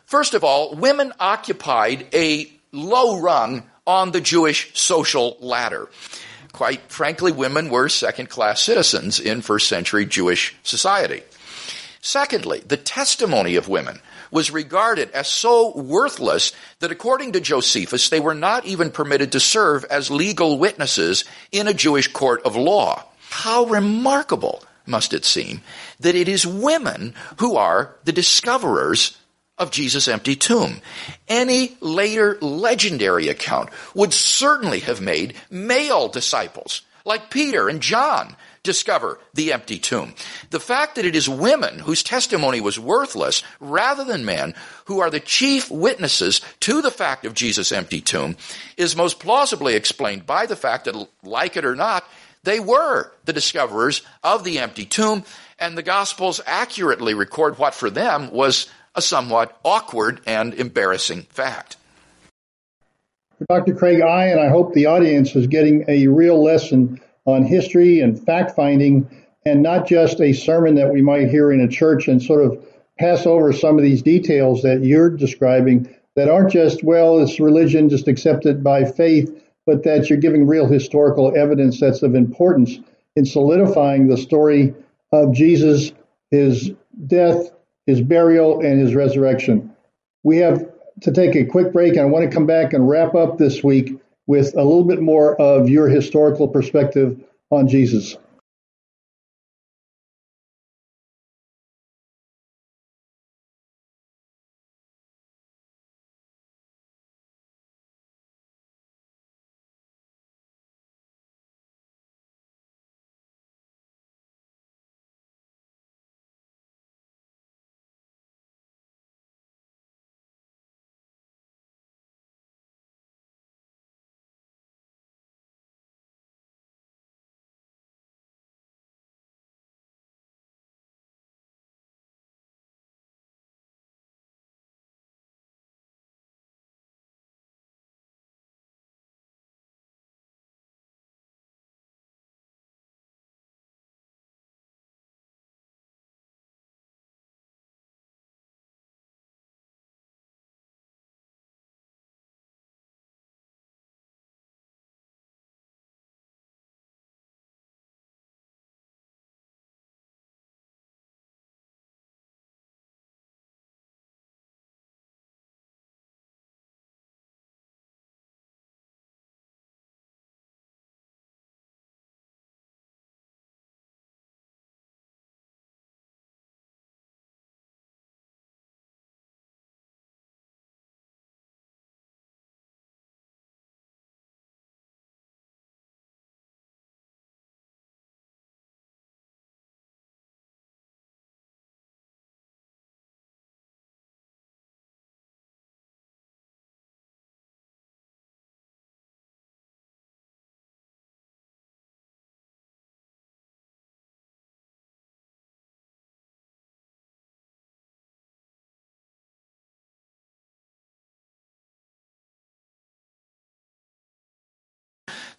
First 0.06 0.34
of 0.34 0.42
all, 0.42 0.74
women 0.74 1.12
occupied 1.20 2.06
a 2.12 2.50
low 2.72 3.20
rung 3.20 3.62
on 3.86 4.10
the 4.10 4.20
Jewish 4.20 4.76
social 4.78 5.36
ladder 5.40 5.88
quite 6.60 6.92
frankly, 6.92 7.32
women 7.32 7.70
were 7.70 7.88
second 7.88 8.28
class 8.28 8.60
citizens 8.60 9.18
in 9.18 9.40
first 9.40 9.66
century 9.66 10.04
Jewish 10.04 10.54
society. 10.62 11.22
Secondly, 12.02 12.60
the 12.66 12.76
testimony 12.76 13.56
of 13.56 13.66
women 13.66 13.98
was 14.30 14.50
regarded 14.50 15.10
as 15.12 15.26
so 15.26 15.74
worthless 15.74 16.52
that 16.80 16.92
according 16.92 17.32
to 17.32 17.40
Josephus, 17.40 18.10
they 18.10 18.20
were 18.20 18.34
not 18.34 18.66
even 18.66 18.90
permitted 18.90 19.32
to 19.32 19.40
serve 19.40 19.86
as 19.86 20.10
legal 20.10 20.58
witnesses 20.58 21.24
in 21.50 21.66
a 21.66 21.72
Jewish 21.72 22.08
court 22.08 22.42
of 22.42 22.56
law. 22.56 23.06
How 23.30 23.64
remarkable 23.64 24.62
must 24.84 25.14
it 25.14 25.24
seem 25.24 25.62
that 26.00 26.14
it 26.14 26.28
is 26.28 26.46
women 26.46 27.14
who 27.38 27.56
are 27.56 27.96
the 28.04 28.12
discoverers 28.12 29.16
of 29.60 29.70
Jesus' 29.70 30.08
empty 30.08 30.34
tomb. 30.34 30.80
Any 31.28 31.76
later 31.80 32.38
legendary 32.40 33.28
account 33.28 33.68
would 33.94 34.12
certainly 34.12 34.80
have 34.80 35.00
made 35.00 35.34
male 35.50 36.08
disciples, 36.08 36.82
like 37.04 37.30
Peter 37.30 37.68
and 37.68 37.80
John, 37.80 38.34
discover 38.62 39.18
the 39.34 39.52
empty 39.52 39.78
tomb. 39.78 40.14
The 40.50 40.60
fact 40.60 40.96
that 40.96 41.04
it 41.04 41.14
is 41.14 41.28
women 41.28 41.78
whose 41.78 42.02
testimony 42.02 42.60
was 42.60 42.78
worthless 42.78 43.42
rather 43.58 44.04
than 44.04 44.24
men 44.24 44.54
who 44.86 45.00
are 45.00 45.10
the 45.10 45.20
chief 45.20 45.70
witnesses 45.70 46.40
to 46.60 46.82
the 46.82 46.90
fact 46.90 47.24
of 47.24 47.34
Jesus' 47.34 47.72
empty 47.72 48.00
tomb 48.00 48.36
is 48.76 48.96
most 48.96 49.20
plausibly 49.20 49.74
explained 49.74 50.26
by 50.26 50.46
the 50.46 50.56
fact 50.56 50.86
that, 50.86 51.08
like 51.22 51.56
it 51.56 51.64
or 51.64 51.76
not, 51.76 52.04
they 52.42 52.60
were 52.60 53.12
the 53.26 53.34
discoverers 53.34 54.02
of 54.22 54.44
the 54.44 54.58
empty 54.58 54.86
tomb, 54.86 55.24
and 55.58 55.76
the 55.76 55.82
Gospels 55.82 56.40
accurately 56.46 57.12
record 57.12 57.58
what 57.58 57.74
for 57.74 57.90
them 57.90 58.30
was 58.30 58.70
a 58.94 59.02
somewhat 59.02 59.58
awkward 59.64 60.20
and 60.26 60.54
embarrassing 60.54 61.22
fact. 61.22 61.76
Dr. 63.48 63.74
Craig, 63.74 64.02
I 64.02 64.26
and 64.26 64.40
I 64.40 64.48
hope 64.48 64.74
the 64.74 64.86
audience 64.86 65.34
is 65.34 65.46
getting 65.46 65.84
a 65.88 66.08
real 66.08 66.42
lesson 66.42 67.00
on 67.24 67.44
history 67.44 68.00
and 68.00 68.22
fact 68.22 68.54
finding 68.54 69.08
and 69.46 69.62
not 69.62 69.86
just 69.86 70.20
a 70.20 70.32
sermon 70.32 70.74
that 70.74 70.92
we 70.92 71.00
might 71.00 71.30
hear 71.30 71.50
in 71.50 71.60
a 71.60 71.68
church 71.68 72.08
and 72.08 72.22
sort 72.22 72.44
of 72.44 72.62
pass 72.98 73.24
over 73.24 73.52
some 73.52 73.78
of 73.78 73.82
these 73.82 74.02
details 74.02 74.62
that 74.62 74.82
you're 74.82 75.08
describing 75.08 75.94
that 76.16 76.28
aren't 76.28 76.52
just, 76.52 76.84
well, 76.84 77.20
it's 77.20 77.40
religion, 77.40 77.88
just 77.88 78.08
accepted 78.08 78.62
by 78.62 78.84
faith, 78.84 79.42
but 79.64 79.84
that 79.84 80.10
you're 80.10 80.18
giving 80.18 80.46
real 80.46 80.66
historical 80.66 81.34
evidence 81.34 81.80
that's 81.80 82.02
of 82.02 82.14
importance 82.14 82.78
in 83.16 83.24
solidifying 83.24 84.08
the 84.08 84.18
story 84.18 84.74
of 85.12 85.32
Jesus, 85.32 85.92
his 86.30 86.72
death, 87.06 87.50
his 87.86 88.00
burial, 88.00 88.60
and 88.60 88.80
his 88.80 88.94
resurrection. 88.94 89.74
We 90.22 90.38
have 90.38 90.66
to 91.02 91.12
take 91.12 91.34
a 91.34 91.44
quick 91.44 91.72
break, 91.72 91.92
and 91.92 92.02
I 92.02 92.04
want 92.04 92.28
to 92.28 92.34
come 92.34 92.46
back 92.46 92.72
and 92.72 92.88
wrap 92.88 93.14
up 93.14 93.38
this 93.38 93.64
week 93.64 93.94
with 94.26 94.54
a 94.54 94.62
little 94.62 94.84
bit 94.84 95.00
more 95.00 95.40
of 95.40 95.68
your 95.68 95.88
historical 95.88 96.46
perspective 96.46 97.18
on 97.50 97.66
Jesus. 97.68 98.16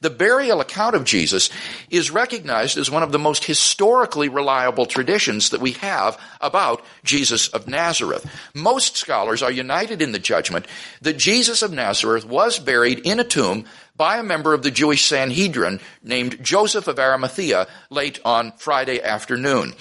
The 0.02 0.10
burial 0.10 0.62
account 0.62 0.96
of 0.96 1.06
Jesus 1.06 1.52
is 1.92 2.10
recognized 2.10 2.78
as 2.78 2.90
one 2.90 3.04
of 3.04 3.12
the 3.12 3.20
most 3.20 3.46
historically 3.46 4.30
reliable 4.30 4.88
traditions 4.88 5.52
that 5.52 5.62
we 5.62 5.74
have 5.74 6.20
about 6.42 6.84
Jesus 7.04 7.48
of 7.50 7.68
Nazareth. 7.68 8.26
Most 8.56 8.98
scholars 8.98 9.44
are 9.44 9.52
united 9.52 10.02
in 10.02 10.12
the 10.12 10.20
judgment 10.20 10.66
that 11.02 11.18
Jesus 11.18 11.62
of 11.62 11.72
Nazareth 11.72 12.26
was 12.26 12.58
buried 12.58 13.00
in 13.00 13.20
a 13.20 13.24
tomb 13.24 13.66
by 13.96 14.18
a 14.18 14.24
member 14.24 14.56
of 14.56 14.64
the 14.64 14.72
Jewish 14.72 15.06
Sanhedrin 15.06 15.80
named 16.02 16.44
Joseph 16.44 16.88
of 16.88 16.98
Arimathea 16.98 17.68
late 17.92 18.20
on 18.26 18.54
Friday 18.54 19.00
afternoon. 19.00 19.74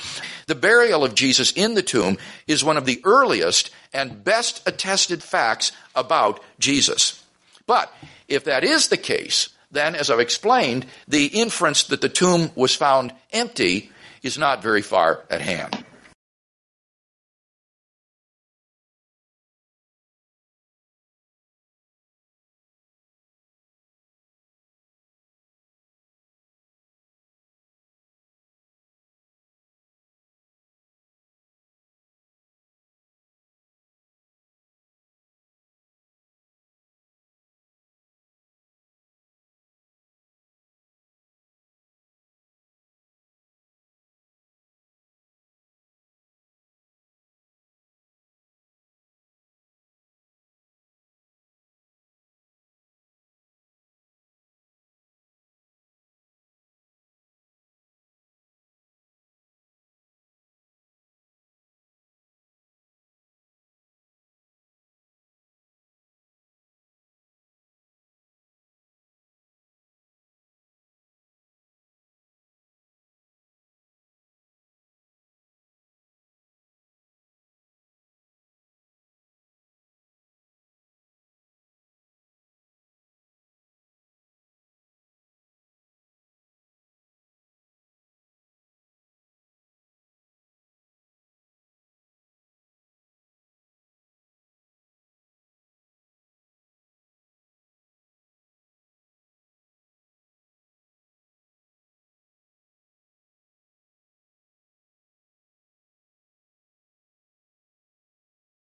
The 0.47 0.55
burial 0.55 1.03
of 1.03 1.15
Jesus 1.15 1.51
in 1.53 1.73
the 1.73 1.83
tomb 1.83 2.19
is 2.47 2.63
one 2.63 2.77
of 2.77 2.85
the 2.85 3.01
earliest 3.05 3.71
and 3.95 4.23
best 4.23 4.69
attested 4.69 5.23
facts 5.23 5.73
about 5.95 6.41
Jesus. 6.59 7.25
But 7.67 7.91
if 8.29 8.45
that 8.45 8.65
is 8.65 8.89
the 8.89 8.99
case, 8.99 9.49
then, 9.71 9.95
as 9.95 10.11
I've 10.11 10.21
explained, 10.21 10.87
the 11.07 11.27
inference 11.27 11.85
that 11.85 12.01
the 12.01 12.09
tomb 12.09 12.51
was 12.55 12.75
found 12.75 13.13
empty 13.33 13.91
is 14.23 14.37
not 14.37 14.63
very 14.63 14.83
far 14.83 15.25
at 15.31 15.41
hand. 15.41 15.85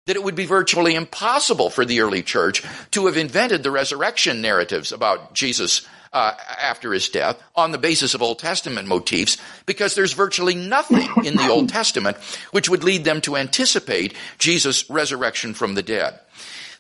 That 0.07 0.17
it 0.17 0.23
would 0.23 0.35
be 0.35 0.47
virtually 0.47 0.95
impossible 0.95 1.69
for 1.69 1.85
the 1.85 2.01
early 2.01 2.23
church 2.23 2.63
to 2.93 3.07
have 3.07 3.17
invented 3.17 3.63
the 3.63 3.71
resurrection 3.71 4.41
narratives 4.41 4.93
about 4.93 5.35
Jesus 5.35 5.87
uh, 6.13 6.33
after 6.61 6.93
his 6.93 7.09
death 7.09 7.43
on 7.55 7.73
the 7.73 7.79
basis 7.79 8.15
of 8.15 8.23
Old 8.23 8.39
Testament 8.39 8.89
motifs 8.89 9.37
because 9.67 9.95
there's 9.95 10.13
virtually 10.15 10.55
nothing 10.55 11.09
in 11.25 11.37
the 11.37 11.49
Old 11.49 11.69
Testament 11.69 12.17
which 12.53 12.69
would 12.71 12.85
lead 12.85 13.05
them 13.05 13.21
to 13.23 13.37
anticipate 13.37 14.15
Jesus' 14.39 14.89
resurrection 14.89 15.53
from 15.53 15.75
the 15.75 15.83
dead. 15.83 16.19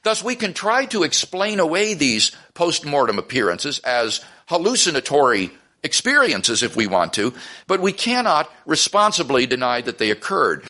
Thus, 0.04 0.22
we 0.22 0.36
can 0.36 0.54
try 0.54 0.86
to 0.86 1.02
explain 1.02 1.58
away 1.58 1.94
these 1.94 2.30
post-mortem 2.54 3.18
appearances 3.18 3.80
as 3.80 4.24
hallucinatory 4.48 5.50
experiences 5.82 6.62
if 6.62 6.76
we 6.76 6.86
want 6.86 7.12
to, 7.14 7.34
but 7.66 7.80
we 7.80 7.92
cannot 7.92 8.50
responsibly 8.66 9.46
deny 9.46 9.80
that 9.80 9.98
they 9.98 10.10
occurred. 10.12 10.66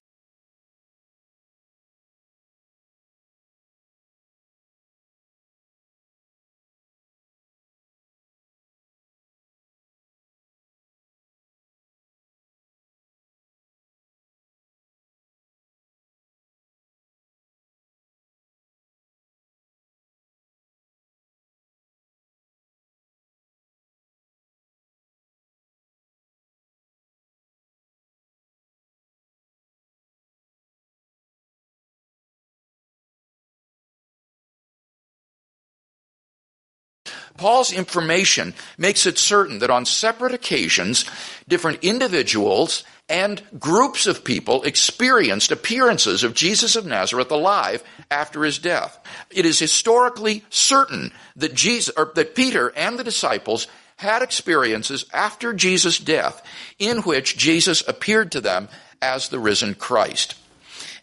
Paul's 37.36 37.72
information 37.72 38.54
makes 38.78 39.06
it 39.06 39.18
certain 39.18 39.58
that 39.60 39.70
on 39.70 39.84
separate 39.84 40.34
occasions, 40.34 41.04
different 41.48 41.82
individuals 41.82 42.84
and 43.08 43.42
groups 43.58 44.06
of 44.06 44.24
people 44.24 44.64
experienced 44.64 45.52
appearances 45.52 46.24
of 46.24 46.34
Jesus 46.34 46.74
of 46.74 46.86
Nazareth 46.86 47.30
alive 47.30 47.84
after 48.10 48.42
his 48.42 48.58
death. 48.58 48.98
It 49.30 49.46
is 49.46 49.58
historically 49.58 50.44
certain 50.50 51.12
that 51.36 51.54
Jesus, 51.54 51.94
or 51.96 52.12
that 52.14 52.34
Peter 52.34 52.72
and 52.76 52.98
the 52.98 53.04
disciples 53.04 53.68
had 53.96 54.22
experiences 54.22 55.06
after 55.12 55.52
Jesus' 55.52 55.98
death 55.98 56.42
in 56.78 56.98
which 56.98 57.36
Jesus 57.36 57.86
appeared 57.86 58.32
to 58.32 58.40
them 58.40 58.68
as 59.00 59.28
the 59.28 59.38
risen 59.38 59.74
Christ. 59.74 60.34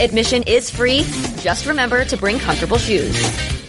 Admission 0.00 0.42
is 0.48 0.68
free. 0.68 1.04
Just 1.42 1.66
remember 1.66 2.04
to 2.06 2.16
bring 2.16 2.40
comfortable 2.40 2.78
shoes. 2.78 3.59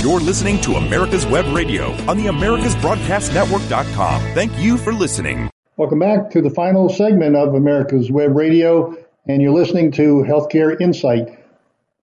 You're 0.00 0.20
listening 0.20 0.60
to 0.60 0.76
America's 0.76 1.26
Web 1.26 1.52
Radio 1.52 1.90
on 2.08 2.18
the 2.18 2.26
AmericasBroadcastNetwork.com. 2.26 4.22
Thank 4.32 4.56
you 4.56 4.76
for 4.76 4.92
listening. 4.92 5.50
Welcome 5.76 5.98
back 5.98 6.30
to 6.30 6.40
the 6.40 6.50
final 6.50 6.88
segment 6.88 7.34
of 7.34 7.54
America's 7.54 8.08
Web 8.08 8.36
Radio, 8.36 8.96
and 9.26 9.42
you're 9.42 9.52
listening 9.52 9.90
to 9.92 10.22
Healthcare 10.22 10.80
Insight. 10.80 11.36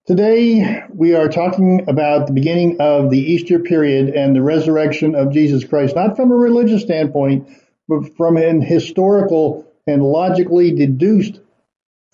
Today, 0.05 0.83
we 0.93 1.15
are 1.15 1.29
talking 1.29 1.87
about 1.87 2.27
the 2.27 2.33
beginning 2.33 2.75
of 2.81 3.11
the 3.11 3.17
Easter 3.17 3.59
period 3.59 4.09
and 4.09 4.35
the 4.35 4.41
resurrection 4.41 5.15
of 5.15 5.31
Jesus 5.31 5.63
Christ, 5.63 5.95
not 5.95 6.17
from 6.17 6.33
a 6.33 6.35
religious 6.35 6.81
standpoint, 6.81 7.47
but 7.87 8.13
from 8.17 8.35
an 8.35 8.59
historical 8.59 9.65
and 9.87 10.03
logically 10.03 10.73
deduced 10.73 11.39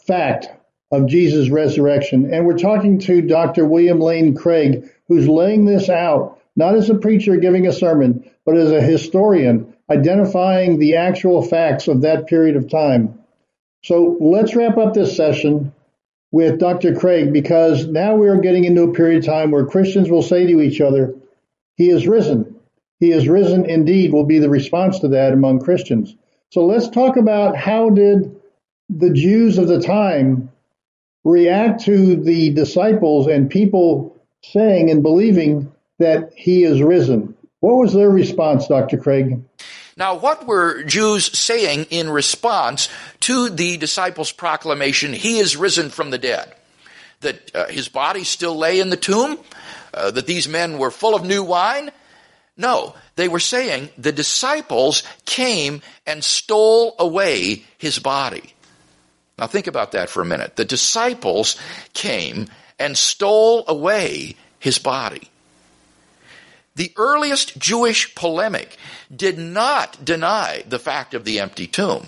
fact 0.05 0.47
of 0.91 1.07
Jesus' 1.07 1.49
resurrection. 1.49 2.31
And 2.31 2.45
we're 2.45 2.59
talking 2.59 2.99
to 2.99 3.23
Dr. 3.23 3.65
William 3.65 3.99
Lane 3.99 4.35
Craig, 4.35 4.87
who's 5.11 5.27
laying 5.27 5.65
this 5.65 5.89
out, 5.89 6.39
not 6.55 6.73
as 6.73 6.89
a 6.89 6.95
preacher 6.95 7.35
giving 7.35 7.67
a 7.67 7.73
sermon, 7.73 8.23
but 8.45 8.55
as 8.55 8.71
a 8.71 8.79
historian 8.79 9.75
identifying 9.89 10.79
the 10.79 10.95
actual 10.95 11.41
facts 11.41 11.89
of 11.89 12.03
that 12.03 12.27
period 12.27 12.55
of 12.55 12.69
time. 12.69 13.19
So 13.83 14.15
let's 14.21 14.55
wrap 14.55 14.77
up 14.77 14.93
this 14.93 15.17
session 15.17 15.73
with 16.31 16.59
Dr. 16.59 16.95
Craig 16.95 17.33
because 17.33 17.85
now 17.87 18.15
we 18.15 18.29
are 18.29 18.39
getting 18.39 18.63
into 18.63 18.83
a 18.83 18.93
period 18.93 19.17
of 19.17 19.25
time 19.25 19.51
where 19.51 19.65
Christians 19.65 20.09
will 20.09 20.21
say 20.21 20.47
to 20.47 20.61
each 20.61 20.79
other, 20.79 21.13
He 21.75 21.89
is 21.89 22.07
risen. 22.07 22.55
He 23.01 23.11
is 23.11 23.27
risen 23.27 23.69
indeed, 23.69 24.13
will 24.13 24.25
be 24.25 24.39
the 24.39 24.49
response 24.49 24.99
to 24.99 25.09
that 25.09 25.33
among 25.33 25.59
Christians. 25.59 26.15
So 26.51 26.65
let's 26.65 26.87
talk 26.87 27.17
about 27.17 27.57
how 27.57 27.89
did 27.89 28.33
the 28.87 29.09
Jews 29.09 29.57
of 29.57 29.67
the 29.67 29.81
time 29.81 30.53
react 31.25 31.83
to 31.83 32.15
the 32.15 32.51
disciples 32.51 33.27
and 33.27 33.49
people 33.49 34.20
saying 34.43 34.89
and 34.89 35.03
believing 35.03 35.71
that 35.99 36.33
he 36.35 36.63
is 36.63 36.81
risen. 36.81 37.35
What 37.59 37.75
was 37.75 37.93
their 37.93 38.09
response, 38.09 38.67
Dr. 38.67 38.97
Craig? 38.97 39.41
Now, 39.97 40.15
what 40.15 40.47
were 40.47 40.83
Jews 40.83 41.37
saying 41.37 41.87
in 41.89 42.09
response 42.09 42.89
to 43.21 43.49
the 43.49 43.77
disciples' 43.77 44.31
proclamation, 44.31 45.13
He 45.13 45.37
is 45.37 45.57
risen 45.57 45.89
from 45.89 46.09
the 46.09 46.17
dead? 46.17 46.53
That 47.19 47.55
uh, 47.55 47.67
his 47.67 47.87
body 47.87 48.23
still 48.23 48.57
lay 48.57 48.79
in 48.79 48.89
the 48.89 48.97
tomb? 48.97 49.37
Uh, 49.93 50.09
that 50.09 50.25
these 50.25 50.47
men 50.47 50.79
were 50.79 50.89
full 50.89 51.13
of 51.13 51.25
new 51.25 51.43
wine? 51.43 51.91
No, 52.57 52.95
they 53.15 53.27
were 53.27 53.39
saying 53.39 53.89
the 53.97 54.11
disciples 54.11 55.03
came 55.25 55.81
and 56.07 56.23
stole 56.23 56.95
away 56.97 57.63
his 57.77 57.99
body. 57.99 58.53
Now, 59.37 59.47
think 59.47 59.67
about 59.67 59.91
that 59.93 60.09
for 60.09 60.21
a 60.21 60.25
minute. 60.25 60.55
The 60.55 60.65
disciples 60.65 61.57
came 61.93 62.47
and 62.81 62.97
stole 62.97 63.63
away 63.67 64.35
his 64.59 64.79
body. 64.79 65.29
The 66.75 66.91
earliest 66.97 67.57
Jewish 67.57 68.15
polemic 68.15 68.77
did 69.15 69.37
not 69.37 70.03
deny 70.03 70.63
the 70.67 70.79
fact 70.79 71.13
of 71.13 71.23
the 71.23 71.39
empty 71.39 71.67
tomb, 71.67 72.07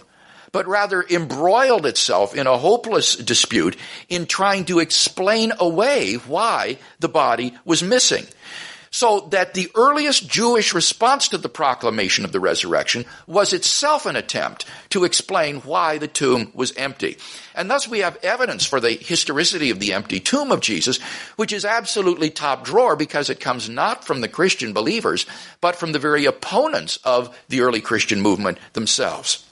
but 0.51 0.67
rather 0.67 1.05
embroiled 1.09 1.85
itself 1.85 2.35
in 2.35 2.47
a 2.47 2.57
hopeless 2.57 3.15
dispute 3.15 3.75
in 4.09 4.25
trying 4.25 4.65
to 4.65 4.79
explain 4.79 5.51
away 5.59 6.15
why 6.15 6.77
the 6.99 7.09
body 7.09 7.53
was 7.65 7.83
missing. 7.83 8.25
So 8.93 9.21
that 9.31 9.55
the 9.55 9.71
earliest 9.73 10.29
Jewish 10.29 10.75
response 10.75 11.29
to 11.29 11.39
the 11.39 11.49
proclamation 11.49 12.25
of 12.25 12.31
the 12.31 12.39
resurrection 12.39 13.05
was 13.25 13.51
itself 13.51 14.05
an 14.05 14.15
attempt 14.15 14.67
to 14.91 15.03
explain 15.03 15.61
why 15.61 15.97
the 15.97 16.07
tomb 16.07 16.51
was 16.53 16.73
empty. 16.73 17.17
And 17.55 17.71
thus 17.71 17.87
we 17.87 17.99
have 17.99 18.23
evidence 18.23 18.67
for 18.67 18.79
the 18.79 18.91
historicity 18.91 19.71
of 19.71 19.79
the 19.79 19.93
empty 19.93 20.19
tomb 20.19 20.51
of 20.51 20.61
Jesus, 20.61 21.01
which 21.37 21.51
is 21.51 21.65
absolutely 21.65 22.29
top 22.29 22.65
drawer 22.65 22.95
because 22.95 23.31
it 23.31 23.39
comes 23.39 23.67
not 23.67 24.05
from 24.05 24.21
the 24.21 24.27
Christian 24.27 24.73
believers, 24.73 25.25
but 25.59 25.75
from 25.75 25.91
the 25.91 25.97
very 25.97 26.25
opponents 26.25 26.99
of 27.03 27.35
the 27.49 27.61
early 27.61 27.81
Christian 27.81 28.21
movement 28.21 28.59
themselves. 28.73 29.43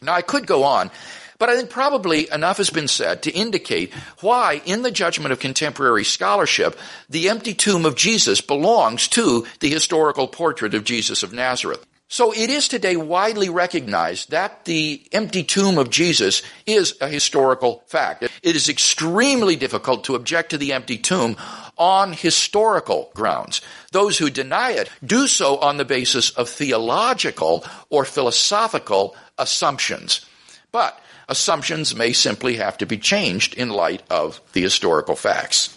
Now 0.00 0.12
I 0.12 0.22
could 0.22 0.46
go 0.46 0.62
on, 0.62 0.92
but 1.38 1.48
I 1.48 1.56
think 1.56 1.70
probably 1.70 2.30
enough 2.30 2.56
has 2.58 2.70
been 2.70 2.88
said 2.88 3.22
to 3.22 3.30
indicate 3.30 3.92
why, 4.20 4.60
in 4.64 4.82
the 4.82 4.90
judgment 4.90 5.32
of 5.32 5.40
contemporary 5.40 6.04
scholarship, 6.04 6.78
the 7.08 7.28
empty 7.28 7.54
tomb 7.54 7.84
of 7.84 7.96
Jesus 7.96 8.40
belongs 8.40 9.08
to 9.08 9.46
the 9.60 9.70
historical 9.70 10.28
portrait 10.28 10.74
of 10.74 10.84
Jesus 10.84 11.22
of 11.22 11.32
Nazareth. 11.32 11.86
So 12.10 12.32
it 12.32 12.48
is 12.48 12.68
today 12.68 12.96
widely 12.96 13.50
recognized 13.50 14.30
that 14.30 14.64
the 14.64 15.06
empty 15.12 15.44
tomb 15.44 15.76
of 15.76 15.90
Jesus 15.90 16.42
is 16.66 16.96
a 17.02 17.08
historical 17.08 17.82
fact. 17.86 18.22
It 18.22 18.56
is 18.56 18.70
extremely 18.70 19.56
difficult 19.56 20.04
to 20.04 20.14
object 20.14 20.50
to 20.50 20.58
the 20.58 20.72
empty 20.72 20.96
tomb 20.96 21.36
on 21.76 22.14
historical 22.14 23.10
grounds. 23.14 23.60
Those 23.92 24.16
who 24.16 24.30
deny 24.30 24.70
it 24.70 24.88
do 25.04 25.26
so 25.26 25.58
on 25.58 25.76
the 25.76 25.84
basis 25.84 26.30
of 26.30 26.48
theological 26.48 27.62
or 27.90 28.06
philosophical 28.06 29.14
assumptions. 29.36 30.24
But 30.72 30.98
assumptions 31.28 31.94
may 31.94 32.12
simply 32.12 32.56
have 32.56 32.78
to 32.78 32.86
be 32.86 32.98
changed 32.98 33.54
in 33.54 33.70
light 33.70 34.02
of 34.10 34.40
the 34.52 34.62
historical 34.62 35.16
facts. 35.16 35.74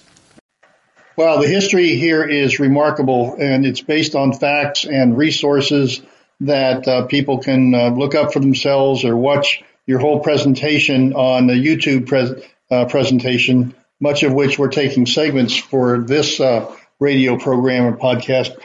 Well, 1.18 1.40
the 1.40 1.48
history 1.48 1.96
here 1.98 2.24
is 2.24 2.60
remarkable, 2.60 3.36
and 3.38 3.66
it's 3.66 3.82
based 3.82 4.16
on 4.16 4.34
facts 4.34 4.86
and 4.86 5.18
resources 5.18 6.02
that 6.40 6.88
uh, 6.88 7.06
people 7.06 7.40
can 7.40 7.76
uh, 7.76 7.90
look 7.90 8.16
up 8.16 8.34
for 8.34 8.40
themselves 8.40 9.04
or 9.04 9.16
watch 9.16 9.64
your 9.86 10.00
whole 10.00 10.22
presentation 10.22 11.14
on 11.14 11.48
the 11.48 11.54
YouTube 11.54 12.08
pres- 12.08 12.44
uh, 12.72 12.86
presentation, 12.86 13.76
much 14.00 14.24
of 14.24 14.34
which 14.34 14.58
we're 14.58 14.70
taking 14.70 15.06
segments 15.06 15.56
for 15.58 16.00
this 16.00 16.40
uh, 16.40 16.74
radio 17.00 17.38
program 17.38 17.88
and 17.88 18.00
podcast. 18.00 18.58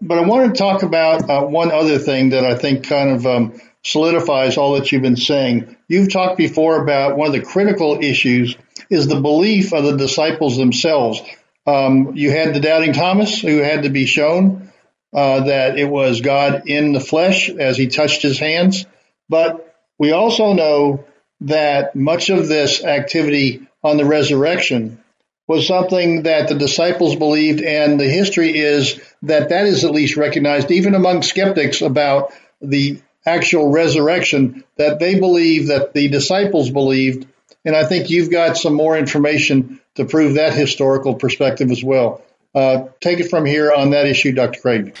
But 0.00 0.18
I 0.18 0.22
want 0.22 0.54
to 0.54 0.58
talk 0.58 0.84
about 0.84 1.28
uh, 1.28 1.42
one 1.42 1.72
other 1.72 1.98
thing 1.98 2.30
that 2.30 2.44
I 2.44 2.54
think 2.54 2.86
kind 2.86 3.10
of 3.10 3.26
um, 3.26 3.60
solidifies 3.84 4.56
all 4.56 4.74
that 4.74 4.90
you've 4.90 5.02
been 5.02 5.16
saying. 5.16 5.76
You've 5.88 6.12
talked 6.12 6.36
before 6.36 6.82
about 6.82 7.16
one 7.16 7.28
of 7.28 7.32
the 7.32 7.42
critical 7.42 7.98
issues 8.00 8.56
is 8.90 9.06
the 9.06 9.20
belief 9.20 9.72
of 9.72 9.84
the 9.84 9.96
disciples 9.96 10.56
themselves. 10.56 11.20
Um, 11.66 12.16
you 12.16 12.30
had 12.30 12.54
the 12.54 12.60
doubting 12.60 12.92
Thomas 12.92 13.40
who 13.40 13.58
had 13.58 13.82
to 13.82 13.90
be 13.90 14.06
shown 14.06 14.72
uh, 15.14 15.44
that 15.44 15.78
it 15.78 15.88
was 15.88 16.20
God 16.20 16.62
in 16.66 16.92
the 16.92 17.00
flesh 17.00 17.48
as 17.50 17.76
he 17.76 17.88
touched 17.88 18.22
his 18.22 18.38
hands. 18.38 18.86
But 19.28 19.74
we 19.98 20.12
also 20.12 20.52
know 20.52 21.04
that 21.42 21.94
much 21.94 22.30
of 22.30 22.48
this 22.48 22.84
activity 22.84 23.68
on 23.82 23.96
the 23.96 24.04
resurrection 24.04 25.02
was 25.46 25.66
something 25.66 26.24
that 26.24 26.48
the 26.48 26.54
disciples 26.54 27.16
believed, 27.16 27.62
and 27.62 27.98
the 27.98 28.08
history 28.08 28.58
is 28.58 29.00
that 29.22 29.48
that 29.48 29.66
is 29.66 29.84
at 29.84 29.92
least 29.92 30.16
recognized 30.16 30.70
even 30.70 30.94
among 30.94 31.22
skeptics 31.22 31.80
about 31.80 32.32
the 32.60 33.00
actual 33.26 33.70
resurrection, 33.70 34.64
that 34.76 34.98
they 34.98 35.18
believe 35.18 35.68
that 35.68 35.92
the 35.92 36.08
disciples 36.08 36.70
believed. 36.70 37.26
And 37.64 37.76
I 37.76 37.84
think 37.84 38.10
you've 38.10 38.30
got 38.30 38.56
some 38.56 38.74
more 38.74 38.96
information 38.96 39.80
to 39.96 40.04
prove 40.04 40.34
that 40.34 40.54
historical 40.54 41.14
perspective 41.14 41.70
as 41.70 41.82
well. 41.82 42.22
Uh, 42.54 42.88
take 43.00 43.20
it 43.20 43.28
from 43.28 43.44
here 43.44 43.72
on 43.72 43.90
that 43.90 44.06
issue, 44.06 44.32
Dr. 44.32 44.60
Craig. 44.60 44.96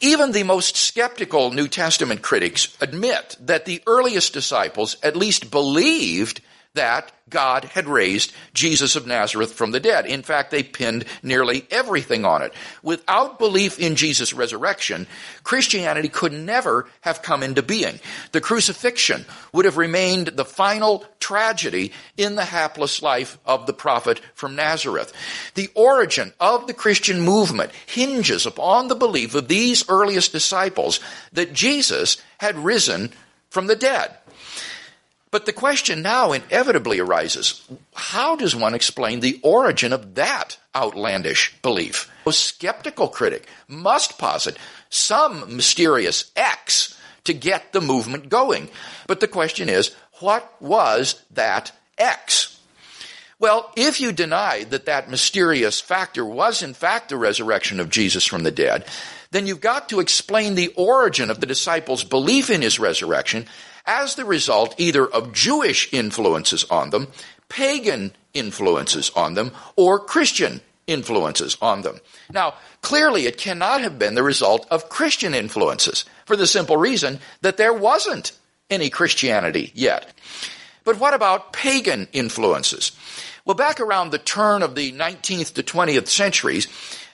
Even 0.00 0.32
the 0.32 0.42
most 0.42 0.76
skeptical 0.76 1.52
New 1.52 1.68
Testament 1.68 2.22
critics 2.22 2.76
admit 2.80 3.36
that 3.40 3.64
the 3.64 3.82
earliest 3.86 4.32
disciples 4.32 4.96
at 5.02 5.16
least 5.16 5.50
believed 5.50 6.40
that 6.74 7.12
God 7.28 7.64
had 7.64 7.86
raised 7.86 8.32
Jesus 8.54 8.96
of 8.96 9.06
Nazareth 9.06 9.52
from 9.52 9.70
the 9.72 9.80
dead. 9.80 10.06
In 10.06 10.22
fact, 10.22 10.50
they 10.50 10.62
pinned 10.62 11.04
nearly 11.22 11.66
everything 11.70 12.24
on 12.24 12.42
it. 12.42 12.52
Without 12.82 13.38
belief 13.38 13.78
in 13.78 13.96
Jesus' 13.96 14.32
resurrection, 14.32 15.06
Christianity 15.42 16.08
could 16.08 16.32
never 16.32 16.88
have 17.02 17.22
come 17.22 17.42
into 17.42 17.62
being. 17.62 18.00
The 18.32 18.40
crucifixion 18.40 19.24
would 19.52 19.64
have 19.64 19.76
remained 19.76 20.28
the 20.28 20.44
final 20.44 21.04
tragedy 21.20 21.92
in 22.16 22.34
the 22.34 22.44
hapless 22.44 23.02
life 23.02 23.38
of 23.44 23.66
the 23.66 23.72
prophet 23.72 24.20
from 24.34 24.56
Nazareth. 24.56 25.12
The 25.54 25.70
origin 25.74 26.32
of 26.40 26.66
the 26.66 26.74
Christian 26.74 27.20
movement 27.20 27.72
hinges 27.86 28.46
upon 28.46 28.88
the 28.88 28.94
belief 28.94 29.34
of 29.34 29.48
these 29.48 29.88
earliest 29.88 30.32
disciples 30.32 31.00
that 31.32 31.52
Jesus 31.52 32.16
had 32.38 32.58
risen 32.58 33.12
from 33.48 33.66
the 33.66 33.76
dead. 33.76 34.16
But 35.32 35.46
the 35.46 35.52
question 35.52 36.02
now 36.02 36.32
inevitably 36.32 37.00
arises 37.00 37.66
how 37.94 38.36
does 38.36 38.54
one 38.54 38.74
explain 38.74 39.20
the 39.20 39.40
origin 39.42 39.94
of 39.94 40.14
that 40.14 40.58
outlandish 40.76 41.54
belief? 41.62 42.10
A 42.26 42.32
skeptical 42.32 43.08
critic 43.08 43.48
must 43.66 44.18
posit 44.18 44.58
some 44.90 45.56
mysterious 45.56 46.30
X 46.36 46.96
to 47.24 47.32
get 47.32 47.72
the 47.72 47.80
movement 47.80 48.28
going. 48.28 48.68
But 49.06 49.20
the 49.20 49.26
question 49.26 49.70
is, 49.70 49.94
what 50.20 50.60
was 50.60 51.22
that 51.30 51.72
X? 51.96 52.51
Well, 53.42 53.72
if 53.74 54.00
you 54.00 54.12
deny 54.12 54.62
that 54.70 54.86
that 54.86 55.10
mysterious 55.10 55.80
factor 55.80 56.24
was 56.24 56.62
in 56.62 56.74
fact 56.74 57.08
the 57.08 57.16
resurrection 57.16 57.80
of 57.80 57.90
Jesus 57.90 58.24
from 58.24 58.44
the 58.44 58.52
dead, 58.52 58.84
then 59.32 59.48
you've 59.48 59.60
got 59.60 59.88
to 59.88 59.98
explain 59.98 60.54
the 60.54 60.72
origin 60.76 61.28
of 61.28 61.40
the 61.40 61.46
disciples' 61.46 62.04
belief 62.04 62.50
in 62.50 62.62
his 62.62 62.78
resurrection 62.78 63.46
as 63.84 64.14
the 64.14 64.24
result 64.24 64.76
either 64.78 65.04
of 65.04 65.32
Jewish 65.32 65.92
influences 65.92 66.62
on 66.70 66.90
them, 66.90 67.08
pagan 67.48 68.12
influences 68.32 69.10
on 69.16 69.34
them, 69.34 69.50
or 69.74 69.98
Christian 69.98 70.60
influences 70.86 71.56
on 71.60 71.82
them. 71.82 71.98
Now, 72.32 72.54
clearly 72.80 73.26
it 73.26 73.38
cannot 73.38 73.80
have 73.80 73.98
been 73.98 74.14
the 74.14 74.22
result 74.22 74.68
of 74.70 74.88
Christian 74.88 75.34
influences 75.34 76.04
for 76.26 76.36
the 76.36 76.46
simple 76.46 76.76
reason 76.76 77.18
that 77.40 77.56
there 77.56 77.74
wasn't 77.74 78.38
any 78.70 78.88
Christianity 78.88 79.72
yet. 79.74 80.14
But 80.84 80.98
what 80.98 81.14
about 81.14 81.52
pagan 81.52 82.06
influences? 82.12 82.92
Well, 83.44 83.54
back 83.56 83.80
around 83.80 84.10
the 84.10 84.18
turn 84.18 84.62
of 84.62 84.74
the 84.74 84.92
19th 84.92 85.54
to 85.54 85.62
20th 85.62 86.08
centuries, 86.08 86.68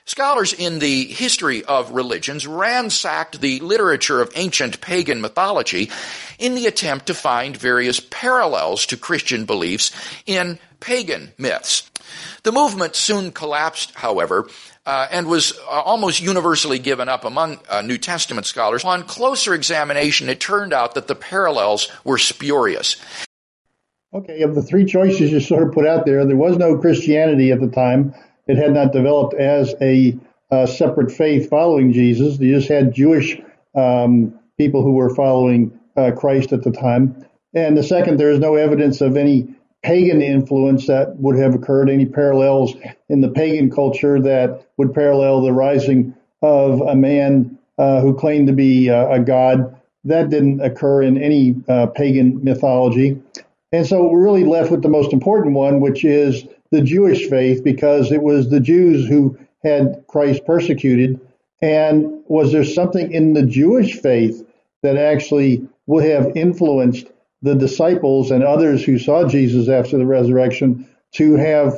Scholars 0.08 0.54
in 0.54 0.78
the 0.78 1.04
history 1.04 1.62
of 1.66 1.90
religions 1.90 2.46
ransacked 2.46 3.42
the 3.42 3.60
literature 3.60 4.22
of 4.22 4.32
ancient 4.36 4.80
pagan 4.80 5.20
mythology 5.20 5.90
in 6.38 6.54
the 6.54 6.64
attempt 6.64 7.08
to 7.08 7.14
find 7.14 7.54
various 7.54 8.00
parallels 8.00 8.86
to 8.86 8.96
Christian 8.96 9.44
beliefs 9.44 9.92
in 10.24 10.58
pagan 10.80 11.32
myths. 11.36 11.90
The 12.42 12.52
movement 12.52 12.96
soon 12.96 13.32
collapsed, 13.32 13.96
however, 13.96 14.48
uh, 14.86 15.08
and 15.10 15.26
was 15.26 15.52
uh, 15.58 15.82
almost 15.82 16.22
universally 16.22 16.78
given 16.78 17.10
up 17.10 17.26
among 17.26 17.60
uh, 17.68 17.82
New 17.82 17.98
Testament 17.98 18.46
scholars. 18.46 18.84
On 18.84 19.02
closer 19.02 19.52
examination, 19.52 20.30
it 20.30 20.40
turned 20.40 20.72
out 20.72 20.94
that 20.94 21.06
the 21.06 21.14
parallels 21.14 21.92
were 22.02 22.16
spurious. 22.16 22.96
Okay, 24.14 24.40
of 24.40 24.54
the 24.54 24.62
three 24.62 24.86
choices 24.86 25.30
you 25.30 25.40
sort 25.40 25.68
of 25.68 25.74
put 25.74 25.86
out 25.86 26.06
there, 26.06 26.24
there 26.24 26.36
was 26.36 26.56
no 26.56 26.78
Christianity 26.78 27.52
at 27.52 27.60
the 27.60 27.68
time. 27.68 28.14
It 28.46 28.56
had 28.56 28.72
not 28.72 28.92
developed 28.92 29.34
as 29.34 29.74
a 29.82 30.18
uh, 30.50 30.64
separate 30.64 31.12
faith 31.12 31.50
following 31.50 31.92
Jesus. 31.92 32.38
You 32.40 32.56
just 32.56 32.70
had 32.70 32.94
Jewish 32.94 33.38
um, 33.74 34.38
people 34.56 34.82
who 34.82 34.92
were 34.92 35.14
following 35.14 35.78
uh, 35.94 36.12
Christ 36.12 36.54
at 36.54 36.62
the 36.62 36.70
time. 36.70 37.22
And 37.54 37.76
the 37.76 37.82
second, 37.82 38.18
there 38.18 38.30
is 38.30 38.38
no 38.38 38.54
evidence 38.54 39.02
of 39.02 39.18
any 39.18 39.54
pagan 39.82 40.22
influence 40.22 40.86
that 40.86 41.16
would 41.16 41.38
have 41.38 41.54
occurred, 41.54 41.90
any 41.90 42.06
parallels 42.06 42.74
in 43.10 43.20
the 43.20 43.30
pagan 43.30 43.70
culture 43.70 44.20
that 44.22 44.66
would 44.78 44.94
parallel 44.94 45.42
the 45.42 45.52
rising 45.52 46.14
of 46.40 46.80
a 46.80 46.94
man 46.94 47.58
uh, 47.76 48.00
who 48.00 48.14
claimed 48.14 48.46
to 48.46 48.54
be 48.54 48.88
uh, 48.88 49.08
a 49.08 49.20
god. 49.20 49.78
That 50.04 50.30
didn't 50.30 50.62
occur 50.62 51.02
in 51.02 51.22
any 51.22 51.56
uh, 51.68 51.88
pagan 51.88 52.42
mythology. 52.42 53.20
And 53.72 53.86
so 53.86 54.08
we're 54.08 54.22
really 54.22 54.44
left 54.44 54.70
with 54.70 54.82
the 54.82 54.88
most 54.88 55.12
important 55.12 55.54
one, 55.54 55.80
which 55.80 56.04
is 56.04 56.46
the 56.70 56.80
Jewish 56.80 57.28
faith 57.28 57.62
because 57.62 58.12
it 58.12 58.22
was 58.22 58.48
the 58.48 58.60
Jews 58.60 59.06
who 59.08 59.38
had 59.62 60.04
Christ 60.06 60.44
persecuted. 60.46 61.20
And 61.60 62.22
was 62.26 62.52
there 62.52 62.64
something 62.64 63.12
in 63.12 63.34
the 63.34 63.44
Jewish 63.44 64.00
faith 64.00 64.46
that 64.82 64.96
actually 64.96 65.66
would 65.86 66.04
have 66.04 66.36
influenced 66.36 67.10
the 67.42 67.54
disciples 67.54 68.30
and 68.30 68.42
others 68.42 68.84
who 68.84 68.98
saw 68.98 69.26
Jesus 69.26 69.68
after 69.68 69.98
the 69.98 70.06
resurrection 70.06 70.88
to 71.12 71.34
have 71.36 71.74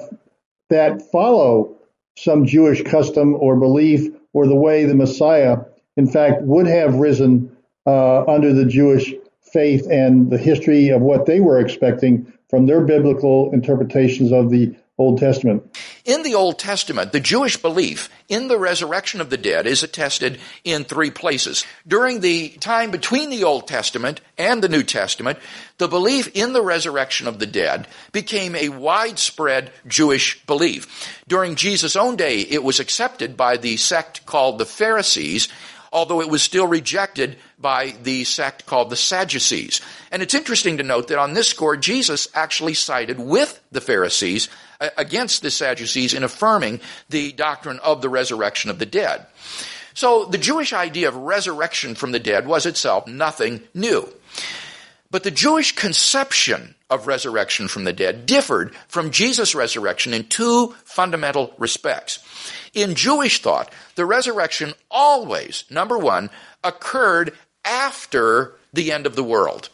that 0.69 1.03
follow 1.11 1.77
some 2.17 2.47
Jewish 2.47 2.83
custom 2.83 3.35
or 3.35 3.57
belief 3.57 4.13
or 4.33 4.47
the 4.47 4.55
way 4.55 4.85
the 4.85 4.95
Messiah, 4.95 5.59
in 5.97 6.07
fact, 6.07 6.43
would 6.43 6.67
have 6.67 6.95
risen 6.95 7.57
uh, 7.87 8.25
under 8.27 8.53
the 8.53 8.65
Jewish 8.65 9.13
faith 9.53 9.87
and 9.91 10.31
the 10.31 10.39
history 10.39 10.89
of 10.89 11.01
what 11.01 11.27
they 11.27 11.41
were 11.41 11.61
expecting 11.61 12.33
from 12.49 12.67
their 12.67 12.81
biblical 12.81 13.53
interpretations 13.53 14.33
of 14.33 14.51
the 14.51 14.75
Old 15.01 15.19
Testament. 15.19 15.75
In 16.05 16.23
the 16.25 16.35
Old 16.35 16.59
Testament, 16.59 17.13
the 17.13 17.21
Jewish 17.21 17.57
belief 17.57 18.11
in 18.29 18.49
the 18.49 18.59
resurrection 18.59 19.23
of 19.23 19.31
the 19.31 19.39
dead 19.39 19.67
is 19.67 19.83
attested 19.83 20.39
in 20.63 20.85
three 20.85 21.11
places. 21.11 21.65
During 21.89 22.21
the 22.21 22.51
time 22.61 22.91
between 22.91 23.31
the 23.31 23.45
Old 23.45 23.67
Testament 23.67 24.21
and 24.37 24.63
the 24.63 24.69
New 24.69 24.83
Testament, 24.83 25.39
the 25.79 25.89
belief 25.89 26.29
in 26.35 26.53
the 26.53 26.63
resurrection 26.63 27.27
of 27.27 27.39
the 27.39 27.47
dead 27.47 27.89
became 28.13 28.55
a 28.55 28.69
widespread 28.69 29.73
Jewish 29.89 30.45
belief. 30.45 31.19
During 31.27 31.55
Jesus' 31.55 31.97
own 31.97 32.17
day, 32.17 32.41
it 32.41 32.63
was 32.63 32.79
accepted 32.79 33.39
by 33.39 33.57
the 33.57 33.79
sect 33.79 34.27
called 34.27 34.59
the 34.59 34.67
Pharisees, 34.67 35.49
although 35.93 36.21
it 36.21 36.29
was 36.29 36.43
still 36.43 36.67
rejected 36.67 37.37
by 37.59 37.95
the 38.03 38.25
sect 38.25 38.67
called 38.67 38.91
the 38.91 38.97
Sadducees. 38.97 39.81
And 40.11 40.23
it's 40.23 40.35
interesting 40.35 40.79
to 40.79 40.83
note 40.83 41.09
that 41.09 41.19
on 41.19 41.35
this 41.35 41.49
score, 41.49 41.77
Jesus 41.77 42.29
actually 42.35 42.75
sided 42.75 43.19
with 43.19 43.61
the 43.73 43.81
Pharisees 43.81 44.49
uh, 44.81 44.91
against 44.97 45.43
the 45.43 45.51
Sadducees 45.51 46.15
in 46.15 46.25
affirming 46.25 46.81
the 47.09 47.33
doctrine 47.33 47.81
of 47.81 48.03
the 48.03 48.09
resurrection 48.09 48.71
of 48.71 48.79
the 48.79 48.87
dead. 48.87 49.27
So 49.95 50.25
the 50.25 50.39
Jewish 50.39 50.73
idea 50.73 51.09
of 51.09 51.17
resurrection 51.17 51.95
from 51.95 52.13
the 52.13 52.21
dead 52.21 52.47
was 52.47 52.67
itself 52.67 53.07
nothing 53.07 53.63
new. 53.75 54.09
But 55.11 55.25
the 55.25 55.31
Jewish 55.33 55.75
conception 55.75 56.77
of 56.91 57.07
resurrection 57.07 57.69
from 57.69 57.85
the 57.85 57.93
dead 57.93 58.27
differed 58.27 58.75
from 58.89 59.11
Jesus' 59.11 59.55
resurrection 59.55 60.13
in 60.13 60.25
two 60.25 60.75
fundamental 60.85 61.55
respects. 61.57 62.19
In 62.75 62.95
Jewish 62.95 63.41
thought, 63.41 63.73
the 63.95 64.05
resurrection 64.05 64.75
always, 64.91 65.65
number 65.71 65.97
one, 65.97 66.31
occurred 66.63 67.33
after 67.65 68.53
the 68.73 68.93
end 68.93 69.07
of 69.07 69.17
the 69.17 69.25
world 69.25 69.69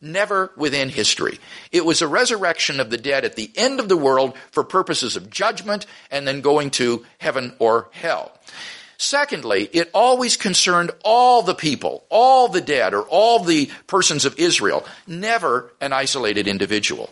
never 0.00 0.50
within 0.56 0.88
history. 0.88 1.38
It 1.72 1.84
was 1.84 2.02
a 2.02 2.08
resurrection 2.08 2.80
of 2.80 2.90
the 2.90 2.96
dead 2.96 3.24
at 3.24 3.36
the 3.36 3.50
end 3.54 3.80
of 3.80 3.88
the 3.88 3.96
world 3.96 4.36
for 4.50 4.64
purposes 4.64 5.16
of 5.16 5.30
judgment 5.30 5.86
and 6.10 6.26
then 6.26 6.40
going 6.40 6.70
to 6.72 7.04
heaven 7.18 7.54
or 7.58 7.88
hell. 7.92 8.32
Secondly, 9.02 9.66
it 9.72 9.88
always 9.94 10.36
concerned 10.36 10.90
all 11.02 11.40
the 11.40 11.54
people, 11.54 12.04
all 12.10 12.48
the 12.48 12.60
dead, 12.60 12.92
or 12.92 13.00
all 13.04 13.42
the 13.42 13.70
persons 13.86 14.26
of 14.26 14.38
Israel, 14.38 14.84
never 15.06 15.72
an 15.80 15.94
isolated 15.94 16.46
individual. 16.46 17.08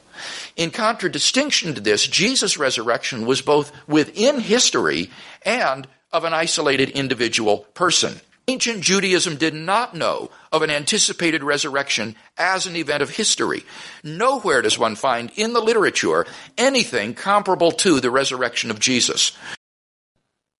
In 0.54 0.70
contradistinction 0.70 1.74
to 1.74 1.80
this, 1.80 2.06
Jesus' 2.06 2.58
resurrection 2.58 3.24
was 3.24 3.40
both 3.40 3.72
within 3.88 4.38
history 4.38 5.10
and 5.46 5.88
of 6.12 6.24
an 6.24 6.34
isolated 6.34 6.90
individual 6.90 7.60
person. 7.72 8.20
Ancient 8.48 8.82
Judaism 8.82 9.36
did 9.36 9.54
not 9.54 9.94
know 9.94 10.30
of 10.52 10.60
an 10.60 10.68
anticipated 10.68 11.42
resurrection 11.42 12.16
as 12.36 12.66
an 12.66 12.76
event 12.76 13.02
of 13.02 13.16
history. 13.16 13.64
Nowhere 14.04 14.60
does 14.60 14.78
one 14.78 14.94
find 14.94 15.32
in 15.36 15.54
the 15.54 15.62
literature 15.62 16.26
anything 16.58 17.14
comparable 17.14 17.72
to 17.72 17.98
the 17.98 18.10
resurrection 18.10 18.70
of 18.70 18.78
Jesus. 18.78 19.32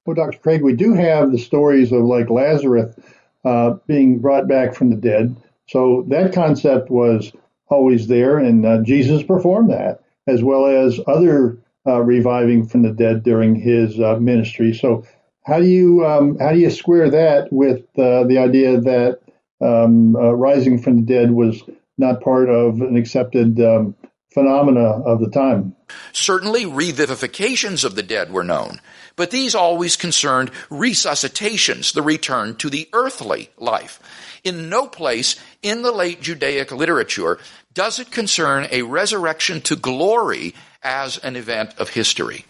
Well, 0.08 0.14
Dr. 0.14 0.38
Craig, 0.38 0.62
we 0.62 0.74
do 0.74 0.94
have 0.94 1.32
the 1.32 1.38
stories 1.38 1.92
of 1.92 2.00
like 2.00 2.30
Lazarus 2.30 2.96
uh, 3.44 3.72
being 3.86 4.20
brought 4.20 4.48
back 4.48 4.74
from 4.74 4.88
the 4.88 4.96
dead. 4.96 5.36
So 5.66 6.06
that 6.08 6.32
concept 6.32 6.90
was 6.90 7.30
always 7.68 8.06
there, 8.08 8.38
and 8.38 8.64
uh, 8.64 8.80
Jesus 8.80 9.22
performed 9.22 9.68
that, 9.68 10.00
as 10.26 10.42
well 10.42 10.64
as 10.64 10.98
other 11.06 11.58
uh, 11.86 12.00
reviving 12.00 12.66
from 12.66 12.84
the 12.84 12.92
dead 12.92 13.22
during 13.22 13.54
his 13.54 14.00
uh, 14.00 14.16
ministry. 14.18 14.72
So 14.72 15.04
how 15.44 15.58
do 15.58 15.66
you 15.66 16.06
um, 16.06 16.38
how 16.38 16.52
do 16.52 16.58
you 16.58 16.70
square 16.70 17.10
that 17.10 17.52
with 17.52 17.82
uh, 17.98 18.24
the 18.24 18.38
idea 18.38 18.80
that 18.80 19.20
um, 19.60 20.16
uh, 20.16 20.32
rising 20.32 20.80
from 20.80 21.04
the 21.04 21.14
dead 21.14 21.32
was 21.32 21.62
not 21.98 22.22
part 22.22 22.48
of 22.48 22.80
an 22.80 22.96
accepted 22.96 23.60
um, 23.60 23.94
phenomena 24.30 25.02
of 25.04 25.20
the 25.20 25.30
time? 25.30 25.74
Certainly, 26.12 26.64
revivifications 26.64 27.84
of 27.84 27.94
the 27.94 28.02
dead 28.02 28.32
were 28.32 28.44
known, 28.44 28.80
but 29.16 29.30
these 29.30 29.54
always 29.54 29.96
concerned 29.96 30.50
resuscitations, 30.70 31.92
the 31.92 32.02
return 32.02 32.56
to 32.56 32.70
the 32.70 32.88
earthly 32.92 33.50
life. 33.56 34.00
In 34.44 34.68
no 34.68 34.86
place 34.86 35.36
in 35.62 35.82
the 35.82 35.92
late 35.92 36.20
Judaic 36.20 36.70
literature 36.72 37.38
does 37.74 37.98
it 37.98 38.10
concern 38.10 38.66
a 38.70 38.82
resurrection 38.82 39.60
to 39.62 39.76
glory 39.76 40.54
as 40.82 41.18
an 41.18 41.36
event 41.36 41.74
of 41.78 41.90
history. 41.90 42.44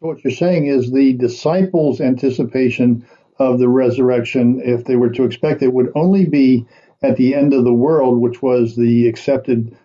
So 0.00 0.08
what 0.08 0.24
you're 0.24 0.32
saying 0.32 0.66
is 0.66 0.90
the 0.90 1.12
disciples' 1.12 2.00
anticipation 2.00 3.06
of 3.38 3.58
the 3.58 3.68
resurrection, 3.68 4.60
if 4.64 4.84
they 4.84 4.96
were 4.96 5.10
to 5.10 5.24
expect 5.24 5.62
it, 5.62 5.72
would 5.72 5.92
only 5.94 6.26
be 6.26 6.66
at 7.02 7.16
the 7.16 7.34
end 7.34 7.52
of 7.52 7.64
the 7.64 7.72
world, 7.72 8.20
which 8.20 8.42
was 8.42 8.76
the 8.76 9.08
accepted 9.08 9.76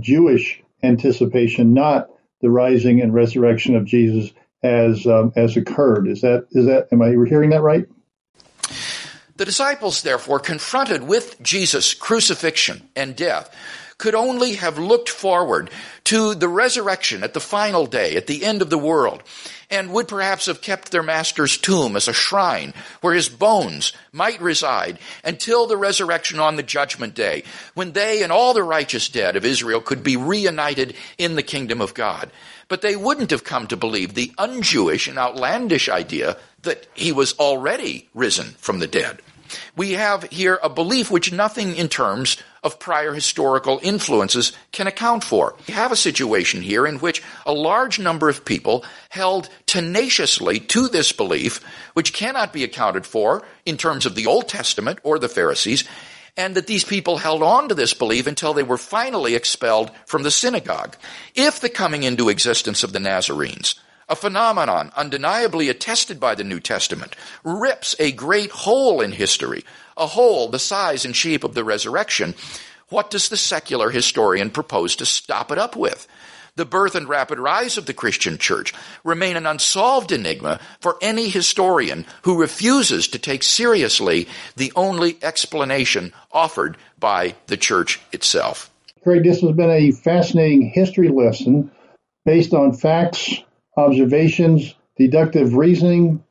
Jewish 0.00 0.62
anticipation, 0.82 1.74
not 1.74 2.10
the 2.40 2.50
rising 2.50 3.00
and 3.00 3.14
resurrection 3.14 3.76
of 3.76 3.84
Jesus 3.84 4.30
as 4.62 5.06
um, 5.06 5.32
as 5.36 5.56
occurred. 5.56 6.08
Is 6.08 6.20
that 6.22 6.46
is 6.52 6.66
that 6.66 6.88
am 6.92 7.02
I 7.02 7.10
hearing 7.10 7.50
that 7.50 7.62
right? 7.62 7.86
The 9.36 9.44
disciples, 9.44 10.02
therefore, 10.02 10.38
confronted 10.38 11.02
with 11.02 11.42
Jesus' 11.42 11.92
crucifixion 11.92 12.88
and 12.94 13.16
death, 13.16 13.54
could 13.98 14.14
only 14.14 14.54
have 14.54 14.78
looked 14.78 15.08
forward 15.08 15.70
to 16.04 16.34
the 16.34 16.48
resurrection 16.48 17.22
at 17.22 17.34
the 17.34 17.40
final 17.40 17.86
day, 17.86 18.16
at 18.16 18.26
the 18.26 18.44
end 18.44 18.60
of 18.60 18.70
the 18.70 18.78
world, 18.78 19.22
and 19.70 19.92
would 19.92 20.08
perhaps 20.08 20.46
have 20.46 20.60
kept 20.60 20.90
their 20.90 21.02
master's 21.02 21.56
tomb 21.56 21.96
as 21.96 22.08
a 22.08 22.12
shrine 22.12 22.74
where 23.00 23.14
his 23.14 23.28
bones 23.28 23.92
might 24.12 24.40
reside 24.40 24.98
until 25.24 25.66
the 25.66 25.76
resurrection 25.76 26.38
on 26.38 26.56
the 26.56 26.62
judgment 26.62 27.14
day, 27.14 27.42
when 27.74 27.92
they 27.92 28.22
and 28.22 28.30
all 28.30 28.54
the 28.54 28.62
righteous 28.62 29.08
dead 29.08 29.36
of 29.36 29.44
Israel 29.44 29.80
could 29.80 30.02
be 30.02 30.16
reunited 30.16 30.94
in 31.18 31.34
the 31.34 31.42
kingdom 31.42 31.80
of 31.80 31.94
God. 31.94 32.30
But 32.68 32.82
they 32.82 32.96
wouldn't 32.96 33.30
have 33.30 33.44
come 33.44 33.66
to 33.68 33.76
believe 33.76 34.14
the 34.14 34.32
un-Jewish 34.38 35.06
and 35.06 35.18
outlandish 35.18 35.88
idea 35.88 36.36
that 36.62 36.86
he 36.94 37.12
was 37.12 37.34
already 37.34 38.08
risen 38.14 38.46
from 38.58 38.78
the 38.78 38.86
dead. 38.86 39.20
We 39.76 39.92
have 39.92 40.24
here 40.24 40.58
a 40.62 40.68
belief 40.68 41.10
which 41.10 41.32
nothing 41.32 41.76
in 41.76 41.88
terms 41.88 42.38
of 42.64 42.80
prior 42.80 43.12
historical 43.12 43.78
influences 43.82 44.52
can 44.72 44.86
account 44.86 45.22
for. 45.22 45.54
We 45.68 45.74
have 45.74 45.92
a 45.92 45.96
situation 45.96 46.62
here 46.62 46.86
in 46.86 46.98
which 46.98 47.22
a 47.46 47.52
large 47.52 48.00
number 48.00 48.28
of 48.28 48.44
people 48.44 48.84
held 49.10 49.48
tenaciously 49.66 50.58
to 50.60 50.88
this 50.88 51.12
belief, 51.12 51.62
which 51.92 52.14
cannot 52.14 52.52
be 52.52 52.64
accounted 52.64 53.06
for 53.06 53.44
in 53.66 53.76
terms 53.76 54.06
of 54.06 54.14
the 54.14 54.26
Old 54.26 54.48
Testament 54.48 54.98
or 55.02 55.18
the 55.18 55.28
Pharisees, 55.28 55.84
and 56.36 56.56
that 56.56 56.66
these 56.66 56.82
people 56.82 57.18
held 57.18 57.42
on 57.42 57.68
to 57.68 57.74
this 57.74 57.94
belief 57.94 58.26
until 58.26 58.54
they 58.54 58.64
were 58.64 58.78
finally 58.78 59.34
expelled 59.34 59.92
from 60.06 60.24
the 60.24 60.30
synagogue. 60.30 60.96
If 61.34 61.60
the 61.60 61.68
coming 61.68 62.02
into 62.02 62.28
existence 62.28 62.82
of 62.82 62.92
the 62.92 62.98
Nazarenes 62.98 63.76
a 64.08 64.16
phenomenon 64.16 64.92
undeniably 64.96 65.68
attested 65.68 66.20
by 66.20 66.34
the 66.34 66.44
New 66.44 66.60
Testament, 66.60 67.16
rips 67.42 67.96
a 67.98 68.12
great 68.12 68.50
hole 68.50 69.00
in 69.00 69.12
history, 69.12 69.64
a 69.96 70.06
hole 70.06 70.48
the 70.48 70.58
size 70.58 71.04
and 71.04 71.14
shape 71.14 71.44
of 71.44 71.54
the 71.54 71.64
resurrection, 71.64 72.34
what 72.88 73.10
does 73.10 73.28
the 73.28 73.36
secular 73.36 73.90
historian 73.90 74.50
propose 74.50 74.96
to 74.96 75.06
stop 75.06 75.50
it 75.50 75.58
up 75.58 75.76
with? 75.76 76.06
The 76.56 76.64
birth 76.64 76.94
and 76.94 77.08
rapid 77.08 77.40
rise 77.40 77.78
of 77.78 77.86
the 77.86 77.94
Christian 77.94 78.38
church 78.38 78.72
remain 79.02 79.36
an 79.36 79.46
unsolved 79.46 80.12
enigma 80.12 80.60
for 80.80 80.96
any 81.02 81.28
historian 81.28 82.06
who 82.22 82.40
refuses 82.40 83.08
to 83.08 83.18
take 83.18 83.42
seriously 83.42 84.28
the 84.54 84.72
only 84.76 85.18
explanation 85.20 86.12
offered 86.30 86.76
by 86.98 87.34
the 87.48 87.56
church 87.56 88.00
itself. 88.12 88.70
Craig, 89.02 89.24
this 89.24 89.40
has 89.40 89.50
been 89.52 89.70
a 89.70 89.90
fascinating 89.90 90.70
history 90.72 91.08
lesson 91.08 91.72
based 92.24 92.54
on 92.54 92.72
facts 92.72 93.34
observations, 93.76 94.74
deductive 94.96 95.54
reasoning, 95.54 96.22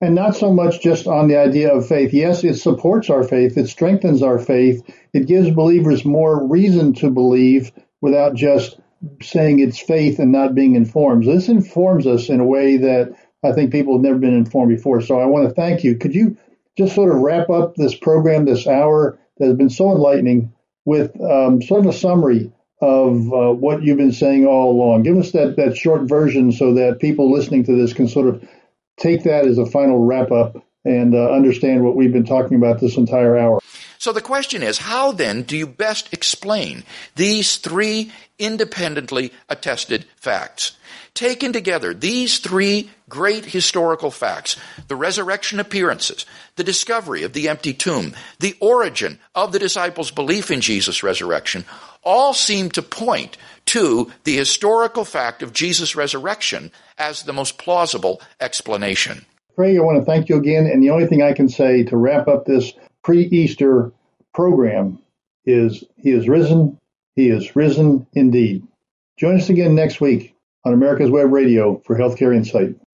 and 0.00 0.14
not 0.14 0.34
so 0.34 0.52
much 0.52 0.80
just 0.80 1.06
on 1.06 1.28
the 1.28 1.36
idea 1.36 1.72
of 1.72 1.86
faith. 1.86 2.12
Yes, 2.12 2.42
it 2.44 2.54
supports 2.54 3.10
our 3.10 3.22
faith, 3.22 3.56
it 3.56 3.68
strengthens 3.68 4.22
our 4.22 4.38
faith, 4.38 4.82
it 5.12 5.26
gives 5.26 5.50
believers 5.50 6.04
more 6.04 6.46
reason 6.46 6.94
to 6.94 7.10
believe 7.10 7.72
without 8.00 8.34
just 8.34 8.78
saying 9.22 9.60
it's 9.60 9.78
faith 9.78 10.18
and 10.18 10.32
not 10.32 10.54
being 10.54 10.74
informed. 10.74 11.24
This 11.24 11.48
informs 11.48 12.06
us 12.06 12.28
in 12.28 12.40
a 12.40 12.44
way 12.44 12.76
that 12.78 13.14
I 13.42 13.52
think 13.52 13.72
people 13.72 13.94
have 13.94 14.02
never 14.02 14.18
been 14.18 14.34
informed 14.34 14.74
before. 14.74 15.00
So 15.00 15.18
I 15.18 15.26
want 15.26 15.48
to 15.48 15.54
thank 15.54 15.84
you. 15.84 15.96
Could 15.96 16.14
you 16.14 16.36
just 16.76 16.94
sort 16.94 17.10
of 17.10 17.20
wrap 17.20 17.50
up 17.50 17.74
this 17.76 17.94
program, 17.94 18.44
this 18.44 18.66
hour 18.66 19.18
that 19.38 19.46
has 19.46 19.56
been 19.56 19.70
so 19.70 19.90
enlightening, 19.90 20.52
with 20.84 21.18
um, 21.20 21.62
sort 21.62 21.80
of 21.80 21.86
a 21.86 21.92
summary 21.92 22.52
of 22.80 23.32
uh, 23.32 23.52
what 23.52 23.82
you've 23.82 23.98
been 23.98 24.12
saying 24.12 24.46
all 24.46 24.70
along. 24.70 25.02
Give 25.02 25.18
us 25.18 25.32
that, 25.32 25.56
that 25.56 25.76
short 25.76 26.08
version 26.08 26.50
so 26.52 26.74
that 26.74 26.98
people 26.98 27.30
listening 27.30 27.64
to 27.64 27.76
this 27.76 27.92
can 27.92 28.08
sort 28.08 28.28
of 28.28 28.48
take 29.00 29.24
that 29.24 29.46
as 29.46 29.58
a 29.58 29.66
final 29.66 30.04
wrap 30.04 30.30
up 30.30 30.64
and 30.84 31.14
uh, 31.14 31.30
understand 31.30 31.84
what 31.84 31.96
we've 31.96 32.12
been 32.12 32.24
talking 32.24 32.56
about 32.56 32.80
this 32.80 32.96
entire 32.96 33.36
hour. 33.36 33.60
So 33.98 34.12
the 34.12 34.22
question 34.22 34.62
is, 34.62 34.78
how 34.78 35.12
then 35.12 35.42
do 35.42 35.56
you 35.56 35.66
best 35.66 36.14
explain 36.14 36.84
these 37.16 37.58
three 37.58 38.12
independently 38.38 39.32
attested 39.48 40.06
facts? 40.16 40.72
Taken 41.12 41.52
together, 41.52 41.92
these 41.92 42.38
three 42.38 42.90
great 43.08 43.44
historical 43.44 44.10
facts, 44.10 44.56
the 44.88 44.96
resurrection 44.96 45.60
appearances, 45.60 46.24
the 46.56 46.64
discovery 46.64 47.24
of 47.24 47.34
the 47.34 47.48
empty 47.48 47.74
tomb, 47.74 48.14
the 48.38 48.56
origin 48.60 49.18
of 49.34 49.52
the 49.52 49.58
disciples' 49.58 50.10
belief 50.10 50.50
in 50.50 50.62
Jesus' 50.62 51.02
resurrection, 51.02 51.66
all 52.02 52.32
seem 52.32 52.70
to 52.70 52.82
point 52.82 53.36
to 53.70 54.10
the 54.24 54.36
historical 54.36 55.04
fact 55.04 55.44
of 55.44 55.52
Jesus' 55.52 55.94
resurrection 55.94 56.72
as 56.98 57.22
the 57.22 57.32
most 57.32 57.56
plausible 57.56 58.20
explanation. 58.40 59.24
Craig, 59.54 59.76
I 59.76 59.80
want 59.80 59.96
to 59.96 60.04
thank 60.04 60.28
you 60.28 60.36
again. 60.36 60.66
And 60.66 60.82
the 60.82 60.90
only 60.90 61.06
thing 61.06 61.22
I 61.22 61.32
can 61.32 61.48
say 61.48 61.84
to 61.84 61.96
wrap 61.96 62.26
up 62.26 62.44
this 62.44 62.72
pre 63.04 63.26
Easter 63.26 63.92
program 64.34 64.98
is 65.44 65.84
He 65.96 66.10
is 66.10 66.28
risen. 66.28 66.78
He 67.14 67.28
is 67.28 67.54
risen 67.54 68.08
indeed. 68.12 68.66
Join 69.18 69.36
us 69.36 69.48
again 69.48 69.76
next 69.76 70.00
week 70.00 70.34
on 70.64 70.72
America's 70.72 71.10
Web 71.10 71.30
Radio 71.30 71.80
for 71.86 71.96
Healthcare 71.96 72.34
Insight. 72.34 72.74